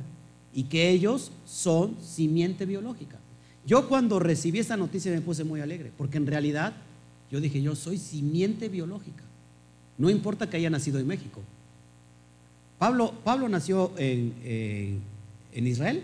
Y 0.53 0.63
que 0.63 0.89
ellos 0.89 1.33
son 1.45 1.97
simiente 2.01 2.65
biológica. 2.65 3.17
Yo 3.65 3.89
cuando 3.89 4.19
recibí 4.19 4.59
esta 4.59 4.77
noticia 4.77 5.11
me 5.11 5.19
puse 5.19 5.43
muy 5.43 5.59
alegre, 5.59 5.91
porque 5.97 6.15
en 6.15 6.27
realidad 6.27 6.71
yo 7.29 7.41
dije, 7.41 7.61
yo 7.61 7.75
soy 7.75 7.97
simiente 7.97 8.69
biológica. 8.69 9.25
No 9.97 10.09
importa 10.09 10.49
que 10.49 10.55
haya 10.55 10.69
nacido 10.69 10.97
en 10.97 11.07
México. 11.07 11.41
Pablo, 12.79 13.13
Pablo 13.21 13.49
nació 13.49 13.91
en, 13.97 14.33
en 15.51 15.67
Israel. 15.67 16.03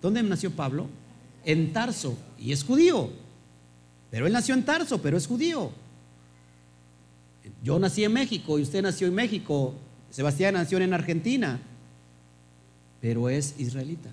¿Dónde 0.00 0.22
nació 0.22 0.50
Pablo? 0.50 0.86
En 1.46 1.72
Tarso, 1.72 2.18
y 2.38 2.52
es 2.52 2.62
judío. 2.62 3.08
Pero 4.10 4.26
él 4.26 4.32
nació 4.32 4.54
en 4.54 4.64
Tarso, 4.64 5.00
pero 5.00 5.16
es 5.16 5.26
judío. 5.26 5.70
Yo 7.62 7.78
nací 7.78 8.04
en 8.04 8.12
México 8.12 8.58
y 8.58 8.62
usted 8.62 8.82
nació 8.82 9.06
en 9.06 9.14
México. 9.14 9.74
Sebastián 10.10 10.54
nació 10.54 10.78
en 10.78 10.92
Argentina, 10.92 11.60
pero 13.00 13.28
es 13.28 13.54
israelita. 13.58 14.10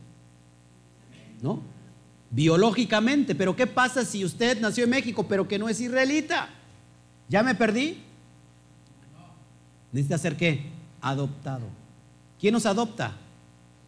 ¿No? 1.42 1.62
Biológicamente, 2.30 3.36
pero 3.36 3.56
¿qué 3.56 3.68
pasa 3.68 4.06
si 4.06 4.24
usted 4.24 4.60
nació 4.60 4.86
en 4.86 4.92
México, 4.92 5.28
pero 5.28 5.48
que 5.48 5.60
no 5.60 5.70
es 5.70 5.80
israelita? 5.80 6.50
¿Ya 7.30 7.44
me 7.44 7.56
perdí? 7.56 7.98
Necesita 9.92 10.18
ser 10.18 10.36
qué? 10.36 10.66
Adoptado. 11.02 11.68
¿Quién 12.40 12.54
nos 12.54 12.66
adopta? 12.66 13.16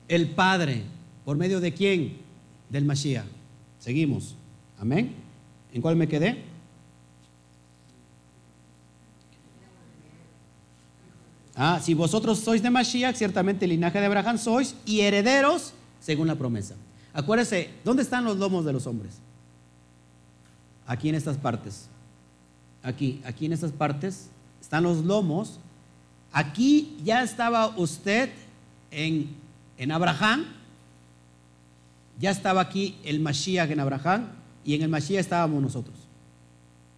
El 0.08 0.30
Padre. 0.30 0.84
¿Por 1.24 1.38
medio 1.38 1.60
de 1.60 1.74
quién? 1.74 2.18
Del 2.70 2.86
Mashiach. 2.86 3.35
Seguimos. 3.86 4.34
Amén. 4.80 5.14
¿En 5.72 5.80
cuál 5.80 5.96
me 5.96 6.08
quedé? 6.08 6.44
Ah, 11.56 11.80
si 11.80 11.94
vosotros 11.94 12.40
sois 12.40 12.64
de 12.64 12.72
Mashiach, 12.72 13.16
ciertamente 13.16 13.66
el 13.66 13.70
linaje 13.70 14.00
de 14.00 14.08
Abraham 14.08 14.40
sois 14.40 14.76
y 14.88 15.02
herederos 15.02 15.74
según 16.00 16.26
la 16.26 16.34
promesa. 16.34 16.74
Acuérdese, 17.14 17.70
¿dónde 17.84 18.02
están 18.02 18.26
los 18.26 18.38
lomos 18.38 18.66
de 18.66 18.74
los 18.74 18.88
hombres? 18.88 19.20
Aquí 20.88 21.10
en 21.10 21.14
estas 21.14 21.38
partes. 21.38 21.88
Aquí, 22.82 23.22
aquí 23.24 23.46
en 23.46 23.54
estas 23.54 23.72
partes 23.72 24.30
están 24.62 24.82
los 24.82 25.06
lomos. 25.06 25.60
Aquí 26.32 26.98
ya 27.04 27.22
estaba 27.22 27.68
usted 27.78 28.32
en, 28.90 29.30
en 29.78 29.92
Abraham. 29.92 30.55
Ya 32.20 32.32
estaba 32.32 32.62
aquí 32.62 32.96
el 33.04 33.20
Mashiach 33.20 33.70
en 33.72 33.80
Abraham 33.80 34.28
y 34.64 34.74
en 34.76 34.82
el 34.82 34.90
Mashiach 34.90 35.20
estábamos 35.20 35.62
nosotros. 35.62 35.96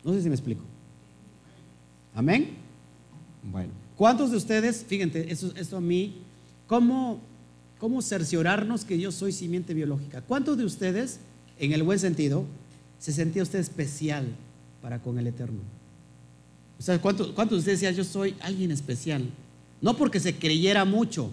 No 0.03 0.13
sé 0.13 0.21
si 0.21 0.29
me 0.29 0.35
explico. 0.35 0.63
Amén. 2.13 2.55
Bueno. 3.43 3.71
¿Cuántos 3.95 4.29
de 4.31 4.37
ustedes, 4.37 4.85
fíjense, 4.87 5.27
esto, 5.29 5.77
a 5.77 5.81
mí, 5.81 6.17
¿cómo, 6.67 7.19
cómo 7.79 8.01
cerciorarnos 8.01 8.85
que 8.85 8.99
yo 8.99 9.11
soy 9.11 9.31
simiente 9.31 9.73
biológica? 9.73 10.21
¿Cuántos 10.21 10.57
de 10.57 10.65
ustedes, 10.65 11.19
en 11.57 11.73
el 11.73 11.81
buen 11.81 11.97
sentido, 11.97 12.45
se 12.99 13.11
sentía 13.11 13.41
usted 13.41 13.59
especial 13.59 14.27
para 14.83 15.01
con 15.01 15.17
el 15.17 15.25
Eterno? 15.25 15.61
O 16.79 16.81
sea, 16.83 17.01
¿cuántos, 17.01 17.29
cuántos 17.29 17.57
de 17.57 17.59
ustedes 17.59 17.79
decían, 17.81 17.95
yo 17.95 18.03
soy 18.03 18.35
alguien 18.39 18.71
especial? 18.71 19.27
No 19.81 19.97
porque 19.97 20.19
se 20.19 20.35
creyera 20.35 20.85
mucho, 20.85 21.31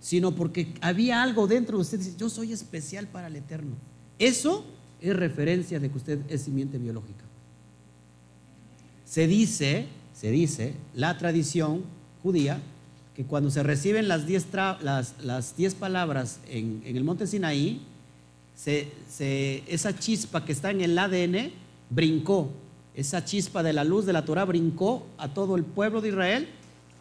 sino 0.00 0.34
porque 0.34 0.74
había 0.80 1.22
algo 1.22 1.46
dentro 1.46 1.76
de 1.76 1.82
usted, 1.82 2.00
yo 2.16 2.28
soy 2.28 2.52
especial 2.52 3.06
para 3.06 3.28
el 3.28 3.36
Eterno. 3.36 3.76
Eso 4.18 4.64
es 5.00 5.14
referencia 5.14 5.78
de 5.78 5.90
que 5.90 5.96
usted 5.96 6.18
es 6.28 6.42
simiente 6.42 6.78
biológica. 6.78 7.24
Se 9.04 9.26
dice 9.26 9.86
se 10.20 10.30
dice, 10.30 10.74
la 10.94 11.16
tradición 11.16 11.82
judía, 12.22 12.60
que 13.16 13.24
cuando 13.24 13.50
se 13.50 13.62
reciben 13.62 14.06
las 14.06 14.26
diez, 14.26 14.48
las, 14.52 15.14
las 15.22 15.56
diez 15.56 15.74
palabras 15.74 16.40
en, 16.46 16.82
el 16.84 17.04
monte 17.04 17.26
Sinaí, 17.26 17.80
esa 18.66 19.98
chispa 19.98 20.44
que 20.44 20.52
está 20.52 20.72
en 20.72 20.82
el 20.82 20.98
ADN 20.98 21.52
brincó, 21.88 22.50
esa 22.94 23.24
chispa 23.24 23.62
de 23.62 23.72
la 23.72 23.82
luz 23.82 24.04
de 24.04 24.12
la 24.12 24.26
Torah 24.26 24.44
brincó 24.44 25.06
a 25.16 25.32
todo 25.32 25.56
el 25.56 25.64
pueblo 25.64 26.02
de 26.02 26.10
Israel 26.10 26.48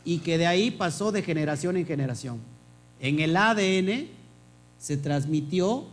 y 0.05 0.19
que 0.19 0.37
de 0.37 0.47
ahí 0.47 0.71
pasó 0.71 1.11
de 1.11 1.21
generación 1.21 1.75
en 1.75 1.85
generación. 1.85 2.39
En 2.99 3.19
el 3.19 3.35
ADN 3.35 4.07
se 4.77 4.97
transmitió 4.97 5.85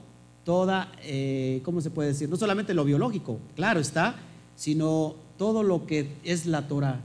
toda, 0.44 0.92
eh, 1.02 1.60
¿cómo 1.64 1.80
se 1.80 1.90
puede 1.90 2.10
decir? 2.10 2.28
No 2.28 2.36
solamente 2.36 2.74
lo 2.74 2.84
biológico, 2.84 3.38
claro 3.54 3.80
está, 3.80 4.16
sino 4.56 5.14
todo 5.38 5.62
lo 5.62 5.86
que 5.86 6.08
es 6.24 6.46
la 6.46 6.68
Torah 6.68 7.00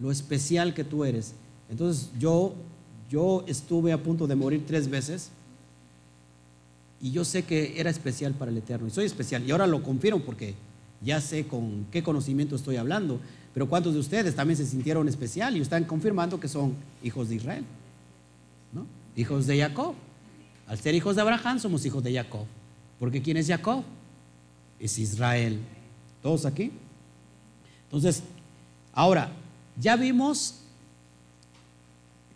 lo 0.00 0.10
especial 0.10 0.74
que 0.74 0.84
tú 0.84 1.04
eres. 1.04 1.34
Entonces 1.70 2.10
yo, 2.18 2.54
yo 3.10 3.44
estuve 3.46 3.92
a 3.92 4.02
punto 4.02 4.26
de 4.26 4.34
morir 4.34 4.64
tres 4.66 4.88
veces 4.88 5.30
y 7.00 7.10
yo 7.10 7.24
sé 7.24 7.44
que 7.44 7.80
era 7.80 7.90
especial 7.90 8.34
para 8.34 8.50
el 8.50 8.56
Eterno 8.58 8.86
y 8.86 8.90
soy 8.90 9.04
especial 9.04 9.44
y 9.46 9.50
ahora 9.50 9.66
lo 9.66 9.82
confirmo 9.82 10.20
porque 10.20 10.54
ya 11.02 11.20
sé 11.20 11.46
con 11.46 11.86
qué 11.90 12.02
conocimiento 12.02 12.56
estoy 12.56 12.76
hablando. 12.76 13.20
Pero 13.52 13.68
¿cuántos 13.68 13.94
de 13.94 14.00
ustedes 14.00 14.34
también 14.34 14.56
se 14.56 14.66
sintieron 14.66 15.08
especial 15.08 15.56
y 15.56 15.60
están 15.60 15.84
confirmando 15.84 16.38
que 16.38 16.48
son 16.48 16.74
hijos 17.02 17.28
de 17.28 17.36
Israel? 17.36 17.64
Hijos 19.16 19.46
de 19.46 19.58
Jacob. 19.58 19.94
Al 20.68 20.78
ser 20.78 20.94
hijos 20.94 21.16
de 21.16 21.22
Abraham 21.22 21.58
somos 21.58 21.84
hijos 21.86 22.04
de 22.04 22.12
Jacob. 22.12 22.44
Porque 22.98 23.22
¿quién 23.22 23.38
es 23.38 23.46
Jacob? 23.48 23.82
Es 24.78 24.98
Israel. 24.98 25.58
¿Todos 26.22 26.44
aquí? 26.44 26.70
Entonces, 27.84 28.22
ahora, 28.92 29.30
ya 29.80 29.96
vimos 29.96 30.56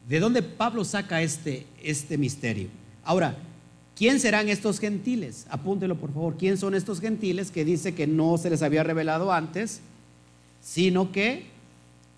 de 0.09 0.21
dónde 0.21 0.43
Pablo 0.43 0.85
saca 0.85 1.23
este, 1.23 1.67
este 1.83 2.17
misterio. 2.17 2.69
Ahora, 3.05 3.37
¿quién 3.95 4.21
serán 4.21 4.49
estos 4.49 4.79
gentiles? 4.79 5.47
Apúntelo 5.51 5.97
por 5.97 6.13
favor. 6.13 6.37
¿Quién 6.37 6.57
son 6.57 6.75
estos 6.75 7.01
gentiles 7.01 7.51
que 7.51 7.65
dice 7.65 7.95
que 7.95 8.07
no 8.07 8.39
se 8.39 8.51
les 8.51 8.63
había 8.63 8.83
revelado 8.83 9.33
antes, 9.33 9.81
sino 10.63 11.13
que 11.13 11.47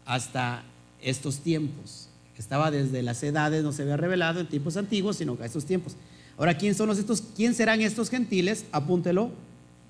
hasta 0.04 0.62
estos 1.00 1.40
tiempos? 1.40 2.08
Estaba 2.38 2.70
desde 2.70 3.02
las 3.02 3.22
edades, 3.22 3.62
no 3.62 3.72
se 3.72 3.82
había 3.82 3.96
revelado 3.96 4.40
en 4.40 4.48
tiempos 4.48 4.76
antiguos, 4.76 5.16
sino 5.16 5.36
a 5.40 5.46
estos 5.46 5.64
tiempos. 5.64 5.96
Ahora, 6.36 6.56
¿quién 6.56 6.74
son 6.74 6.90
estos? 6.90 7.22
¿Quién 7.36 7.54
serán 7.54 7.80
estos 7.80 8.10
gentiles? 8.10 8.64
Apúntelo, 8.72 9.30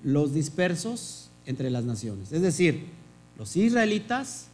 los 0.03 0.33
dispersos 0.33 1.29
entre 1.45 1.69
las 1.71 1.83
naciones. 1.83 2.31
Es 2.31 2.41
decir, 2.41 2.85
los 3.37 3.55
israelitas 3.55 4.47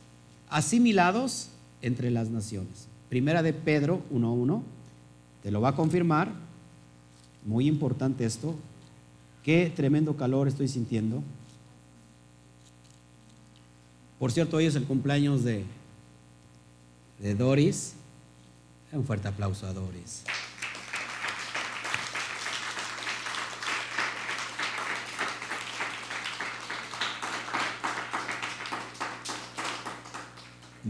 asimilados 0.50 1.50
entre 1.82 2.12
las 2.12 2.30
naciones. 2.30 2.88
Primera 3.10 3.42
de 3.44 3.54
Pedro 3.54 4.02
1.1, 4.14 4.62
te 5.44 5.52
lo 5.52 5.62
va 5.62 5.70
a 5.70 5.76
confirmar, 5.76 6.32
muy 7.46 7.68
importante 7.68 8.26
esto, 8.26 8.56
qué 9.44 9.72
tremendo 9.76 10.16
calor 10.16 10.48
estoy 10.48 10.68
sintiendo. 10.68 11.24
Por 14.20 14.32
cierto, 14.32 14.58
hoy 14.58 14.66
es 14.66 14.76
el 14.76 14.84
cumpleaños 14.84 15.44
de, 15.44 15.64
de 17.20 17.36
Doris. 17.36 17.93
Un 18.91 19.05
fuerte 19.05 19.28
aplauso 19.28 19.67
a 19.67 19.74
Doris. 19.74 20.24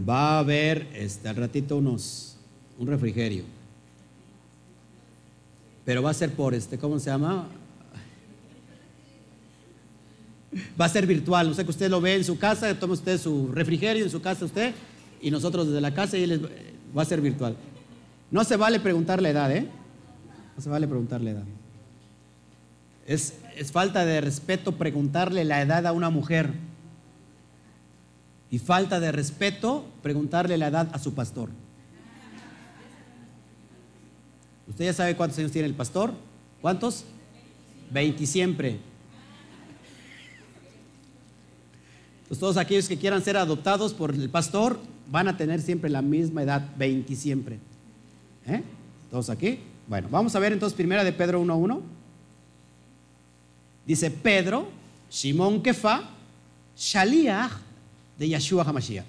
va 0.07 0.37
a 0.37 0.39
haber 0.39 0.87
este, 0.93 1.29
al 1.29 1.35
ratito 1.35 1.77
unos, 1.77 2.35
un 2.77 2.87
refrigerio. 2.87 3.43
Pero 5.85 6.01
va 6.01 6.11
a 6.11 6.13
ser 6.13 6.31
por 6.33 6.53
este, 6.53 6.77
¿cómo 6.77 6.99
se 6.99 7.09
llama? 7.09 7.47
Va 10.79 10.85
a 10.85 10.89
ser 10.89 11.05
virtual, 11.05 11.47
no 11.47 11.53
sé 11.53 11.63
que 11.63 11.69
usted 11.69 11.89
lo 11.89 12.01
ve 12.01 12.15
en 12.15 12.23
su 12.23 12.39
casa, 12.39 12.73
toma 12.79 12.93
usted 12.93 13.19
su 13.19 13.51
refrigerio 13.51 14.03
en 14.03 14.09
su 14.09 14.21
casa 14.21 14.45
usted 14.45 14.73
y 15.21 15.31
nosotros 15.31 15.67
desde 15.67 15.81
la 15.81 15.93
casa 15.93 16.17
y 16.17 16.23
él 16.23 16.49
va 16.97 17.01
a 17.01 17.05
ser 17.05 17.21
virtual. 17.21 17.55
No 18.31 18.43
se 18.43 18.55
vale 18.55 18.79
preguntar 18.79 19.21
la 19.21 19.29
edad, 19.29 19.51
¿eh? 19.51 19.67
No 20.55 20.61
se 20.61 20.69
vale 20.69 20.87
preguntar 20.87 21.21
la 21.21 21.31
edad. 21.31 21.43
Es, 23.07 23.33
falta 23.71 24.05
de 24.05 24.21
respeto 24.21 24.73
preguntarle 24.73 25.43
la 25.43 25.61
edad 25.61 25.87
a 25.87 25.93
una 25.93 26.09
mujer 26.09 26.53
y 28.51 28.59
falta 28.59 28.99
de 28.99 29.11
respeto 29.11 29.85
preguntarle 30.03 30.57
la 30.57 30.67
edad 30.67 30.89
a 30.93 30.99
su 30.99 31.13
pastor. 31.13 31.49
¿Usted 34.67 34.85
ya 34.85 34.93
sabe 34.93 35.15
cuántos 35.15 35.39
años 35.39 35.51
tiene 35.51 35.67
el 35.67 35.73
pastor? 35.73 36.13
¿Cuántos? 36.61 37.05
20 37.91 38.27
siempre. 38.27 38.79
Pues 42.27 42.39
todos 42.39 42.57
aquellos 42.57 42.87
que 42.87 42.99
quieran 42.99 43.23
ser 43.23 43.37
adoptados 43.37 43.95
por 43.95 44.13
el 44.13 44.29
pastor 44.29 44.79
van 45.11 45.27
a 45.27 45.37
tener 45.37 45.61
siempre 45.61 45.89
la 45.89 46.01
misma 46.01 46.43
edad, 46.43 46.65
20 46.77 47.15
siempre. 47.15 47.59
¿Eh? 48.47 48.63
¿Todos 49.09 49.29
aquí? 49.29 49.59
Bueno, 49.87 50.07
vamos 50.09 50.35
a 50.35 50.39
ver 50.39 50.53
entonces 50.53 50.75
primera 50.75 51.03
de 51.03 51.11
Pedro 51.13 51.43
1.1. 51.43 51.81
Dice 53.85 54.11
Pedro, 54.11 54.69
Simón 55.09 55.63
Kefa, 55.63 56.03
Shaliach 56.77 57.53
de 58.17 58.29
Yeshua 58.29 58.63
HaMashiach, 58.63 59.05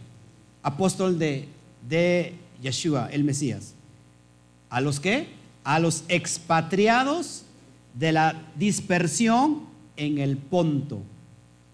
apóstol 0.62 1.18
de, 1.18 1.48
de 1.88 2.34
Yeshua, 2.62 3.08
el 3.12 3.24
Mesías. 3.24 3.74
¿A 4.70 4.80
los 4.80 5.00
qué? 5.00 5.28
A 5.64 5.78
los 5.80 6.04
expatriados 6.08 7.44
de 7.94 8.12
la 8.12 8.40
dispersión 8.56 9.64
en 9.96 10.18
el 10.18 10.36
Ponto. 10.36 11.02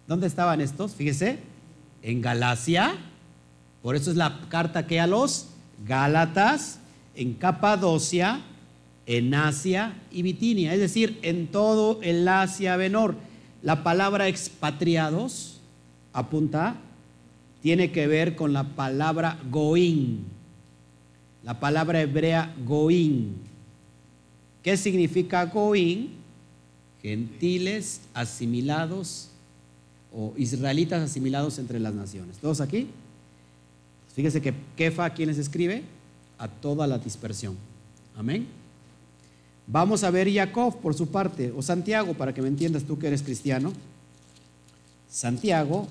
¿Dónde 0.08 0.26
estaban 0.26 0.60
estos? 0.60 0.94
Fíjese, 0.94 1.38
en 2.02 2.20
Galacia. 2.20 2.96
Por 3.86 3.94
eso 3.94 4.10
es 4.10 4.16
la 4.16 4.40
carta 4.48 4.88
que 4.88 4.98
a 4.98 5.06
los 5.06 5.46
Gálatas, 5.86 6.80
en 7.14 7.34
Capadocia, 7.34 8.40
en 9.06 9.32
Asia 9.32 9.94
y 10.10 10.22
Bitinia, 10.22 10.74
es 10.74 10.80
decir, 10.80 11.20
en 11.22 11.46
todo 11.46 12.00
el 12.02 12.26
Asia 12.26 12.76
Menor. 12.76 13.14
La 13.62 13.84
palabra 13.84 14.26
expatriados 14.26 15.60
apunta, 16.12 16.74
tiene 17.62 17.92
que 17.92 18.08
ver 18.08 18.34
con 18.34 18.52
la 18.52 18.64
palabra 18.64 19.38
goín, 19.52 20.24
la 21.44 21.60
palabra 21.60 22.00
hebrea 22.00 22.52
goín. 22.66 23.36
¿Qué 24.64 24.76
significa 24.76 25.44
goín? 25.44 26.10
Gentiles 27.02 28.00
asimilados 28.14 29.28
o 30.12 30.34
israelitas 30.36 31.08
asimilados 31.08 31.60
entre 31.60 31.78
las 31.78 31.94
naciones. 31.94 32.38
¿Todos 32.38 32.60
aquí? 32.60 32.88
Fíjese 34.16 34.40
que 34.40 34.54
Kefa, 34.76 35.04
¿a 35.04 35.10
quién 35.12 35.28
les 35.28 35.36
escribe? 35.36 35.84
A 36.38 36.48
toda 36.48 36.86
la 36.86 36.98
dispersión. 36.98 37.54
Amén. 38.16 38.46
Vamos 39.66 40.02
a 40.04 40.10
ver 40.10 40.32
Jacob 40.32 40.80
por 40.80 40.94
su 40.94 41.08
parte, 41.08 41.52
o 41.54 41.60
Santiago, 41.60 42.14
para 42.14 42.32
que 42.32 42.40
me 42.40 42.48
entiendas 42.48 42.84
tú 42.84 42.98
que 42.98 43.08
eres 43.08 43.22
cristiano. 43.22 43.74
Santiago 45.10 45.86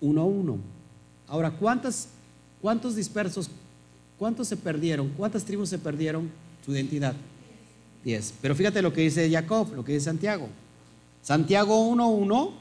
1.1. 0.00 0.56
Ahora, 1.28 1.50
¿cuántas, 1.50 2.08
¿cuántos 2.62 2.96
dispersos, 2.96 3.50
cuántos 4.18 4.48
se 4.48 4.56
perdieron? 4.56 5.10
¿Cuántas 5.18 5.44
tribus 5.44 5.68
se 5.68 5.78
perdieron 5.78 6.30
su 6.64 6.72
identidad? 6.72 7.14
Diez. 8.02 8.32
Pero 8.40 8.54
fíjate 8.54 8.80
lo 8.80 8.92
que 8.92 9.02
dice 9.02 9.30
Jacob, 9.30 9.74
lo 9.74 9.84
que 9.84 9.92
dice 9.92 10.06
Santiago. 10.06 10.48
Santiago 11.20 11.90
1.1 11.90 12.52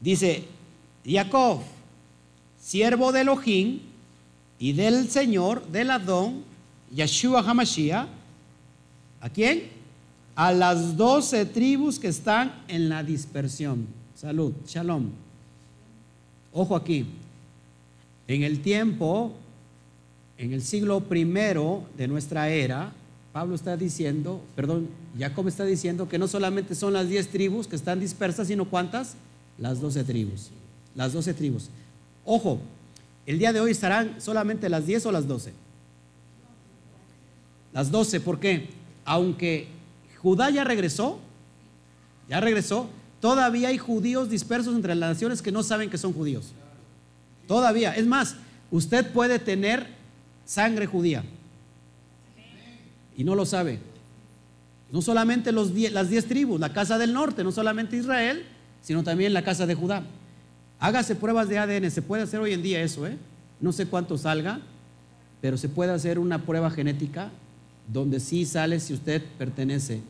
dice, 0.00 0.44
Jacob, 1.06 1.60
siervo 2.60 3.12
de 3.12 3.20
Elohim 3.20 3.80
y 4.58 4.72
del 4.72 5.08
Señor, 5.08 5.66
del 5.68 5.90
Adón, 5.90 6.42
Yeshua 6.94 7.40
Hamashiach, 7.40 8.08
¿a 9.20 9.28
quién? 9.30 9.64
A 10.34 10.52
las 10.52 10.96
doce 10.96 11.46
tribus 11.46 11.98
que 11.98 12.08
están 12.08 12.52
en 12.68 12.88
la 12.88 13.02
dispersión. 13.02 13.86
Salud, 14.14 14.52
shalom. 14.66 15.10
Ojo 16.52 16.74
aquí, 16.74 17.06
en 18.26 18.42
el 18.42 18.60
tiempo, 18.60 19.32
en 20.38 20.52
el 20.52 20.62
siglo 20.62 21.00
primero 21.00 21.84
de 21.96 22.08
nuestra 22.08 22.48
era, 22.48 22.92
Pablo 23.32 23.54
está 23.54 23.76
diciendo, 23.76 24.40
perdón, 24.56 24.88
Jacob 25.18 25.46
está 25.46 25.64
diciendo 25.64 26.08
que 26.08 26.18
no 26.18 26.26
solamente 26.26 26.74
son 26.74 26.94
las 26.94 27.08
diez 27.08 27.28
tribus 27.28 27.66
que 27.66 27.76
están 27.76 28.00
dispersas, 28.00 28.48
sino 28.48 28.64
cuántas? 28.64 29.14
Las 29.58 29.80
doce 29.80 30.02
tribus. 30.02 30.50
Las 30.96 31.12
doce 31.12 31.34
tribus. 31.34 31.68
Ojo, 32.24 32.58
el 33.26 33.38
día 33.38 33.52
de 33.52 33.60
hoy 33.60 33.70
estarán 33.70 34.20
solamente 34.20 34.68
las 34.68 34.86
diez 34.86 35.04
o 35.06 35.12
las 35.12 35.28
doce. 35.28 35.52
Las 37.72 37.90
doce, 37.90 38.20
¿por 38.20 38.40
qué? 38.40 38.70
Aunque 39.04 39.68
Judá 40.22 40.50
ya 40.50 40.64
regresó, 40.64 41.20
ya 42.28 42.40
regresó, 42.40 42.88
todavía 43.20 43.68
hay 43.68 43.78
judíos 43.78 44.30
dispersos 44.30 44.74
entre 44.74 44.94
las 44.94 45.10
naciones 45.10 45.42
que 45.42 45.52
no 45.52 45.62
saben 45.62 45.90
que 45.90 45.98
son 45.98 46.12
judíos. 46.12 46.52
Todavía. 47.46 47.94
Es 47.94 48.06
más, 48.06 48.36
usted 48.70 49.12
puede 49.12 49.38
tener 49.38 49.86
sangre 50.44 50.86
judía 50.86 51.22
y 53.16 53.24
no 53.24 53.34
lo 53.34 53.44
sabe. 53.44 53.78
No 54.90 55.02
solamente 55.02 55.52
las 55.52 56.10
diez 56.10 56.26
tribus, 56.26 56.60
la 56.60 56.72
casa 56.72 56.96
del 56.96 57.12
norte, 57.12 57.44
no 57.44 57.52
solamente 57.52 57.96
Israel, 57.96 58.46
sino 58.82 59.02
también 59.02 59.32
la 59.34 59.42
casa 59.42 59.66
de 59.66 59.74
Judá. 59.74 60.02
Hágase 60.78 61.14
pruebas 61.14 61.48
de 61.48 61.58
ADN, 61.58 61.90
se 61.90 62.02
puede 62.02 62.22
hacer 62.22 62.40
hoy 62.40 62.52
en 62.52 62.62
día 62.62 62.82
eso, 62.82 63.06
¿eh? 63.06 63.16
No 63.60 63.72
sé 63.72 63.86
cuánto 63.86 64.18
salga, 64.18 64.60
pero 65.40 65.56
se 65.56 65.68
puede 65.68 65.92
hacer 65.92 66.18
una 66.18 66.42
prueba 66.42 66.70
genética 66.70 67.30
donde 67.88 68.20
sí 68.20 68.44
sale 68.44 68.80
si 68.80 68.92
usted 68.92 69.22
pertenece. 69.38 70.00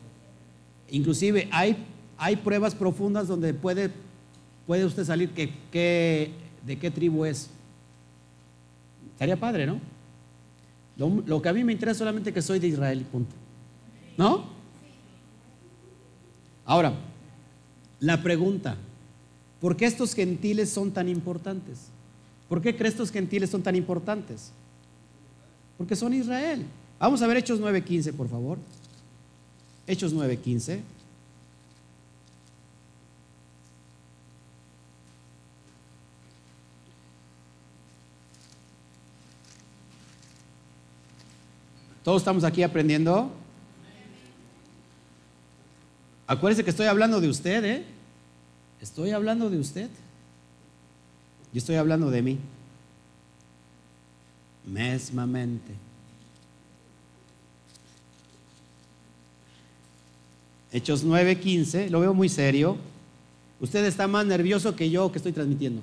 Inclusive 0.89 1.47
hay, 1.51 1.77
hay 2.17 2.35
pruebas 2.37 2.75
profundas 2.75 3.27
donde 3.27 3.53
puede, 3.53 3.91
puede 4.65 4.85
usted 4.85 5.05
salir 5.05 5.31
que, 5.31 6.31
de 6.65 6.79
qué 6.79 6.91
tribu 6.91 7.25
es. 7.25 7.49
Estaría 9.13 9.37
padre, 9.37 9.67
¿no? 9.67 9.79
Lo, 10.97 11.41
que 11.41 11.49
a 11.49 11.53
mí 11.53 11.63
me 11.63 11.73
interesa 11.73 11.99
solamente 11.99 12.33
que 12.33 12.41
soy 12.41 12.59
de 12.59 12.67
Israel, 12.67 13.05
punto. 13.11 13.35
¿No? 14.17 14.45
Ahora, 16.65 16.93
la 17.99 18.21
pregunta, 18.23 18.75
¿por 19.59 19.75
qué 19.75 19.85
estos 19.85 20.13
gentiles 20.13 20.69
son 20.69 20.91
tan 20.91 21.09
importantes? 21.09 21.87
¿Por 22.49 22.61
qué 22.61 22.75
crees 22.75 22.93
estos 22.93 23.11
gentiles 23.11 23.49
son 23.49 23.61
tan 23.61 23.75
importantes? 23.75 24.51
Porque 25.77 25.95
son 25.95 26.13
Israel. 26.13 26.65
Vamos 26.99 27.21
a 27.21 27.27
ver 27.27 27.37
Hechos 27.37 27.59
9:15, 27.59 28.13
por 28.13 28.27
favor. 28.27 28.57
Hechos 29.85 30.13
9:15. 30.13 30.81
Todos 42.03 42.21
estamos 42.21 42.45
aquí 42.45 42.63
aprendiendo. 42.63 43.29
Acuérdese 46.25 46.63
que 46.63 46.69
estoy 46.69 46.85
hablando 46.85 47.19
de 47.19 47.27
usted, 47.27 47.65
¿eh? 47.65 47.96
Estoy 48.87 49.11
hablando 49.11 49.49
de 49.49 49.59
usted. 49.59 49.89
Yo 51.51 51.57
estoy 51.59 51.75
hablando 51.75 52.09
de 52.09 52.21
mí. 52.21 52.39
Mesmamente. 54.65 55.73
Hechos 60.71 61.03
9:15, 61.03 61.89
lo 61.89 61.99
veo 61.99 62.13
muy 62.13 62.29
serio. 62.29 62.77
Usted 63.59 63.83
está 63.85 64.07
más 64.07 64.25
nervioso 64.25 64.73
que 64.73 64.89
yo 64.89 65.11
que 65.11 65.17
estoy 65.17 65.33
transmitiendo. 65.33 65.81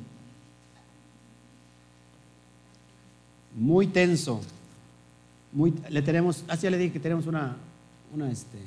Muy 3.54 3.86
tenso. 3.86 4.40
Muy, 5.52 5.74
le 5.90 6.00
tenemos, 6.00 6.42
así 6.48 6.62
ya 6.62 6.70
le 6.70 6.78
dije 6.78 6.94
que 6.94 7.00
tenemos 7.00 7.26
una, 7.26 7.54
una, 8.14 8.30
este, 8.30 8.58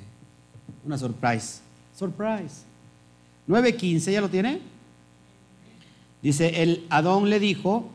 una 0.86 0.98
surprise. 0.98 1.60
Surprise. 1.98 2.68
9:15, 3.48 4.12
¿ya 4.12 4.22
lo 4.22 4.30
tiene? 4.30 4.60
Dice, 6.22 6.64
el 6.64 6.86
Adón 6.90 7.30
le 7.30 7.40
dijo, 7.40 7.90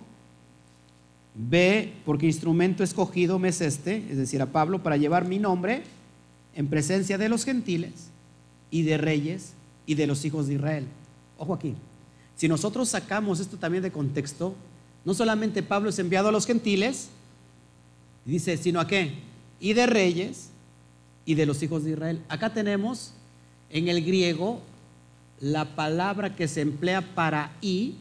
ve 1.34 1.92
porque 2.04 2.26
instrumento 2.26 2.84
escogido 2.84 3.38
me 3.38 3.48
es 3.48 3.60
este, 3.60 4.04
es 4.10 4.16
decir, 4.16 4.40
a 4.42 4.46
Pablo, 4.46 4.82
para 4.82 4.96
llevar 4.96 5.26
mi 5.26 5.38
nombre 5.38 5.82
en 6.54 6.68
presencia 6.68 7.18
de 7.18 7.28
los 7.28 7.44
gentiles 7.44 8.10
y 8.70 8.82
de 8.82 8.98
reyes 8.98 9.54
y 9.86 9.94
de 9.94 10.06
los 10.06 10.24
hijos 10.24 10.46
de 10.46 10.54
Israel. 10.54 10.86
Ojo 11.38 11.54
aquí, 11.54 11.74
si 12.36 12.48
nosotros 12.48 12.88
sacamos 12.88 13.40
esto 13.40 13.56
también 13.56 13.82
de 13.82 13.90
contexto, 13.90 14.54
no 15.04 15.14
solamente 15.14 15.62
Pablo 15.62 15.90
es 15.90 15.98
enviado 15.98 16.28
a 16.28 16.32
los 16.32 16.46
gentiles, 16.46 17.08
dice, 18.24 18.56
sino 18.56 18.80
a 18.80 18.86
qué? 18.86 19.14
Y 19.58 19.72
de 19.72 19.86
reyes 19.86 20.50
y 21.24 21.34
de 21.34 21.46
los 21.46 21.62
hijos 21.62 21.84
de 21.84 21.92
Israel. 21.92 22.22
Acá 22.28 22.52
tenemos 22.52 23.14
en 23.70 23.88
el 23.88 24.04
griego 24.04 24.60
la 25.42 25.74
palabra 25.74 26.36
que 26.36 26.46
se 26.46 26.60
emplea 26.60 27.02
para 27.16 27.50
y, 27.60 27.96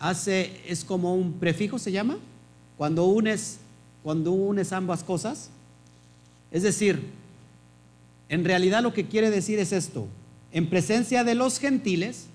hace, 0.00 0.60
es 0.66 0.84
como 0.84 1.14
un 1.14 1.34
prefijo, 1.34 1.78
se 1.78 1.92
llama, 1.92 2.18
cuando 2.76 3.04
unes, 3.04 3.58
cuando 4.02 4.32
unes 4.32 4.72
ambas 4.72 5.04
cosas. 5.04 5.48
Es 6.50 6.64
decir, 6.64 7.04
en 8.28 8.44
realidad 8.44 8.82
lo 8.82 8.92
que 8.92 9.06
quiere 9.06 9.30
decir 9.30 9.60
es 9.60 9.70
esto, 9.70 10.08
en 10.50 10.68
presencia 10.68 11.22
de 11.22 11.36
los 11.36 11.60
gentiles 11.60 12.26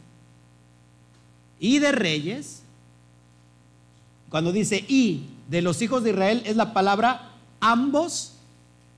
y 1.60 1.80
de 1.80 1.92
reyes, 1.92 2.62
cuando 4.30 4.54
dice 4.54 4.86
y 4.88 5.26
de 5.50 5.62
los 5.62 5.82
hijos 5.82 6.06
de 6.06 6.12
Israel, 6.12 6.42
es 6.46 6.56
la 6.56 6.74
palabra 6.74 7.34
ambos 7.60 8.32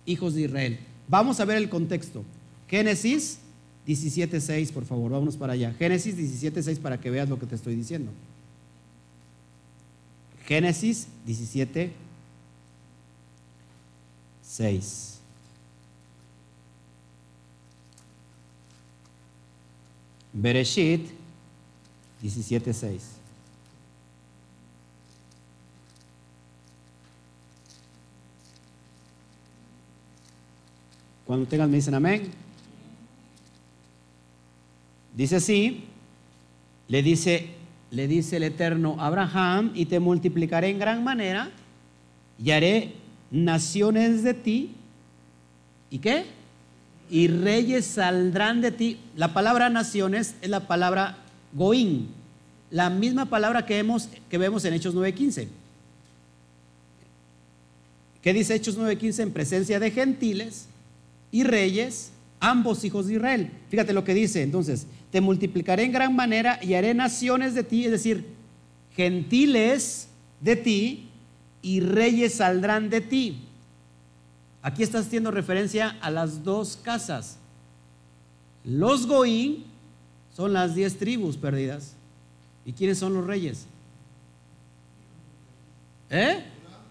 hijos 0.05 0.35
de 0.35 0.41
Israel. 0.41 0.79
Vamos 1.07 1.39
a 1.39 1.45
ver 1.45 1.57
el 1.57 1.69
contexto. 1.69 2.23
Génesis 2.67 3.39
17.6, 3.91 4.71
por 4.71 4.85
favor, 4.85 5.11
vámonos 5.11 5.35
para 5.35 5.53
allá. 5.53 5.73
Génesis 5.73 6.15
17.6 6.15 6.79
para 6.79 6.99
que 6.99 7.09
veas 7.09 7.29
lo 7.29 7.37
que 7.37 7.45
te 7.45 7.55
estoy 7.55 7.75
diciendo. 7.75 8.11
Génesis 10.45 11.07
17, 11.25 11.91
6. 14.41 15.19
Bereshit 20.33 21.09
17, 22.21 22.73
6. 22.73 23.03
Cuando 31.25 31.45
tengan 31.45 31.69
me 31.69 31.77
dicen 31.77 31.93
amén. 31.93 32.40
Dice 35.16 35.38
así, 35.38 35.84
le 36.88 37.03
dice 37.03 37.62
le 37.91 38.07
dice 38.07 38.38
el 38.38 38.43
Eterno 38.43 38.95
Abraham, 38.99 39.72
y 39.76 39.86
te 39.86 39.99
multiplicaré 39.99 40.70
en 40.70 40.80
gran 40.80 41.03
manera, 41.03 41.51
y 42.43 42.51
haré 42.51 42.93
naciones 43.30 44.24
de 44.24 44.34
ti. 44.34 44.72
¿Y 45.89 45.99
qué? 45.99 46.26
Y 47.09 47.28
reyes 47.28 47.86
saldrán 47.86 48.62
de 48.62 48.72
ti. 48.72 48.97
La 49.18 49.34
palabra 49.34 49.70
naciones 49.70 50.36
es 50.41 50.49
la 50.49 50.68
palabra 50.68 51.18
goín, 51.53 52.07
la 52.72 52.89
misma 52.89 53.26
palabra 53.26 53.66
que 53.66 53.86
que 54.30 54.38
vemos 54.38 54.64
en 54.64 54.74
Hechos 54.74 54.95
9:15. 54.95 55.49
¿Qué 58.22 58.34
dice 58.34 58.55
Hechos 58.55 58.78
9:15? 58.78 59.24
En 59.24 59.32
presencia 59.34 59.82
de 59.82 59.91
gentiles 59.91 60.68
y 61.30 61.43
reyes, 61.43 62.12
ambos 62.39 62.86
hijos 62.86 63.07
de 63.07 63.16
Israel. 63.16 63.51
Fíjate 63.70 63.91
lo 63.91 64.05
que 64.05 64.14
dice 64.14 64.43
entonces 64.43 64.88
te 65.12 65.22
multiplicaré 65.22 65.84
en 65.84 65.91
gran 65.91 66.16
manera 66.16 66.59
y 66.62 66.74
haré 66.74 66.93
naciones 66.93 67.53
de 67.53 67.64
ti, 67.64 67.86
es 67.86 67.91
decir, 67.91 68.26
gentiles 68.95 70.07
de 70.39 70.55
ti 70.55 71.09
y 71.62 71.82
reyes 71.82 72.36
saldrán 72.36 72.89
de 72.89 73.01
ti. 73.01 73.41
Aquí 74.62 74.84
estás 74.84 75.07
haciendo 75.07 75.32
referencia 75.32 75.97
a 76.01 76.09
las 76.09 76.43
dos 76.43 76.78
casas. 76.82 77.38
Los 78.64 79.05
Goín 79.05 79.66
son 80.36 80.53
las 80.53 80.76
diez 80.76 80.97
tribus 80.97 81.36
perdidas. 81.36 81.93
¿Y 82.66 82.74
quiénes 82.74 82.99
son 82.99 83.14
los 83.14 83.26
reyes? 83.26 83.66
¿Eh? 86.09 86.43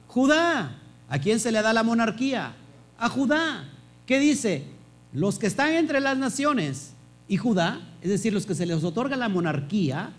Judá. 0.08 0.76
¿A 1.08 1.18
quién 1.18 1.40
se 1.40 1.52
le 1.52 1.62
da 1.62 1.72
la 1.72 1.82
monarquía? 1.82 2.54
A 2.98 3.08
Judá. 3.08 3.68
¿Qué 4.04 4.18
dice? 4.18 4.64
Los 5.12 5.38
que 5.38 5.46
están 5.46 5.72
entre 5.72 6.00
las 6.00 6.18
naciones 6.18 6.92
y 7.28 7.36
Judá 7.36 7.80
es 8.02 8.08
decir, 8.08 8.32
los 8.32 8.46
que 8.46 8.54
se 8.54 8.66
les 8.66 8.82
otorga 8.82 9.16
la 9.16 9.28
monarquía 9.28 10.12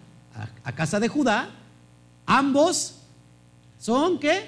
a, 0.63 0.71
casa 0.71 0.99
de 0.99 1.07
Judá, 1.07 1.49
ambos 2.25 2.95
son 3.79 4.19
qué? 4.19 4.45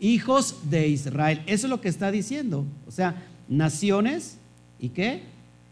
Hijos 0.00 0.56
de 0.70 0.88
Israel. 0.88 1.42
Eso 1.46 1.66
es 1.66 1.70
lo 1.70 1.80
que 1.80 1.88
está 1.88 2.10
diciendo. 2.10 2.64
O 2.88 2.90
sea, 2.90 3.22
naciones 3.48 4.38
y 4.78 4.88
qué? 4.88 5.22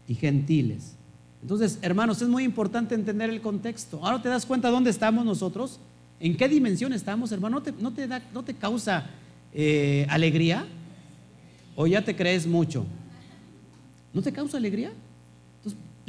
Y 0.07 0.15
gentiles. 0.15 0.93
Entonces, 1.41 1.79
hermanos, 1.81 2.21
es 2.21 2.27
muy 2.27 2.43
importante 2.43 2.93
entender 2.93 3.29
el 3.29 3.41
contexto. 3.41 4.05
Ahora 4.05 4.21
te 4.21 4.29
das 4.29 4.45
cuenta 4.45 4.69
dónde 4.69 4.89
estamos 4.91 5.25
nosotros, 5.25 5.79
en 6.19 6.37
qué 6.37 6.47
dimensión 6.47 6.93
estamos, 6.93 7.31
hermano. 7.31 7.63
¿No 7.79 7.93
te, 7.93 8.07
da, 8.07 8.21
no 8.33 8.43
te 8.43 8.53
causa 8.53 9.07
eh, 9.53 10.05
alegría? 10.09 10.67
¿O 11.75 11.87
ya 11.87 12.03
te 12.03 12.15
crees 12.15 12.45
mucho? 12.45 12.85
¿No 14.13 14.21
te 14.21 14.31
causa 14.31 14.57
alegría? 14.57 14.91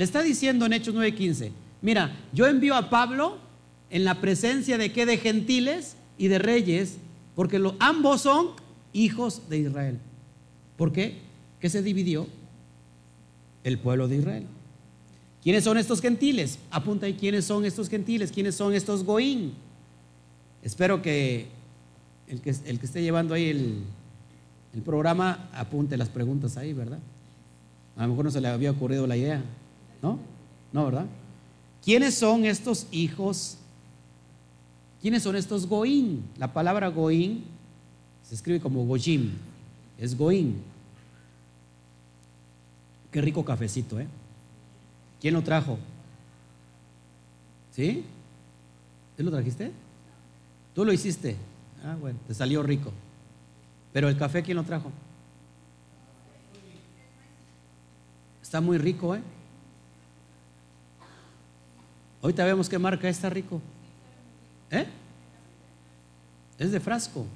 Le 0.01 0.05
está 0.05 0.23
diciendo 0.23 0.65
en 0.65 0.73
Hechos 0.73 0.95
9:15, 0.95 1.51
mira, 1.83 2.17
yo 2.33 2.47
envío 2.47 2.75
a 2.75 2.89
Pablo 2.89 3.37
en 3.91 4.07
la 4.07 4.19
presencia 4.19 4.79
de 4.79 4.95
qué? 4.95 5.05
De 5.05 5.19
gentiles 5.19 5.95
y 6.17 6.29
de 6.29 6.39
reyes, 6.39 6.97
porque 7.35 7.63
ambos 7.81 8.23
son 8.23 8.53
hijos 8.95 9.43
de 9.51 9.59
Israel. 9.59 9.99
¿Por 10.79 10.91
qué? 10.91 11.19
¿Qué 11.61 11.69
se 11.69 11.83
dividió? 11.83 12.27
El 13.63 13.79
pueblo 13.79 14.09
de 14.09 14.17
Israel. 14.17 14.47
¿Quiénes 15.43 15.65
son 15.65 15.77
estos 15.77 16.01
gentiles? 16.01 16.59
Apunta 16.71 17.05
ahí 17.05 17.13
quiénes 17.13 17.45
son 17.45 17.67
estos 17.67 17.91
gentiles, 17.91 18.33
quiénes 18.33 18.55
son 18.55 18.73
estos 18.73 19.05
goín. 19.05 19.53
Espero 20.63 21.03
que 21.03 21.49
el 22.27 22.41
que, 22.41 22.55
el 22.65 22.81
que 22.81 22.87
esté 22.87 23.03
llevando 23.03 23.35
ahí 23.35 23.51
el 24.73 24.81
programa 24.83 25.51
apunte 25.53 25.99
las 25.99 26.09
preguntas 26.09 26.57
ahí, 26.57 26.73
¿verdad? 26.73 27.01
A 27.99 28.05
lo 28.05 28.09
mejor 28.09 28.25
no 28.25 28.31
se 28.31 28.41
le 28.41 28.49
había 28.49 28.71
ocurrido 28.71 29.07
la 29.07 29.19
idea. 29.19 29.45
¿No? 30.03 30.19
No, 30.73 30.85
¿verdad? 30.85 31.07
¿Quiénes 31.85 32.15
son 32.15 32.45
estos 32.45 32.87
hijos? 32.91 33.57
¿Quiénes 35.01 35.23
son 35.23 35.37
estos 35.37 35.67
Goín? 35.67 36.25
La 36.37 36.53
palabra 36.53 36.89
Goín 36.89 37.45
se 38.23 38.35
escribe 38.35 38.61
como 38.61 38.85
Gojim, 38.87 39.33
es 39.99 40.17
Goín. 40.17 40.63
Qué 43.11 43.21
rico 43.21 43.45
cafecito, 43.45 43.99
¿eh? 43.99 44.07
¿Quién 45.21 45.35
lo 45.35 45.43
trajo? 45.43 45.79
¿Sí? 47.73 48.05
¿Tú 49.17 49.25
lo 49.25 49.31
trajiste? 49.31 49.73
¿Tú 50.75 50.85
lo 50.85 50.93
hiciste? 50.93 51.37
Ah, 51.85 51.97
bueno, 52.01 52.19
te 52.27 52.35
salió 52.35 52.63
rico. 52.63 52.93
Pero 53.93 54.09
el 54.09 54.17
café, 54.17 54.43
¿quién 54.43 54.57
lo 54.57 54.63
trajo? 54.63 54.91
Está 58.43 58.61
muy 58.61 58.79
rico, 58.79 59.15
¿eh? 59.15 59.23
Ahorita 62.23 62.45
vemos 62.45 62.69
qué 62.69 62.79
marca 62.79 63.09
está 63.09 63.31
rico. 63.31 63.61
¿Eh? 64.71 64.87
Es 66.59 66.71
de 66.73 66.81
frasco. 66.81 67.27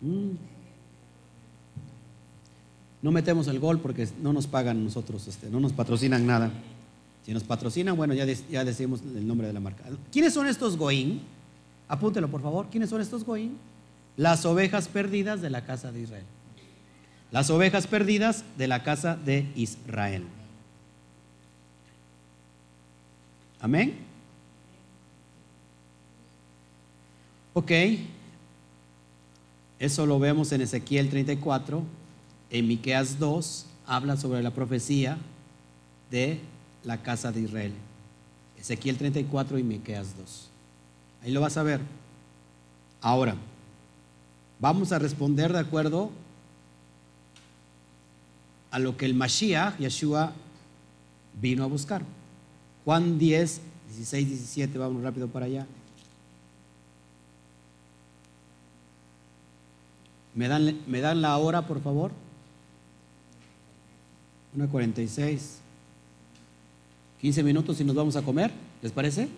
Mm. 0.00 0.30
No 3.02 3.10
metemos 3.10 3.48
el 3.48 3.58
gol 3.58 3.80
porque 3.80 4.08
no 4.20 4.32
nos 4.32 4.46
pagan 4.46 4.84
nosotros, 4.84 5.26
este, 5.26 5.50
no 5.50 5.58
nos 5.60 5.72
patrocinan 5.72 6.26
nada. 6.26 6.52
Si 7.24 7.32
nos 7.32 7.44
patrocinan, 7.44 7.96
bueno, 7.96 8.14
ya, 8.14 8.24
ya 8.26 8.64
decimos 8.64 9.00
el 9.02 9.26
nombre 9.26 9.46
de 9.46 9.52
la 9.52 9.60
marca. 9.60 9.84
¿Quiénes 10.10 10.34
son 10.34 10.48
estos 10.48 10.76
Goín? 10.76 11.20
Apúntelo, 11.88 12.28
por 12.28 12.42
favor. 12.42 12.66
¿Quiénes 12.70 12.90
son 12.90 13.00
estos 13.00 13.24
Goín? 13.24 13.56
Las 14.16 14.44
ovejas 14.44 14.88
perdidas 14.88 15.40
de 15.40 15.50
la 15.50 15.64
casa 15.64 15.92
de 15.92 16.00
Israel. 16.00 16.24
Las 17.30 17.50
ovejas 17.50 17.86
perdidas 17.86 18.44
de 18.58 18.66
la 18.66 18.82
casa 18.82 19.16
de 19.16 19.50
Israel. 19.54 20.24
Amén. 23.62 23.94
Ok, 27.54 27.70
eso 29.78 30.04
lo 30.04 30.18
vemos 30.18 30.50
en 30.50 30.62
Ezequiel 30.62 31.08
34, 31.08 31.84
en 32.50 32.66
Miqueas 32.66 33.20
2, 33.20 33.66
habla 33.86 34.16
sobre 34.16 34.42
la 34.42 34.50
profecía 34.50 35.16
de 36.10 36.40
la 36.82 37.02
casa 37.02 37.30
de 37.30 37.42
Israel. 37.42 37.72
Ezequiel 38.58 38.96
34 38.96 39.56
y 39.60 39.62
Miqueas 39.62 40.16
2. 40.18 40.48
Ahí 41.22 41.30
lo 41.30 41.40
vas 41.40 41.56
a 41.56 41.62
ver. 41.62 41.80
Ahora, 43.00 43.36
vamos 44.58 44.90
a 44.90 44.98
responder 44.98 45.52
de 45.52 45.60
acuerdo 45.60 46.10
a 48.72 48.80
lo 48.80 48.96
que 48.96 49.04
el 49.04 49.14
Mashiach, 49.14 49.78
Yeshua, 49.78 50.32
vino 51.40 51.62
a 51.62 51.68
buscar. 51.68 52.02
Juan 52.84 53.18
10, 53.18 53.60
16, 53.88 54.28
17, 54.28 54.78
vamos 54.78 55.02
rápido 55.02 55.28
para 55.28 55.46
allá. 55.46 55.66
¿Me 60.34 60.48
dan, 60.48 60.78
¿Me 60.86 61.00
dan 61.00 61.22
la 61.22 61.36
hora, 61.38 61.66
por 61.66 61.80
favor? 61.80 62.10
1.46. 64.56 65.38
15 67.20 67.42
minutos 67.44 67.80
y 67.80 67.84
nos 67.84 67.94
vamos 67.94 68.16
a 68.16 68.22
comer, 68.22 68.50
¿les 68.82 68.90
parece? 68.90 69.28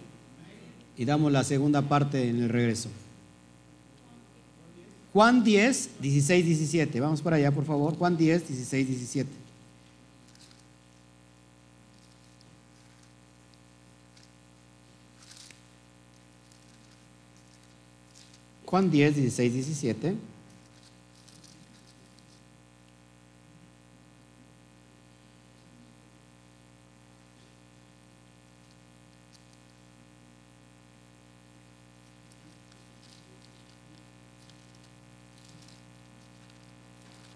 Y 0.97 1.05
damos 1.05 1.31
la 1.31 1.45
segunda 1.45 1.83
parte 1.83 2.31
en 2.31 2.43
el 2.43 2.49
regreso. 2.49 2.89
Juan 5.13 5.45
10, 5.45 6.01
16, 6.01 6.47
17. 6.47 7.01
Vamos 7.01 7.21
para 7.21 7.37
allá, 7.37 7.53
por 7.53 7.65
favor. 7.65 7.97
Juan 7.97 8.17
10, 8.17 8.49
16, 8.49 8.89
17. 8.89 9.44
Juan 18.75 18.91
10, 18.91 19.15
16, 19.15 19.53
17. 19.55 20.17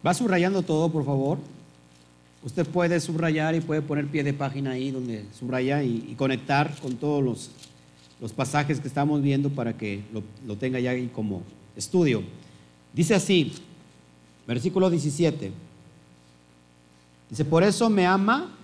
Va 0.05 0.13
subrayando 0.13 0.63
todo, 0.63 0.91
por 0.91 1.05
favor. 1.05 1.39
Usted 2.43 2.67
puede 2.67 2.99
subrayar 2.99 3.55
y 3.55 3.61
puede 3.61 3.83
poner 3.83 4.09
pie 4.09 4.25
de 4.25 4.33
página 4.33 4.73
ahí 4.73 4.91
donde 4.91 5.25
subraya 5.39 5.85
y, 5.85 6.17
conectar 6.19 6.75
con 6.81 6.97
todos 6.97 7.23
los, 7.23 7.51
los, 8.21 8.33
pasajes 8.33 8.81
que 8.81 8.89
estamos 8.89 9.23
viendo 9.23 9.51
para 9.51 9.77
que 9.77 10.03
lo, 10.47 10.57
tenga 10.57 10.81
ya 10.81 10.91
ahí 10.91 11.11
como 11.15 11.43
estudio. 11.77 12.23
Dice 12.93 13.15
así, 13.15 13.53
versículo 14.47 14.91
17. 14.91 15.53
Dice, 17.31 17.45
por 17.45 17.63
eso 17.63 17.91
me 17.91 18.07
ama 18.07 18.55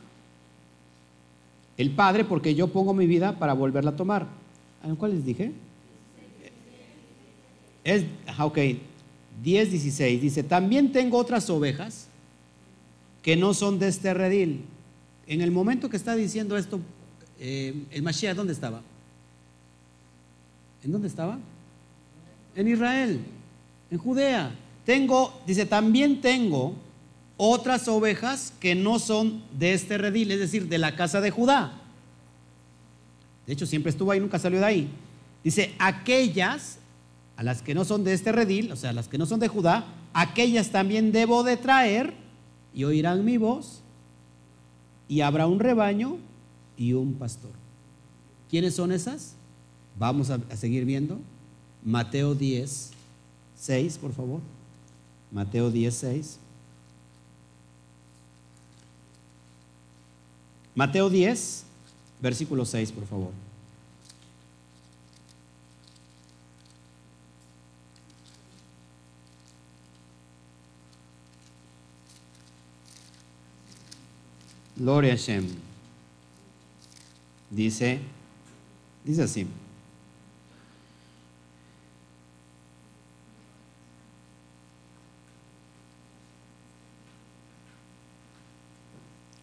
el 1.77 1.91
Padre, 1.91 2.25
porque 2.25 2.55
yo 2.55 2.69
pongo 2.69 2.95
mi 2.95 3.07
vida 3.07 3.39
para 3.39 3.53
volverla 3.53 3.91
a 3.91 3.97
tomar. 3.97 4.27
¿En 4.83 4.97
cuál 4.97 5.13
les 5.13 5.25
dije? 5.25 5.53
Es, 7.83 8.05
ok, 8.39 8.59
10, 9.43 9.71
16. 9.71 10.21
Dice, 10.21 10.43
también 10.43 10.93
tengo 10.93 11.19
otras 11.19 11.51
ovejas 11.51 12.09
que 13.23 13.37
no 13.37 13.55
son 13.55 13.79
de 13.79 13.89
este 13.89 14.15
redil. 14.15 14.63
En 15.27 15.41
el 15.41 15.51
momento 15.51 15.89
que 15.89 15.97
está 15.97 16.15
diciendo 16.15 16.57
esto, 16.57 16.81
eh, 17.41 17.75
el 17.91 18.03
Mashiach, 18.03 18.37
¿dónde 18.37 18.53
estaba? 18.53 18.83
¿En 20.85 20.93
dónde 20.93 21.09
estaba? 21.09 21.39
En 22.55 22.69
Israel, 22.69 23.21
en 23.91 23.99
Judea. 23.99 24.55
Tengo, 24.85 25.41
dice, 25.47 25.65
también 25.65 26.21
tengo 26.21 26.75
otras 27.37 27.89
ovejas 27.89 28.53
que 28.61 28.75
no 28.75 28.99
son 28.99 29.43
de 29.59 29.73
este 29.73 29.99
redil, 29.99 30.31
es 30.31 30.39
decir, 30.39 30.69
de 30.69 30.79
la 30.79 30.95
casa 30.95 31.21
de 31.21 31.31
Judá. 31.31 31.81
De 33.47 33.53
hecho, 33.53 33.67
siempre 33.67 33.91
estuvo 33.91 34.11
ahí, 34.11 34.21
nunca 34.21 34.39
salió 34.39 34.61
de 34.61 34.67
ahí. 34.67 34.91
Dice, 35.43 35.75
aquellas 35.79 36.79
a 37.37 37.43
las 37.43 37.63
que 37.63 37.75
no 37.75 37.85
son 37.85 38.05
de 38.05 38.13
este 38.13 38.31
redil, 38.31 38.71
o 38.71 38.77
sea, 38.77 38.93
las 38.93 39.09
que 39.09 39.19
no 39.19 39.27
son 39.27 39.41
de 39.41 39.49
Judá, 39.49 39.87
aquellas 40.13 40.71
también 40.71 41.13
debo 41.13 41.43
de 41.43 41.57
traer 41.57 42.15
y 42.75 42.85
oirán 42.85 43.25
mi 43.25 43.37
voz 43.37 43.81
y 45.09 45.23
habrá 45.23 45.47
un 45.47 45.61
rebaño 45.61 46.19
y 46.77 46.93
un 46.93 47.15
pastor. 47.15 47.51
¿Quiénes 48.51 48.75
son 48.77 48.93
esas? 48.93 49.35
Vamos 49.97 50.31
a, 50.31 50.39
seguir 50.57 50.85
viendo. 50.85 51.21
Mateo 51.85 52.35
10, 52.35 52.91
6, 53.57 53.99
por 53.99 54.13
favor. 54.13 54.41
Mateo 55.31 55.71
10, 55.71 55.95
6. 55.95 56.39
Mateo 60.75 61.09
10, 61.09 61.65
versículo 62.21 62.65
6, 62.65 62.91
por 62.91 63.07
favor. 63.07 63.31
Gloria 74.77 75.13
a 75.13 75.17
Hashem. 75.17 75.47
Dice, 77.49 78.01
dice 79.05 79.23
así. 79.23 79.47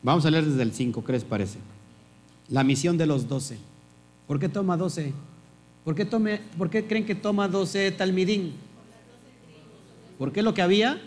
Vamos 0.04 0.26
a 0.26 0.32
leer 0.32 0.45
desde 0.45 0.64
el 0.64 0.74
5, 0.74 1.04
¿qué 1.04 1.12
les 1.12 1.24
parece? 1.24 1.60
La 2.49 2.64
misión 2.64 2.97
de 2.97 3.06
los 3.06 3.28
12. 3.28 3.58
¿Por 4.28 4.39
qué 4.39 4.49
toma 4.49 4.76
12? 4.76 5.14
¿Por 5.86 5.95
qué, 5.95 6.06
tome, 6.06 6.39
¿Por 6.58 6.70
qué 6.70 6.86
creen 6.86 7.06
que 7.06 7.16
toma 7.16 7.47
12 7.47 7.91
Talmidín? 7.91 8.54
¿Por 10.18 10.32
qué 10.32 10.41
lo 10.41 10.54
que 10.54 10.62
había? 10.62 11.02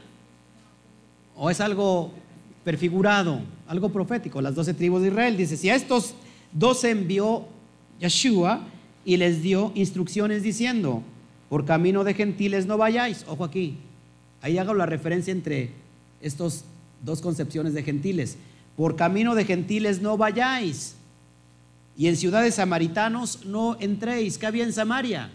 ¿O 1.36 1.50
es 1.50 1.60
algo 1.60 2.12
perfigurado, 2.64 3.40
algo 3.66 3.88
profético? 3.90 4.40
Las 4.40 4.54
12 4.54 4.74
tribus 4.74 5.02
de 5.02 5.08
Israel. 5.08 5.36
Dice, 5.36 5.56
si 5.56 5.70
a 5.70 5.74
estos 5.74 6.14
12 6.52 6.90
envió 6.90 7.46
Yeshua 8.00 8.64
y 9.04 9.16
les 9.16 9.42
dio 9.42 9.72
instrucciones 9.74 10.42
diciendo, 10.42 11.02
por 11.48 11.64
camino 11.64 12.04
de 12.04 12.14
gentiles 12.14 12.66
no 12.66 12.76
vayáis. 12.76 13.24
Ojo 13.28 13.44
aquí, 13.44 13.76
ahí 14.40 14.58
hago 14.58 14.74
la 14.74 14.86
referencia 14.86 15.32
entre 15.32 15.70
estas 16.20 16.64
dos 17.04 17.20
concepciones 17.20 17.74
de 17.74 17.82
gentiles. 17.82 18.36
Por 18.76 18.96
camino 18.96 19.34
de 19.34 19.44
gentiles 19.44 20.02
no 20.02 20.16
vayáis. 20.16 20.96
Y 21.96 22.08
en 22.08 22.16
ciudades 22.16 22.56
samaritanos 22.56 23.44
no 23.44 23.76
entréis. 23.78 24.36
¿Qué 24.36 24.46
había 24.46 24.64
en 24.64 24.72
Samaria? 24.72 25.30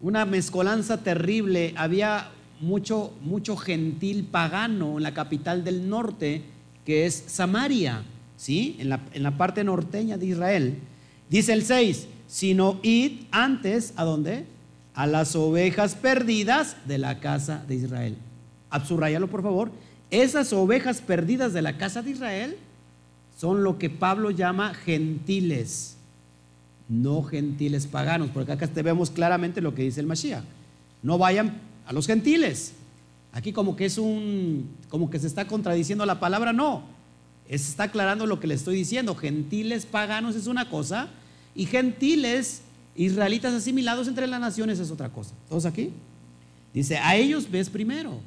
Una 0.00 0.24
mezcolanza 0.24 1.02
terrible. 1.02 1.74
Había 1.76 2.30
mucho, 2.60 3.12
mucho 3.22 3.56
gentil 3.56 4.24
pagano 4.24 4.98
en 4.98 5.02
la 5.02 5.14
capital 5.14 5.64
del 5.64 5.88
norte, 5.88 6.42
que 6.84 7.06
es 7.06 7.24
Samaria, 7.26 8.02
¿sí? 8.36 8.76
En 8.78 8.88
la, 8.88 9.00
en 9.12 9.24
la 9.24 9.36
parte 9.36 9.64
norteña 9.64 10.16
de 10.16 10.26
Israel. 10.26 10.78
Dice 11.28 11.52
el 11.52 11.64
6, 11.64 12.06
sino 12.28 12.78
id 12.82 13.22
antes, 13.32 13.94
¿a 13.96 14.04
dónde? 14.04 14.46
A 14.94 15.08
las 15.08 15.34
ovejas 15.34 15.96
perdidas 15.96 16.76
de 16.86 16.98
la 16.98 17.18
casa 17.18 17.64
de 17.66 17.74
Israel. 17.74 18.16
Absurrayalo, 18.70 19.28
por 19.28 19.42
favor 19.42 19.72
esas 20.12 20.52
ovejas 20.52 21.00
perdidas 21.00 21.52
de 21.52 21.62
la 21.62 21.78
casa 21.78 22.02
de 22.02 22.10
Israel 22.10 22.56
son 23.36 23.64
lo 23.64 23.78
que 23.78 23.90
Pablo 23.90 24.30
llama 24.30 24.74
gentiles, 24.74 25.96
no 26.88 27.22
gentiles 27.22 27.86
paganos, 27.86 28.28
porque 28.30 28.52
acá 28.52 28.68
vemos 28.84 29.10
claramente 29.10 29.62
lo 29.62 29.74
que 29.74 29.82
dice 29.82 30.00
el 30.00 30.06
Mashiach. 30.06 30.44
No 31.02 31.18
vayan 31.18 31.60
a 31.86 31.92
los 31.92 32.06
gentiles. 32.06 32.74
Aquí 33.32 33.52
como 33.52 33.74
que 33.74 33.86
es 33.86 33.96
un, 33.96 34.68
como 34.90 35.08
que 35.08 35.18
se 35.18 35.26
está 35.26 35.46
contradiciendo 35.46 36.04
la 36.04 36.20
palabra, 36.20 36.52
no. 36.52 36.82
Se 37.48 37.56
está 37.56 37.84
aclarando 37.84 38.26
lo 38.26 38.38
que 38.38 38.46
le 38.46 38.54
estoy 38.54 38.76
diciendo. 38.76 39.14
Gentiles 39.14 39.86
paganos 39.86 40.36
es 40.36 40.46
una 40.46 40.68
cosa 40.68 41.08
y 41.54 41.64
gentiles 41.64 42.62
israelitas 42.94 43.54
asimilados 43.54 44.08
entre 44.08 44.26
las 44.26 44.40
naciones 44.40 44.78
es 44.78 44.90
otra 44.90 45.08
cosa. 45.08 45.34
¿Todos 45.48 45.64
aquí? 45.64 45.90
Dice, 46.74 46.98
a 46.98 47.16
ellos 47.16 47.50
ves 47.50 47.70
primero. 47.70 48.20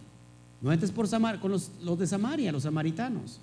No 0.62 0.72
entres 0.72 0.92
por 0.92 1.08
Samar, 1.08 1.40
con 1.40 1.52
los, 1.52 1.72
los 1.84 1.98
de 2.00 2.08
Samaria, 2.08 2.52
los 2.52 2.64
samaritanos. 2.64 3.40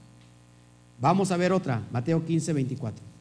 Vamos 1.00 1.30
a 1.30 1.36
ver 1.36 1.52
otra, 1.52 1.82
Mateo 1.92 2.24
15, 2.24 2.52
24. 2.52 3.12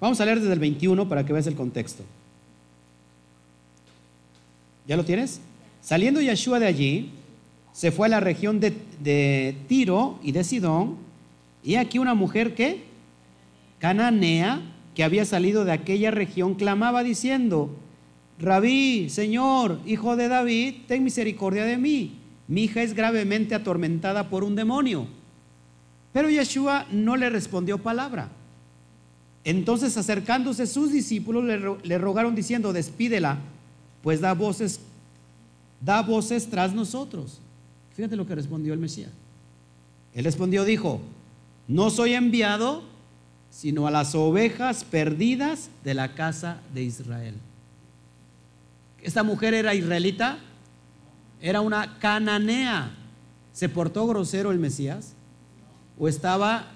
Vamos 0.00 0.20
a 0.20 0.24
leer 0.24 0.40
desde 0.40 0.52
el 0.52 0.60
21 0.60 1.08
para 1.08 1.24
que 1.24 1.32
veas 1.32 1.46
el 1.46 1.56
contexto. 1.56 2.04
¿Ya 4.86 4.96
lo 4.96 5.04
tienes? 5.04 5.40
Saliendo 5.86 6.20
Yeshua 6.20 6.58
de 6.58 6.66
allí, 6.66 7.10
se 7.72 7.92
fue 7.92 8.08
a 8.08 8.10
la 8.10 8.18
región 8.18 8.58
de, 8.58 9.56
Tiro 9.68 10.18
y 10.20 10.32
de 10.32 10.42
Sidón, 10.42 10.96
y 11.62 11.76
aquí 11.76 12.00
una 12.00 12.14
mujer 12.14 12.56
que, 12.56 12.82
cananea, 13.78 14.62
que 14.96 15.04
había 15.04 15.24
salido 15.24 15.64
de 15.64 15.70
aquella 15.70 16.10
región, 16.10 16.56
clamaba 16.56 17.04
diciendo, 17.04 17.70
Rabí, 18.40 19.08
Señor, 19.10 19.78
hijo 19.86 20.16
de 20.16 20.26
David, 20.26 20.74
ten 20.88 21.04
misericordia 21.04 21.64
de 21.64 21.76
mí. 21.76 22.16
Mi 22.48 22.64
hija 22.64 22.82
es 22.82 22.92
gravemente 22.92 23.54
atormentada 23.54 24.28
por 24.28 24.42
un 24.42 24.56
demonio. 24.56 25.06
Pero 26.12 26.28
Yeshua 26.28 26.86
no 26.90 27.16
le 27.16 27.30
respondió 27.30 27.78
palabra. 27.78 28.30
Entonces 29.44 29.96
acercándose 29.96 30.66
sus 30.66 30.90
discípulos 30.90 31.44
le, 31.44 31.60
le 31.84 31.98
rogaron 31.98 32.34
diciendo, 32.34 32.72
despídela, 32.72 33.38
pues 34.02 34.20
da 34.20 34.34
voces 34.34 34.80
da 35.80 36.02
voces 36.02 36.48
tras 36.48 36.72
nosotros. 36.72 37.40
Fíjate 37.94 38.16
lo 38.16 38.26
que 38.26 38.34
respondió 38.34 38.72
el 38.72 38.78
Mesías. 38.78 39.10
Él 40.14 40.24
respondió, 40.24 40.64
dijo, 40.64 41.00
no 41.68 41.90
soy 41.90 42.14
enviado 42.14 42.82
sino 43.50 43.86
a 43.86 43.90
las 43.90 44.14
ovejas 44.14 44.84
perdidas 44.84 45.70
de 45.82 45.94
la 45.94 46.14
casa 46.14 46.60
de 46.74 46.82
Israel. 46.82 47.34
¿Esta 49.02 49.22
mujer 49.22 49.54
era 49.54 49.74
israelita? 49.74 50.38
Era 51.40 51.62
una 51.62 51.98
cananea. 51.98 52.90
¿Se 53.54 53.70
portó 53.70 54.06
grosero 54.06 54.50
el 54.50 54.58
Mesías? 54.58 55.14
¿O 55.98 56.06
estaba 56.06 56.66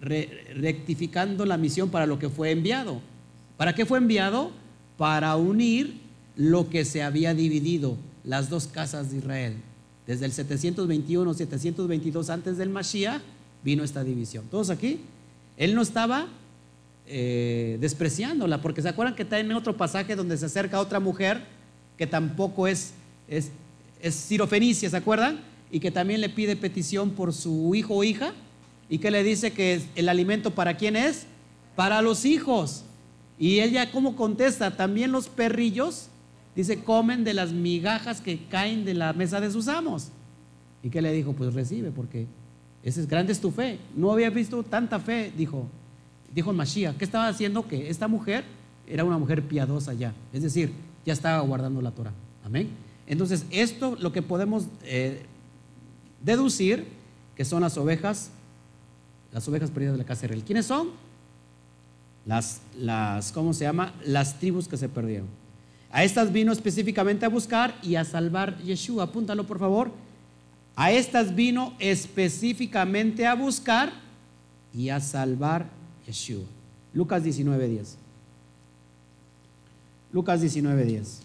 rectificando 0.00 1.46
la 1.46 1.56
misión 1.56 1.88
para 1.88 2.04
lo 2.04 2.18
que 2.18 2.28
fue 2.28 2.50
enviado? 2.50 3.00
¿Para 3.56 3.74
qué 3.74 3.86
fue 3.86 3.96
enviado? 3.96 4.50
Para 4.98 5.36
unir 5.36 6.00
lo 6.36 6.68
que 6.68 6.84
se 6.84 7.02
había 7.02 7.32
dividido 7.32 7.96
las 8.26 8.50
dos 8.50 8.66
casas 8.66 9.10
de 9.10 9.18
Israel. 9.18 9.54
Desde 10.06 10.26
el 10.26 10.32
721, 10.32 11.32
722 11.32 12.30
antes 12.30 12.58
del 12.58 12.68
Mashiach 12.68 13.22
vino 13.64 13.82
esta 13.82 14.04
división. 14.04 14.44
¿Todos 14.50 14.70
aquí? 14.70 15.00
Él 15.56 15.74
no 15.74 15.80
estaba 15.80 16.26
eh, 17.06 17.78
despreciándola, 17.80 18.60
porque 18.60 18.82
se 18.82 18.88
acuerdan 18.88 19.14
que 19.14 19.22
está 19.22 19.38
en 19.38 19.50
otro 19.52 19.76
pasaje 19.76 20.14
donde 20.14 20.36
se 20.36 20.46
acerca 20.46 20.76
a 20.76 20.80
otra 20.80 21.00
mujer 21.00 21.40
que 21.96 22.06
tampoco 22.06 22.66
es, 22.66 22.92
es, 23.28 23.50
cirofenicia, 24.10 24.90
¿se 24.90 24.96
acuerdan? 24.96 25.40
y 25.70 25.80
que 25.80 25.90
también 25.90 26.20
le 26.20 26.28
pide 26.28 26.56
petición 26.56 27.10
por 27.10 27.32
su 27.32 27.74
hijo 27.74 27.96
o 27.96 28.04
hija 28.04 28.32
y 28.88 28.98
que 28.98 29.10
le 29.10 29.22
dice 29.24 29.52
que 29.52 29.82
el 29.96 30.08
alimento 30.08 30.52
para 30.52 30.76
quién 30.76 30.94
es? 30.94 31.26
Para 31.74 32.02
los 32.02 32.24
hijos. 32.24 32.84
Y 33.38 33.60
ella 33.60 33.90
cómo 33.90 34.16
contesta, 34.16 34.76
también 34.76 35.10
los 35.10 35.28
perrillos, 35.28 36.08
dice, 36.56 36.82
comen 36.82 37.22
de 37.22 37.34
las 37.34 37.52
migajas 37.52 38.20
que 38.20 38.46
caen 38.46 38.84
de 38.84 38.94
la 38.94 39.12
mesa 39.12 39.40
de 39.40 39.50
sus 39.50 39.68
amos. 39.68 40.08
¿Y 40.82 40.90
qué 40.90 41.02
le 41.02 41.12
dijo? 41.12 41.32
Pues 41.34 41.54
recibe, 41.54 41.90
porque 41.90 42.26
ese 42.82 43.00
es 43.00 43.08
grande 43.08 43.32
es 43.32 43.40
tu 43.40 43.50
fe. 43.50 43.78
No 43.94 44.10
había 44.10 44.30
visto 44.30 44.62
tanta 44.62 44.98
fe, 44.98 45.32
dijo, 45.36 45.66
dijo 46.34 46.52
Mashiach. 46.52 46.96
¿Qué 46.96 47.04
estaba 47.04 47.28
haciendo? 47.28 47.66
Que 47.68 47.90
esta 47.90 48.08
mujer 48.08 48.44
era 48.86 49.04
una 49.04 49.18
mujer 49.18 49.42
piadosa 49.42 49.92
ya. 49.92 50.14
Es 50.32 50.42
decir, 50.42 50.72
ya 51.04 51.12
estaba 51.12 51.40
guardando 51.40 51.82
la 51.82 51.90
Torah. 51.90 52.12
Amén. 52.44 52.70
Entonces, 53.06 53.44
esto 53.50 53.96
lo 54.00 54.12
que 54.12 54.22
podemos 54.22 54.66
eh, 54.84 55.24
deducir 56.24 56.86
que 57.36 57.44
son 57.44 57.62
las 57.62 57.76
ovejas, 57.76 58.30
las 59.32 59.46
ovejas 59.48 59.70
perdidas 59.70 59.94
de 59.94 59.98
la 59.98 60.04
casa 60.04 60.22
de 60.22 60.26
Israel. 60.28 60.44
¿Quiénes 60.44 60.66
son? 60.66 60.88
Las, 62.24 62.60
las, 62.78 63.30
¿cómo 63.30 63.52
se 63.52 63.64
llama? 63.64 63.92
Las 64.04 64.38
tribus 64.38 64.66
que 64.66 64.76
se 64.76 64.88
perdieron. 64.88 65.28
A 65.90 66.04
estas 66.04 66.32
vino 66.32 66.52
específicamente 66.52 67.24
a 67.24 67.28
buscar 67.28 67.78
y 67.82 67.96
a 67.96 68.04
salvar 68.04 68.58
Yeshua. 68.58 69.04
Apúntalo, 69.04 69.46
por 69.46 69.58
favor. 69.58 69.92
A 70.74 70.92
estas 70.92 71.34
vino 71.34 71.74
específicamente 71.78 73.26
a 73.26 73.34
buscar 73.34 73.92
y 74.74 74.90
a 74.90 75.00
salvar 75.00 75.68
Yeshua. 76.06 76.44
Lucas 76.92 77.22
19:10. 77.24 77.96
Lucas 80.12 80.40
19:10. 80.40 81.20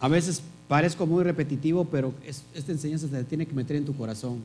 A 0.00 0.08
veces 0.08 0.42
parezco 0.68 1.06
muy 1.06 1.24
repetitivo, 1.24 1.84
pero 1.84 2.14
esta 2.54 2.72
enseñanza 2.72 3.08
se 3.08 3.24
tiene 3.24 3.46
que 3.46 3.54
meter 3.54 3.76
en 3.76 3.84
tu 3.84 3.96
corazón. 3.96 4.42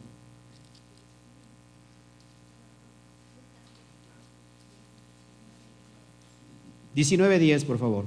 Diecinueve 6.94 7.40
diez, 7.40 7.66
por 7.66 7.80
favor. 7.80 8.06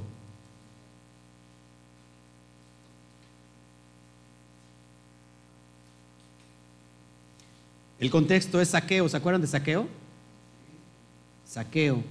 El 7.98 8.10
contexto 8.10 8.60
es 8.60 8.68
saqueo. 8.68 9.08
¿Se 9.08 9.16
acuerdan 9.16 9.40
de 9.40 9.48
saqueo? 9.48 9.88
Saqueo. 11.46 12.02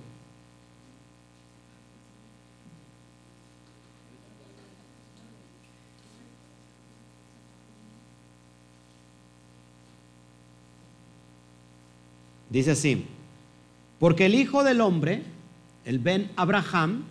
Dice 12.49 12.71
así, 12.71 13.05
porque 13.99 14.27
el 14.27 14.35
Hijo 14.35 14.63
del 14.63 14.79
Hombre, 14.79 15.23
el 15.85 15.99
Ben 15.99 16.31
Abraham, 16.35 17.03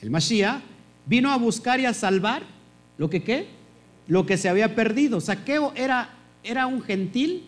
el 0.00 0.10
Mashiach, 0.10 0.62
vino 1.04 1.30
a 1.30 1.36
buscar 1.36 1.80
y 1.80 1.86
a 1.86 1.92
salvar 1.92 2.42
lo 2.96 3.10
que 3.10 3.22
qué? 3.22 3.48
Lo 4.06 4.24
que 4.24 4.38
se 4.38 4.48
había 4.48 4.74
perdido. 4.74 5.20
Saqueo 5.20 5.72
era, 5.74 6.10
era 6.42 6.66
un 6.66 6.80
gentil. 6.80 7.44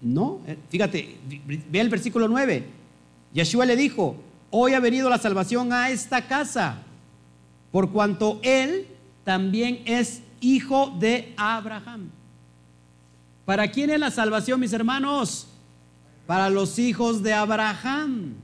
No, 0.00 0.40
eh, 0.46 0.56
fíjate, 0.70 1.16
ve 1.46 1.80
el 1.80 1.88
versículo 1.88 2.28
9. 2.28 2.64
Yeshua 3.32 3.66
le 3.66 3.76
dijo, 3.76 4.16
hoy 4.50 4.74
ha 4.74 4.80
venido 4.80 5.10
la 5.10 5.18
salvación 5.18 5.72
a 5.72 5.90
esta 5.90 6.26
casa, 6.26 6.82
por 7.70 7.90
cuanto 7.90 8.40
él 8.42 8.86
también 9.24 9.82
es 9.84 10.22
hijo 10.40 10.94
de 10.98 11.34
Abraham. 11.36 12.10
¿Para 13.44 13.70
quién 13.70 13.90
es 13.90 14.00
la 14.00 14.10
salvación, 14.10 14.60
mis 14.60 14.72
hermanos? 14.72 15.48
Para 16.26 16.50
los 16.50 16.78
hijos 16.78 17.22
de 17.22 17.32
Abraham. 17.32 18.34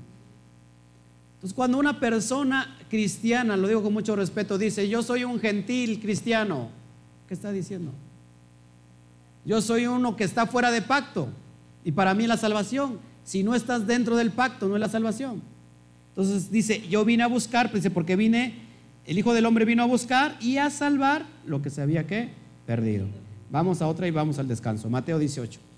Entonces, 1.35 1.55
cuando 1.55 1.79
una 1.79 1.99
persona 1.99 2.77
cristiana, 2.89 3.57
lo 3.57 3.67
digo 3.67 3.83
con 3.83 3.93
mucho 3.93 4.15
respeto, 4.15 4.59
dice, 4.59 4.89
yo 4.89 5.03
soy 5.03 5.25
un 5.25 5.41
gentil 5.41 6.01
cristiano, 6.01 6.69
¿qué 7.27 7.35
está 7.35 7.51
diciendo? 7.51 7.91
Yo 9.45 9.61
soy 9.61 9.87
uno 9.87 10.15
que 10.15 10.25
está 10.25 10.47
fuera 10.47 10.71
de 10.71 10.83
pacto 10.83 11.29
y 11.85 11.93
para 11.93 12.15
mí 12.15 12.27
la 12.27 12.37
salvación. 12.37 13.01
Si 13.25 13.43
no 13.43 13.55
estás 13.55 13.87
dentro 13.87 14.17
del 14.17 14.31
pacto, 14.31 14.69
no 14.69 14.77
es 14.77 14.81
la 14.81 14.89
salvación. 14.89 15.43
Entonces 16.11 16.51
dice, 16.51 16.87
yo 16.89 17.05
vine 17.05 17.23
a 17.23 17.27
buscar, 17.27 17.73
dice, 17.73 17.91
porque 17.91 18.15
vine, 18.15 18.55
el 19.07 19.19
Hijo 19.19 19.35
del 19.35 19.47
Hombre 19.47 19.65
vino 19.65 19.83
a 19.83 19.87
buscar 19.87 20.37
y 20.41 20.59
a 20.59 20.71
salvar 20.71 21.25
lo 21.47 21.63
que 21.63 21.71
se 21.71 21.83
había 21.83 22.07
que 22.07 22.29
perdido. 22.67 23.07
Vamos 23.51 23.83
a 23.83 23.89
otra 23.89 24.07
y 24.07 24.11
vamos 24.11 24.39
al 24.39 24.47
descanso. 24.47 24.89
Mateo 24.89 25.19
18. 25.19 25.72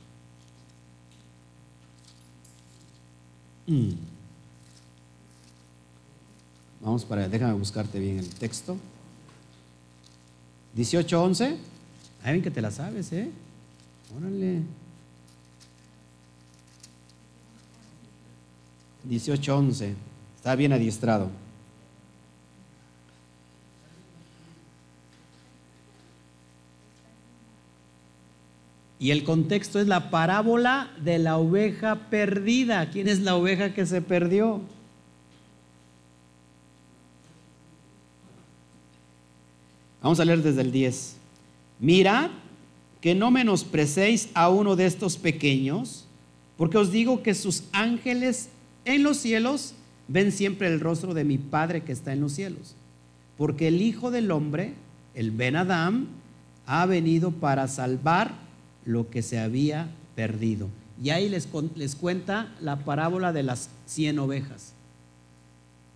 Mm. 3.67 3.93
Vamos 6.81 7.05
para, 7.05 7.29
déjame 7.29 7.55
buscarte 7.55 7.99
bien 7.99 8.19
el 8.19 8.29
texto. 8.29 8.77
18, 10.75 11.23
11. 11.23 11.57
Ay, 12.23 12.33
bien 12.33 12.43
que 12.43 12.51
te 12.51 12.61
la 12.61 12.71
sabes, 12.71 13.13
¿eh? 13.13 13.31
Órale. 14.17 14.63
18, 19.05 19.57
11. 19.57 19.95
Está 20.37 20.55
bien 20.57 20.73
adiestrado. 20.73 21.31
Y 28.99 29.11
el 29.11 29.25
contexto 29.25 29.81
es 29.81 29.87
la 29.87 30.11
parábola 30.11 30.91
de 31.03 31.19
la 31.19 31.37
oveja 31.37 31.97
perdida. 32.11 32.91
¿Quién 32.91 33.09
es 33.09 33.21
la 33.21 33.37
oveja 33.37 33.75
que 33.75 33.87
se 33.87 34.01
perdió? 34.01 34.61
Vamos 40.03 40.21
a 40.21 40.25
leer 40.25 40.43
desde 40.43 40.61
el 40.61 40.71
10. 40.71 41.17
Mira 41.81 42.31
que 43.01 43.15
no 43.15 43.31
menosprecéis 43.31 44.29
a 44.35 44.49
uno 44.49 44.77
de 44.77 44.87
estos 44.87 45.17
pequeños, 45.17 46.05
porque 46.57 46.79
os 46.79 46.93
digo 46.93 47.23
que 47.23 47.35
sus 47.35 47.65
ángeles 47.73 48.49
en 48.85 49.03
los 49.03 49.17
cielos 49.17 49.75
ven 50.09 50.31
siempre 50.31 50.69
el 50.69 50.81
rostro 50.81 51.15
de 51.15 51.25
mi 51.25 51.39
Padre 51.39 51.83
que 51.83 51.93
está 51.93 52.13
en 52.13 52.21
los 52.21 52.33
cielos. 52.33 52.75
Porque 53.37 53.69
el 53.69 53.83
Hijo 53.83 54.11
del 54.11 54.31
Hombre, 54.31 54.75
el 55.15 55.31
Ben 55.31 55.57
Adam, 55.57 56.07
ha 56.67 56.87
venido 56.87 57.31
para 57.31 57.67
salvar 57.69 58.44
lo 58.85 59.11
que 59.11 59.23
se 59.23 59.39
había 59.39 59.89
perdido. 60.15 60.69
Y 61.03 61.11
ahí 61.11 61.29
les, 61.29 61.49
les 61.75 61.97
cuenta 61.97 62.53
la 62.61 62.85
parábola 62.85 63.33
de 63.33 63.43
las 63.43 63.69
100 63.87 64.19
ovejas. 64.19 64.73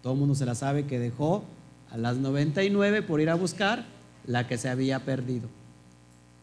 Todo 0.03 0.15
el 0.15 0.19
mundo 0.19 0.35
se 0.35 0.47
la 0.47 0.55
sabe 0.55 0.87
que 0.87 0.99
dejó 0.99 1.45
a 1.91 1.97
las 1.97 2.17
99 2.17 3.03
por 3.03 3.21
ir 3.21 3.31
a 3.31 3.35
buscar 3.35 3.85
la 4.27 4.47
que 4.47 4.59
se 4.59 4.69
había 4.69 5.05
perdido. 5.05 5.49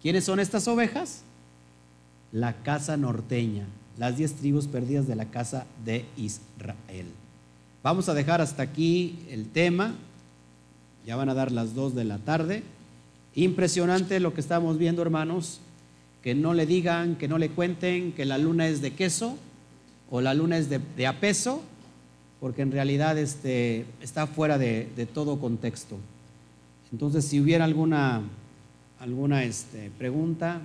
¿Quiénes 0.02 0.24
son 0.24 0.40
estas 0.40 0.68
ovejas? 0.68 1.22
La 2.32 2.54
casa 2.64 2.98
norteña, 2.98 3.66
las 3.98 4.18
10 4.18 4.36
tribus 4.36 4.68
perdidas 4.68 5.08
de 5.08 5.16
la 5.16 5.26
casa 5.26 5.66
de 5.84 6.06
Israel. 6.18 7.08
Vamos 7.84 8.10
a 8.10 8.14
dejar 8.14 8.42
hasta 8.42 8.64
aquí 8.64 9.20
el 9.30 9.48
tema. 9.50 9.96
Ya 11.06 11.16
van 11.16 11.30
a 11.30 11.34
dar 11.34 11.52
las 11.52 11.76
2 11.76 11.94
de 11.96 12.04
la 12.04 12.18
tarde. 12.18 12.64
Impresionante 13.36 14.20
lo 14.20 14.34
que 14.34 14.42
estamos 14.42 14.78
viendo, 14.78 15.02
hermanos 15.02 15.62
que 16.26 16.34
no 16.34 16.56
le 16.56 16.66
digan, 16.66 17.18
que 17.18 17.28
no 17.28 17.38
le 17.38 17.52
cuenten 17.52 18.12
que 18.12 18.26
la 18.26 18.40
luna 18.40 18.68
es 18.68 18.82
de 18.82 18.94
queso 18.94 19.38
o 20.10 20.22
la 20.22 20.34
luna 20.34 20.58
es 20.58 20.70
de, 20.72 21.06
a 21.06 21.20
peso, 21.20 21.62
porque 22.40 22.64
en 22.64 22.72
realidad 22.72 23.16
este, 23.20 23.86
está 24.02 24.26
fuera 24.26 24.58
de, 24.58 25.08
todo 25.14 25.40
contexto. 25.40 26.00
Entonces, 26.92 27.26
si 27.26 27.40
hubiera 27.40 27.64
alguna, 27.64 28.24
alguna 29.00 29.44
este, 29.44 29.92
pregunta, 30.00 30.62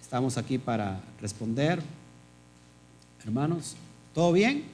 estamos 0.00 0.38
aquí 0.38 0.58
para 0.58 1.00
responder. 1.20 1.82
Hermanos, 3.24 3.74
¿todo 4.14 4.30
bien? 4.30 4.66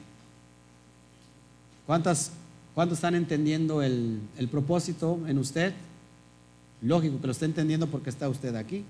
¿Cuántas, 1.86 2.32
¿Cuántos 2.74 2.98
están 2.98 3.15
entendiendo 3.15 3.81
el, 3.81 4.20
el 4.36 4.48
propósito 4.48 5.19
en 5.27 5.39
usted? 5.39 5.73
Lógico 6.82 7.19
que 7.19 7.28
lo 7.28 7.32
esté 7.32 7.47
entendiendo 7.47 7.86
porque 7.86 8.11
está 8.11 8.28
usted 8.28 8.55
aquí. 8.57 8.85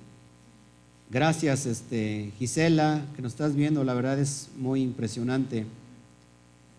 Gracias, 1.12 1.66
este, 1.66 2.32
Gisela, 2.39 3.03
que 3.16 3.23
nos 3.23 3.32
estás 3.32 3.57
viendo. 3.57 3.82
La 3.82 3.95
verdad 3.95 4.16
es 4.20 4.49
muy 4.57 4.81
impresionante 4.81 5.66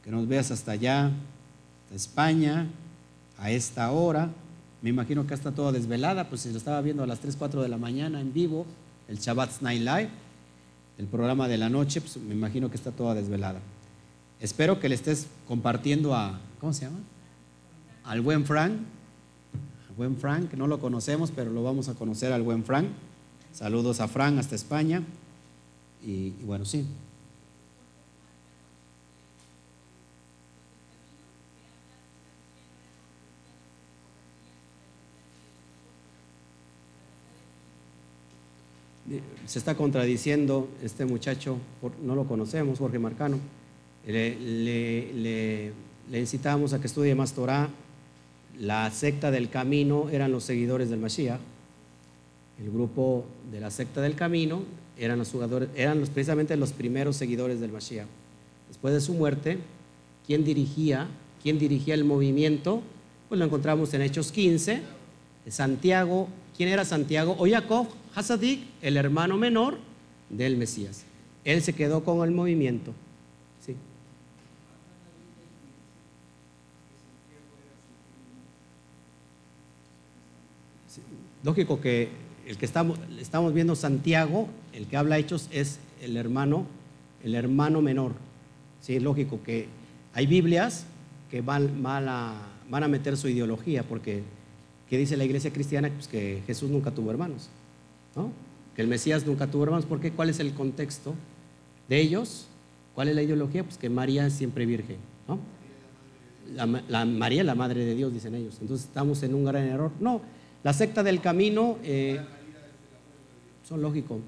que 0.06 0.10
nos 0.10 0.26
veas 0.26 0.52
hasta 0.52 0.72
allá, 0.72 1.08
hasta 1.08 1.95
España, 1.95 2.68
a 3.38 3.52
esta 3.52 3.91
hora. 3.91 4.30
Me 4.82 4.90
imagino 4.90 5.28
que 5.28 5.34
está 5.34 5.52
toda 5.52 5.74
desvelada, 5.74 6.30
pues 6.30 6.41
se 6.41 6.52
lo 6.52 6.58
estaba 6.58 6.80
viendo 6.80 7.03
a 7.03 7.08
las 7.08 7.20
3, 7.20 7.36
4 7.36 7.62
de 7.62 7.68
la 7.68 7.78
mañana 7.78 8.22
en 8.22 8.32
vivo, 8.32 8.66
el 9.10 9.18
Shabbat 9.18 9.60
Night 9.60 9.82
Live, 9.82 10.10
el 10.98 11.08
programa 11.08 11.49
de 11.49 11.58
la 11.58 11.68
noche, 11.68 11.99
pues 11.99 12.16
me 12.16 12.34
imagino 12.34 12.70
que 12.70 12.78
está 12.78 12.91
toda 12.91 13.14
desvelada. 13.14 13.60
Espero 14.40 14.80
que 14.80 14.88
le 14.88 14.95
estés 14.95 15.28
compartiendo 15.45 16.16
a, 16.16 16.40
¿cómo 16.62 16.72
se 16.72 16.86
llama? 16.86 16.99
Al 18.06 18.22
buen 18.22 18.45
Frank. 18.45 18.76
Al 19.90 19.95
buen 19.98 20.16
Frank, 20.16 20.53
no 20.53 20.68
lo 20.68 20.80
conocemos, 20.80 21.32
pero 21.36 21.52
lo 21.52 21.64
vamos 21.64 21.90
a 21.90 21.95
conocer 21.95 22.32
al 22.32 22.44
buen 22.44 22.64
Frank. 22.64 22.88
Saludos 23.53 23.99
a 23.99 24.07
Frank 24.07 24.40
hasta 24.40 24.56
España. 24.56 25.03
Y, 26.03 26.32
bueno, 26.45 26.65
sí. 26.65 26.86
se 39.45 39.60
está 39.60 39.76
contradiciendo 39.76 40.69
este 40.82 41.06
muchacho, 41.06 41.57
no 42.02 42.15
lo 42.15 42.23
conocemos, 42.23 42.80
Jorge 42.80 42.99
Marcano. 42.99 43.38
Le, 44.07 44.40
le, 46.10 46.19
incitamos 46.19 46.72
a 46.72 46.80
que 46.80 46.88
estudie 46.88 47.14
más 47.15 47.34
Torah. 47.34 47.68
La 48.57 48.90
secta 48.91 49.30
del 49.30 49.49
camino 49.49 50.10
eran 50.10 50.32
los 50.32 50.45
seguidores 50.45 50.90
del 50.90 50.99
Mashiach. 50.99 51.40
El 52.61 52.69
grupo 52.69 53.25
de 53.51 53.59
la 53.59 53.71
secta 53.71 54.01
del 54.01 54.15
camino 54.15 54.61
eran 54.97 55.17
los 55.17 55.31
jugadores, 55.31 55.69
eran 55.75 55.99
precisamente 56.13 56.55
los 56.57 56.73
primeros 56.73 57.15
seguidores 57.15 57.59
del 57.59 57.71
Mashiach. 57.71 58.05
Después 58.67 58.93
de 58.93 59.01
su 59.01 59.13
muerte, 59.13 59.57
¿quién 60.27 60.43
dirigía, 60.43 61.07
quién 61.41 61.57
dirigía 61.57 61.95
el 61.95 62.03
movimiento? 62.03 62.83
Pues 63.29 63.39
lo 63.39 63.45
encontramos 63.45 63.93
en 63.95 64.03
Hechos 64.03 64.31
15, 64.31 64.81
Santiago. 65.49 66.27
¿Quién 66.55 66.69
era 66.69 66.85
Santiago? 66.85 67.35
O 67.39 67.47
Jacob, 67.49 67.88
Hasadik, 68.13 68.61
el 68.81 68.95
hermano 68.95 69.38
menor 69.38 69.79
del 70.29 70.55
Mesías. 70.55 71.03
Él 71.43 71.63
se 71.63 71.73
quedó 71.73 72.03
con 72.03 72.23
el 72.27 72.31
movimiento. 72.35 72.93
Sí. 73.65 73.75
Lógico 81.43 81.81
que 81.81 82.20
el 82.52 82.57
que 82.57 82.65
estamos, 82.65 83.53
viendo 83.53 83.78
Santiago, 83.78 84.49
el 84.73 84.86
que 84.86 84.98
habla 84.98 85.18
hechos, 85.18 85.48
es 85.52 85.80
el 86.02 86.18
hermano, 86.18 86.65
el 87.23 87.34
hermano 87.34 87.82
menor. 87.82 88.11
Sí, 88.82 88.98
es 88.98 89.02
lógico 89.02 89.40
que 89.41 89.68
hay 90.14 90.28
Biblias 90.28 90.86
que 91.30 91.40
van, 91.40 91.82
a, 91.88 92.36
meter 92.90 93.15
su 93.15 93.30
ideología, 93.30 93.84
porque 93.84 94.23
¿qué 94.90 94.98
dice 94.98 95.15
la 95.15 95.23
iglesia 95.23 95.53
cristiana? 95.53 95.90
Pues 95.90 96.10
que 96.10 96.44
Jesús 96.45 96.69
nunca 96.69 96.91
tuvo 96.91 97.10
hermanos. 97.10 97.48
Que 98.76 98.82
el 98.82 98.90
Mesías 98.90 99.26
nunca 99.26 99.48
tuvo 99.48 99.64
hermanos. 99.64 99.86
¿Por 99.86 100.02
qué? 100.02 100.11
¿Cuál 100.11 100.30
es 100.30 100.41
el 100.41 100.53
contexto 100.53 101.15
de 101.88 102.02
ellos? 102.02 102.48
¿Cuál 102.95 103.07
es 103.07 103.15
la 103.15 103.22
ideología? 103.22 103.64
Pues 103.64 103.78
que 103.78 103.90
María 103.90 104.28
es 104.28 104.34
siempre 104.34 104.65
virgen, 104.65 104.98
¿no? 105.26 105.40
La, 106.53 107.06
María 107.06 107.40
es 107.40 107.48
la 107.48 107.56
madre 107.56 107.86
de 107.86 107.95
Dios, 107.95 108.14
dicen 108.14 108.36
ellos. 108.36 108.57
Entonces 108.60 108.88
estamos 108.88 109.23
en 109.23 109.36
un 109.36 109.45
gran 109.45 109.64
error. 109.64 109.91
No, 110.02 110.19
la 110.65 110.73
secta 110.73 111.02
del 111.02 111.22
camino 111.22 111.78
eh, 111.84 112.19
son 113.72 113.81
lógicos. 113.81 114.19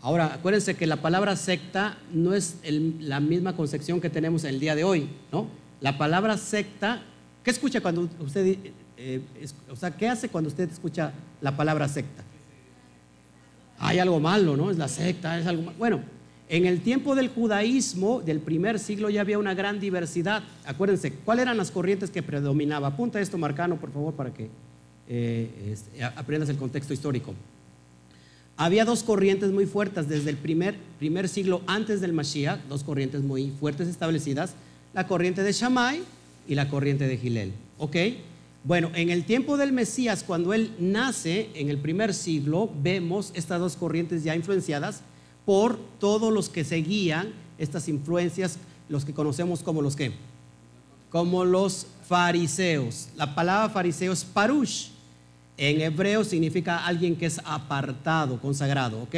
Ahora, 0.00 0.32
acuérdense 0.32 0.74
que 0.74 0.86
la 0.86 0.96
palabra 0.96 1.36
secta 1.36 1.98
no 2.14 2.32
es 2.32 2.56
la 2.98 3.20
misma 3.20 3.54
concepción 3.54 4.00
que 4.00 4.08
tenemos 4.08 4.44
el 4.44 4.58
día 4.58 4.74
de 4.74 4.84
hoy, 4.84 5.06
¿no? 5.30 5.48
La 5.82 5.98
palabra 5.98 6.38
secta, 6.38 7.02
¿qué 7.44 7.50
escucha 7.50 7.82
cuando 7.82 8.08
usted, 8.20 8.56
eh, 8.96 9.20
o 9.70 9.76
sea, 9.76 9.90
qué 9.90 10.08
hace 10.08 10.30
cuando 10.30 10.48
usted 10.48 10.70
escucha 10.70 11.12
la 11.42 11.54
palabra 11.54 11.88
secta? 11.88 12.24
hay 13.78 13.98
algo 13.98 14.18
malo, 14.18 14.56
¿no? 14.56 14.70
Es 14.70 14.78
la 14.78 14.88
secta, 14.88 15.38
es 15.38 15.46
algo 15.46 15.64
malo. 15.64 15.76
Bueno, 15.76 16.00
en 16.48 16.64
el 16.64 16.80
tiempo 16.80 17.14
del 17.14 17.28
judaísmo 17.28 18.22
del 18.22 18.40
primer 18.40 18.78
siglo 18.78 19.10
ya 19.10 19.20
había 19.20 19.38
una 19.38 19.52
gran 19.52 19.78
diversidad. 19.78 20.42
Acuérdense, 20.64 21.12
¿cuáles 21.12 21.42
eran 21.42 21.58
las 21.58 21.70
corrientes 21.70 22.10
que 22.10 22.22
predominaban? 22.22 22.90
Apunta 22.90 23.20
esto, 23.20 23.36
Marcano, 23.36 23.76
por 23.76 23.92
favor, 23.92 24.14
para 24.14 24.32
que 24.32 24.48
eh, 25.06 25.76
aprendas 26.16 26.48
el 26.48 26.56
contexto 26.56 26.94
histórico. 26.94 27.34
Había 28.58 28.84
dos 28.86 29.02
corrientes 29.02 29.50
muy 29.52 29.66
fuertes 29.66 30.08
desde 30.08 30.30
el 30.30 30.36
primer, 30.36 30.76
primer 30.98 31.28
siglo 31.28 31.60
antes 31.66 32.00
del 32.00 32.14
Mashiach, 32.14 32.60
dos 32.68 32.84
corrientes 32.84 33.22
muy 33.22 33.52
fuertes 33.60 33.86
establecidas, 33.86 34.54
la 34.94 35.06
corriente 35.06 35.42
de 35.42 35.52
Shammai 35.52 36.00
y 36.48 36.54
la 36.54 36.68
corriente 36.70 37.06
de 37.06 37.18
Gilel. 37.18 37.52
¿Ok? 37.78 37.96
Bueno, 38.64 38.90
en 38.94 39.10
el 39.10 39.24
tiempo 39.24 39.58
del 39.58 39.72
Mesías, 39.72 40.24
cuando 40.26 40.54
él 40.54 40.72
nace, 40.78 41.50
en 41.54 41.68
el 41.68 41.78
primer 41.78 42.14
siglo, 42.14 42.70
vemos 42.82 43.30
estas 43.34 43.60
dos 43.60 43.76
corrientes 43.76 44.24
ya 44.24 44.34
influenciadas 44.34 45.02
por 45.44 45.78
todos 46.00 46.32
los 46.32 46.48
que 46.48 46.64
seguían 46.64 47.32
estas 47.58 47.88
influencias, 47.88 48.58
los 48.88 49.04
que 49.04 49.12
conocemos 49.12 49.62
como 49.62 49.82
los 49.82 49.94
que, 49.96 50.12
como 51.10 51.44
los 51.44 51.86
fariseos. 52.08 53.08
La 53.16 53.34
palabra 53.34 53.68
fariseo 53.68 54.12
es 54.12 54.24
parush. 54.24 54.88
En 55.58 55.80
hebreo 55.80 56.24
significa 56.24 56.84
alguien 56.86 57.16
que 57.16 57.26
es 57.26 57.40
apartado, 57.44 58.40
consagrado, 58.40 59.02
¿ok? 59.02 59.14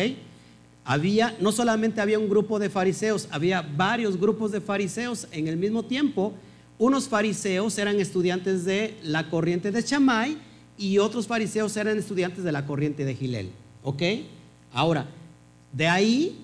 Había, 0.85 1.37
no 1.41 1.53
solamente 1.53 2.01
había 2.01 2.19
un 2.19 2.29
grupo 2.29 2.59
de 2.59 2.71
fariseos, 2.71 3.29
había 3.31 3.63
varios 3.63 4.19
grupos 4.19 4.53
de 4.53 4.61
fariseos 4.61 5.27
en 5.33 5.49
el 5.49 5.57
mismo 5.57 5.83
tiempo 5.83 6.33
unos 6.79 7.09
fariseos 7.09 7.77
eran 7.77 7.99
estudiantes 7.99 8.65
de 8.65 8.97
la 9.03 9.29
corriente 9.29 9.73
de 9.73 9.83
Chamay 9.83 10.39
y 10.79 10.99
otros 10.99 11.27
fariseos 11.27 11.77
eran 11.77 11.99
estudiantes 11.99 12.45
de 12.45 12.53
la 12.53 12.67
corriente 12.67 13.05
de 13.05 13.17
Gilel. 13.17 13.51
¿Ok? 13.83 14.03
Ahora, 14.73 15.07
de 15.73 15.89
ahí 15.89 16.39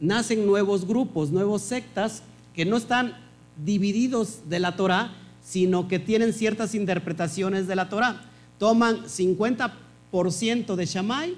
nacen 0.00 0.44
nuevos 0.44 0.86
grupos, 0.86 1.30
nuevos 1.30 1.62
sectas 1.62 2.24
que 2.52 2.64
no 2.64 2.76
están 2.76 3.16
divididos 3.64 4.40
de 4.48 4.58
la 4.58 4.74
Torah, 4.74 5.12
sino 5.40 5.86
que 5.86 6.00
tienen 6.00 6.32
ciertas 6.32 6.74
interpretaciones 6.74 7.68
de 7.68 7.76
la 7.76 7.88
Torah. 7.88 8.22
Toman 8.58 9.04
50% 9.04 10.74
de 10.74 10.86
Shammai 10.86 11.36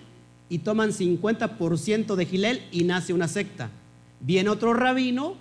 y 0.48 0.58
toman 0.58 0.90
50% 0.90 2.14
de 2.14 2.26
Gilel 2.26 2.62
y 2.70 2.84
nace 2.84 3.12
una 3.12 3.28
secta. 3.28 3.70
Viene 4.20 4.50
otro 4.50 4.74
rabino 4.74 5.34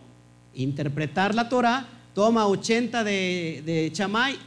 interpretar 0.54 1.36
la 1.36 1.50
Torah 1.50 1.88
toma 2.16 2.48
80 2.48 3.04
de, 3.04 3.62
de 3.66 3.92
Chamay, 3.92 4.38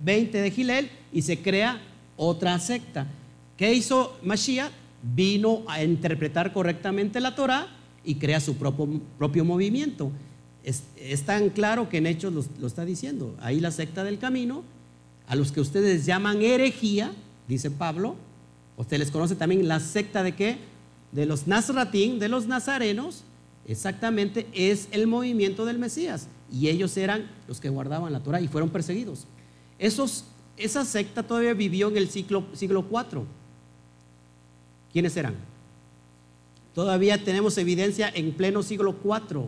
20 0.00 0.40
de 0.40 0.50
Gilel 0.50 0.90
y 1.12 1.20
se 1.22 1.42
crea 1.42 1.82
otra 2.16 2.58
secta. 2.58 3.06
¿Qué 3.58 3.74
hizo 3.74 4.16
Mashiach? 4.22 4.70
Vino 5.02 5.62
a 5.68 5.82
interpretar 5.82 6.52
correctamente 6.52 7.20
la 7.20 7.34
Torah 7.34 7.66
y 8.04 8.14
crea 8.14 8.40
su 8.40 8.56
propio 8.56 9.44
movimiento. 9.44 10.10
Es, 10.64 10.82
tan 11.24 11.50
claro 11.50 11.88
que 11.88 11.98
en 11.98 12.06
Hechos 12.06 12.32
lo, 12.58 12.66
está 12.66 12.84
diciendo. 12.84 13.36
Ahí 13.40 13.60
la 13.60 13.70
secta 13.70 14.02
del 14.02 14.18
camino, 14.18 14.64
a 15.26 15.34
los 15.34 15.52
que 15.52 15.60
ustedes 15.60 16.06
llaman 16.06 16.42
herejía, 16.42 17.12
dice 17.48 17.70
Pablo, 17.70 18.16
usted 18.76 18.98
les 18.98 19.10
conoce 19.10 19.34
también 19.34 19.66
la 19.66 19.80
secta 19.80 20.22
de 20.22 20.34
qué? 20.34 20.58
De 21.12 21.26
los 21.26 21.46
Nazratín, 21.46 22.18
de 22.18 22.28
los 22.28 22.46
nazarenos, 22.46 23.24
exactamente 23.66 24.46
es 24.52 24.88
el 24.92 25.06
movimiento 25.06 25.64
del 25.64 25.78
Mesías 25.78 26.28
y 26.52 26.68
ellos 26.68 26.96
eran 26.96 27.28
los 27.48 27.60
que 27.60 27.68
guardaban 27.68 28.12
la 28.12 28.20
Torah 28.20 28.40
y 28.40 28.48
fueron 28.48 28.70
perseguidos. 28.70 29.26
Esos, 29.78 30.24
esa 30.56 30.84
secta 30.84 31.22
todavía 31.22 31.54
vivió 31.54 31.88
en 31.88 31.96
el 31.96 32.08
siglo, 32.08 32.44
siglo 32.52 32.84
IV. 32.90 33.24
¿Quiénes 34.92 35.16
eran? 35.16 35.34
Todavía 36.74 37.22
tenemos 37.22 37.58
evidencia 37.58 38.10
en 38.14 38.32
pleno 38.32 38.62
siglo 38.62 38.94
IV. 39.02 39.46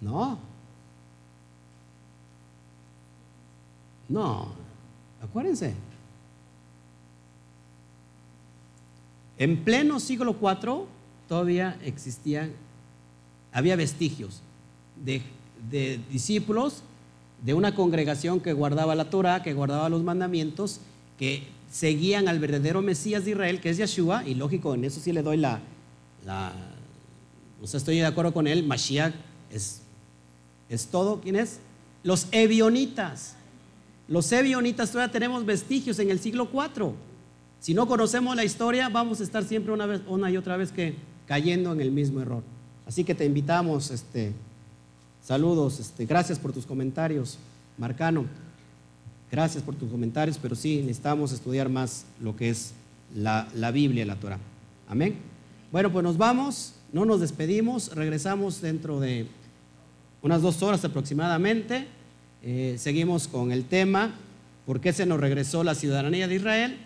No. 0.00 0.49
No. 4.10 4.48
Acuérdense. 5.22 5.74
En 9.38 9.64
pleno 9.64 9.98
siglo 10.00 10.36
IV 10.38 10.84
todavía 11.26 11.78
existían 11.82 12.52
había 13.52 13.76
vestigios 13.76 14.42
de, 15.02 15.22
discípulos 16.10 16.82
de 17.42 17.54
una 17.54 17.74
congregación 17.74 18.40
que 18.40 18.52
guardaba 18.52 18.94
la 18.94 19.10
Torah, 19.10 19.42
que 19.42 19.54
guardaba 19.54 19.88
los 19.88 20.02
mandamientos, 20.02 20.80
que 21.18 21.48
seguían 21.70 22.28
al 22.28 22.38
verdadero 22.38 22.82
Mesías 22.82 23.24
de 23.24 23.32
Israel, 23.32 23.60
que 23.60 23.70
es 23.70 23.78
Yeshua, 23.78 24.26
y 24.26 24.34
lógico, 24.34 24.74
en 24.74 24.84
eso 24.84 25.00
sí 25.00 25.12
le 25.12 25.22
doy 25.22 25.36
la, 25.36 25.60
la 26.24 26.52
o 27.62 27.66
sea, 27.66 27.78
estoy 27.78 27.96
de 27.96 28.06
acuerdo 28.06 28.32
con 28.32 28.46
él, 28.46 28.66
Mashiach 28.66 29.14
es, 29.50 29.82
es 30.68 30.86
todo, 30.86 31.20
¿quién 31.20 31.36
es? 31.36 31.60
Los 32.02 32.26
evionitas. 32.30 33.36
Los 34.10 34.32
evionitas 34.32 34.90
todavía 34.90 35.12
tenemos 35.12 35.46
vestigios 35.46 36.00
en 36.00 36.10
el 36.10 36.18
siglo 36.18 36.48
IV. 36.52 36.94
Si 37.60 37.74
no 37.74 37.86
conocemos 37.86 38.34
la 38.34 38.44
historia, 38.44 38.88
vamos 38.88 39.20
a 39.20 39.22
estar 39.22 39.44
siempre 39.44 39.72
una, 39.72 39.86
vez, 39.86 40.00
una 40.08 40.28
y 40.32 40.36
otra 40.36 40.56
vez 40.56 40.72
que 40.72 40.96
cayendo 41.28 41.72
en 41.72 41.80
el 41.80 41.92
mismo 41.92 42.20
error. 42.20 42.42
Así 42.88 43.04
que 43.04 43.14
te 43.14 43.24
invitamos, 43.24 43.92
este, 43.92 44.32
saludos, 45.22 45.78
este, 45.78 46.06
gracias 46.06 46.40
por 46.40 46.52
tus 46.52 46.66
comentarios, 46.66 47.38
Marcano. 47.78 48.24
Gracias 49.30 49.62
por 49.62 49.76
tus 49.76 49.88
comentarios, 49.88 50.38
pero 50.42 50.56
sí 50.56 50.78
necesitamos 50.78 51.30
estudiar 51.30 51.68
más 51.68 52.04
lo 52.20 52.34
que 52.34 52.50
es 52.50 52.72
la, 53.14 53.46
la 53.54 53.70
Biblia, 53.70 54.04
la 54.04 54.16
Torah. 54.16 54.40
Amén. 54.88 55.18
Bueno, 55.70 55.92
pues 55.92 56.02
nos 56.02 56.18
vamos, 56.18 56.74
no 56.92 57.04
nos 57.04 57.20
despedimos, 57.20 57.94
regresamos 57.94 58.60
dentro 58.60 58.98
de 58.98 59.28
unas 60.20 60.42
dos 60.42 60.60
horas 60.64 60.84
aproximadamente. 60.84 61.99
Eh, 62.42 62.76
seguimos 62.78 63.28
con 63.28 63.52
el 63.52 63.64
tema, 63.64 64.14
¿por 64.64 64.80
qué 64.80 64.92
se 64.92 65.04
nos 65.04 65.20
regresó 65.20 65.62
la 65.62 65.74
ciudadanía 65.74 66.26
de 66.26 66.36
Israel? 66.36 66.78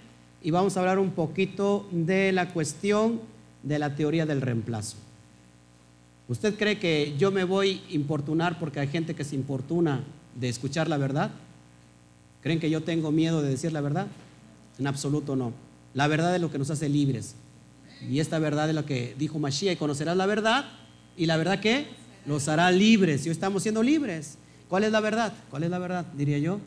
Y 0.43 0.51
vamos 0.51 0.77
a 0.77 0.81
hablar 0.81 0.99
un 0.99 1.13
poquito 1.13 1.87
de 1.93 2.33
la 2.33 2.53
cuestión 2.53 3.21
de 3.63 3.79
la 3.79 3.95
teoría 3.95 4.27
del 4.27 4.41
reemplazo. 4.41 4.97
¿Usted 6.27 6.57
cree 6.57 6.79
que 6.79 7.15
yo 7.19 7.31
me 7.31 7.45
voy 7.45 7.83
a 7.89 7.95
importunar 7.95 8.59
porque 8.59 8.81
hay 8.81 8.89
gente 8.89 9.15
que 9.15 9.25
se 9.25 9.37
importuna 9.37 10.03
de 10.35 10.49
escuchar 10.49 10.89
la 10.89 10.97
verdad? 10.97 11.31
¿Creen 12.43 12.59
que 12.59 12.71
yo 12.71 12.83
tengo 12.83 13.13
miedo 13.13 13.41
de 13.41 13.51
decir 13.51 13.73
la 13.73 13.81
verdad? 13.81 14.09
En 14.79 14.87
absoluto 14.87 15.37
no. 15.37 15.53
La 15.95 16.09
verdad 16.09 16.35
es 16.35 16.41
lo 16.41 16.51
que 16.51 16.59
nos 16.59 16.71
hace 16.71 16.89
libres. 16.89 17.37
Y 18.11 18.19
esta 18.19 18.39
verdad 18.39 18.69
es 18.69 18.75
lo 18.75 18.85
que 18.85 19.15
dijo 19.19 19.39
Mashiach, 19.39 19.75
y 19.75 19.77
conocerás 19.77 20.17
la 20.17 20.27
verdad. 20.27 20.65
¿Y 21.17 21.27
la 21.27 21.37
verdad 21.37 21.61
qué? 21.61 21.87
Los 22.27 22.49
hará 22.49 22.71
libres. 22.73 23.25
Y 23.25 23.29
hoy 23.29 23.33
estamos 23.33 23.63
siendo 23.63 23.83
libres. 23.83 24.37
¿Cuál 24.75 24.83
es 24.83 24.91
la 24.91 24.99
verdad? 24.99 25.33
¿Cuál 25.51 25.63
es 25.63 25.71
la 25.71 25.79
verdad? 25.79 26.05
Diría 26.17 26.37
yo. 26.39 26.59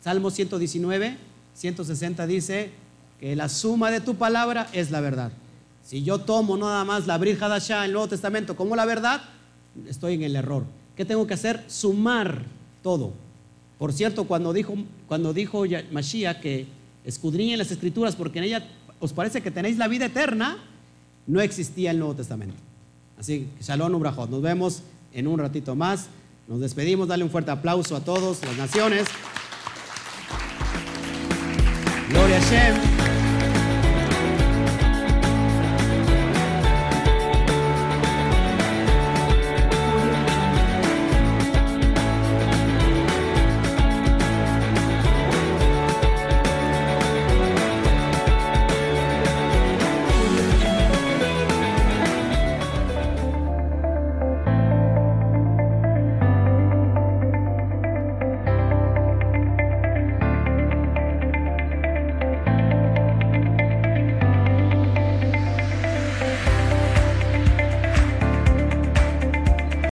Salmo 0.00 0.30
119, 0.30 1.16
160 1.54 2.28
dice 2.28 2.70
que 3.18 3.34
la 3.34 3.48
suma 3.48 3.90
de 3.90 4.00
tu 4.00 4.14
palabra 4.14 4.68
es 4.72 4.92
la 4.92 5.00
verdad. 5.00 5.32
Si 5.82 6.04
yo 6.04 6.20
tomo 6.20 6.56
nada 6.56 6.84
más 6.84 7.08
la 7.08 7.18
Brit 7.18 7.42
Hadashah, 7.42 7.86
el 7.86 7.92
Nuevo 7.92 8.06
Testamento, 8.06 8.54
como 8.54 8.76
la 8.76 8.84
verdad, 8.84 9.20
estoy 9.88 10.14
en 10.14 10.22
el 10.22 10.36
error. 10.36 10.62
¿Qué 10.94 11.04
tengo 11.04 11.26
que 11.26 11.34
hacer? 11.34 11.64
Sumar 11.66 12.44
todo. 12.84 13.12
Por 13.78 13.92
cierto, 13.92 14.28
cuando 14.28 14.52
dijo, 14.52 14.76
cuando 15.08 15.32
dijo 15.32 15.64
Mashiach 15.90 16.38
que 16.38 16.68
escudriñen 17.04 17.58
las 17.58 17.72
escrituras 17.72 18.14
porque 18.14 18.38
en 18.38 18.44
ella 18.44 18.68
os 19.00 19.12
parece 19.12 19.42
que 19.42 19.50
tenéis 19.50 19.76
la 19.76 19.88
vida 19.88 20.04
eterna, 20.04 20.58
no 21.26 21.40
existía 21.40 21.90
el 21.90 21.98
Nuevo 21.98 22.14
Testamento. 22.14 22.54
Así 23.18 23.48
que 23.58 23.64
Shalom 23.64 23.92
Ubrajot. 23.92 24.30
Nos 24.30 24.40
vemos 24.40 24.84
en 25.12 25.26
un 25.26 25.40
ratito 25.40 25.74
más. 25.74 26.08
Nos 26.46 26.60
despedimos. 26.60 27.08
Dale 27.08 27.24
un 27.24 27.30
fuerte 27.30 27.50
aplauso 27.50 27.96
a 27.96 28.00
todos, 28.00 28.42
las 28.44 28.56
naciones. 28.56 29.06
Gloria 32.10 32.36
a 32.36 32.40
Shem. 32.40 32.93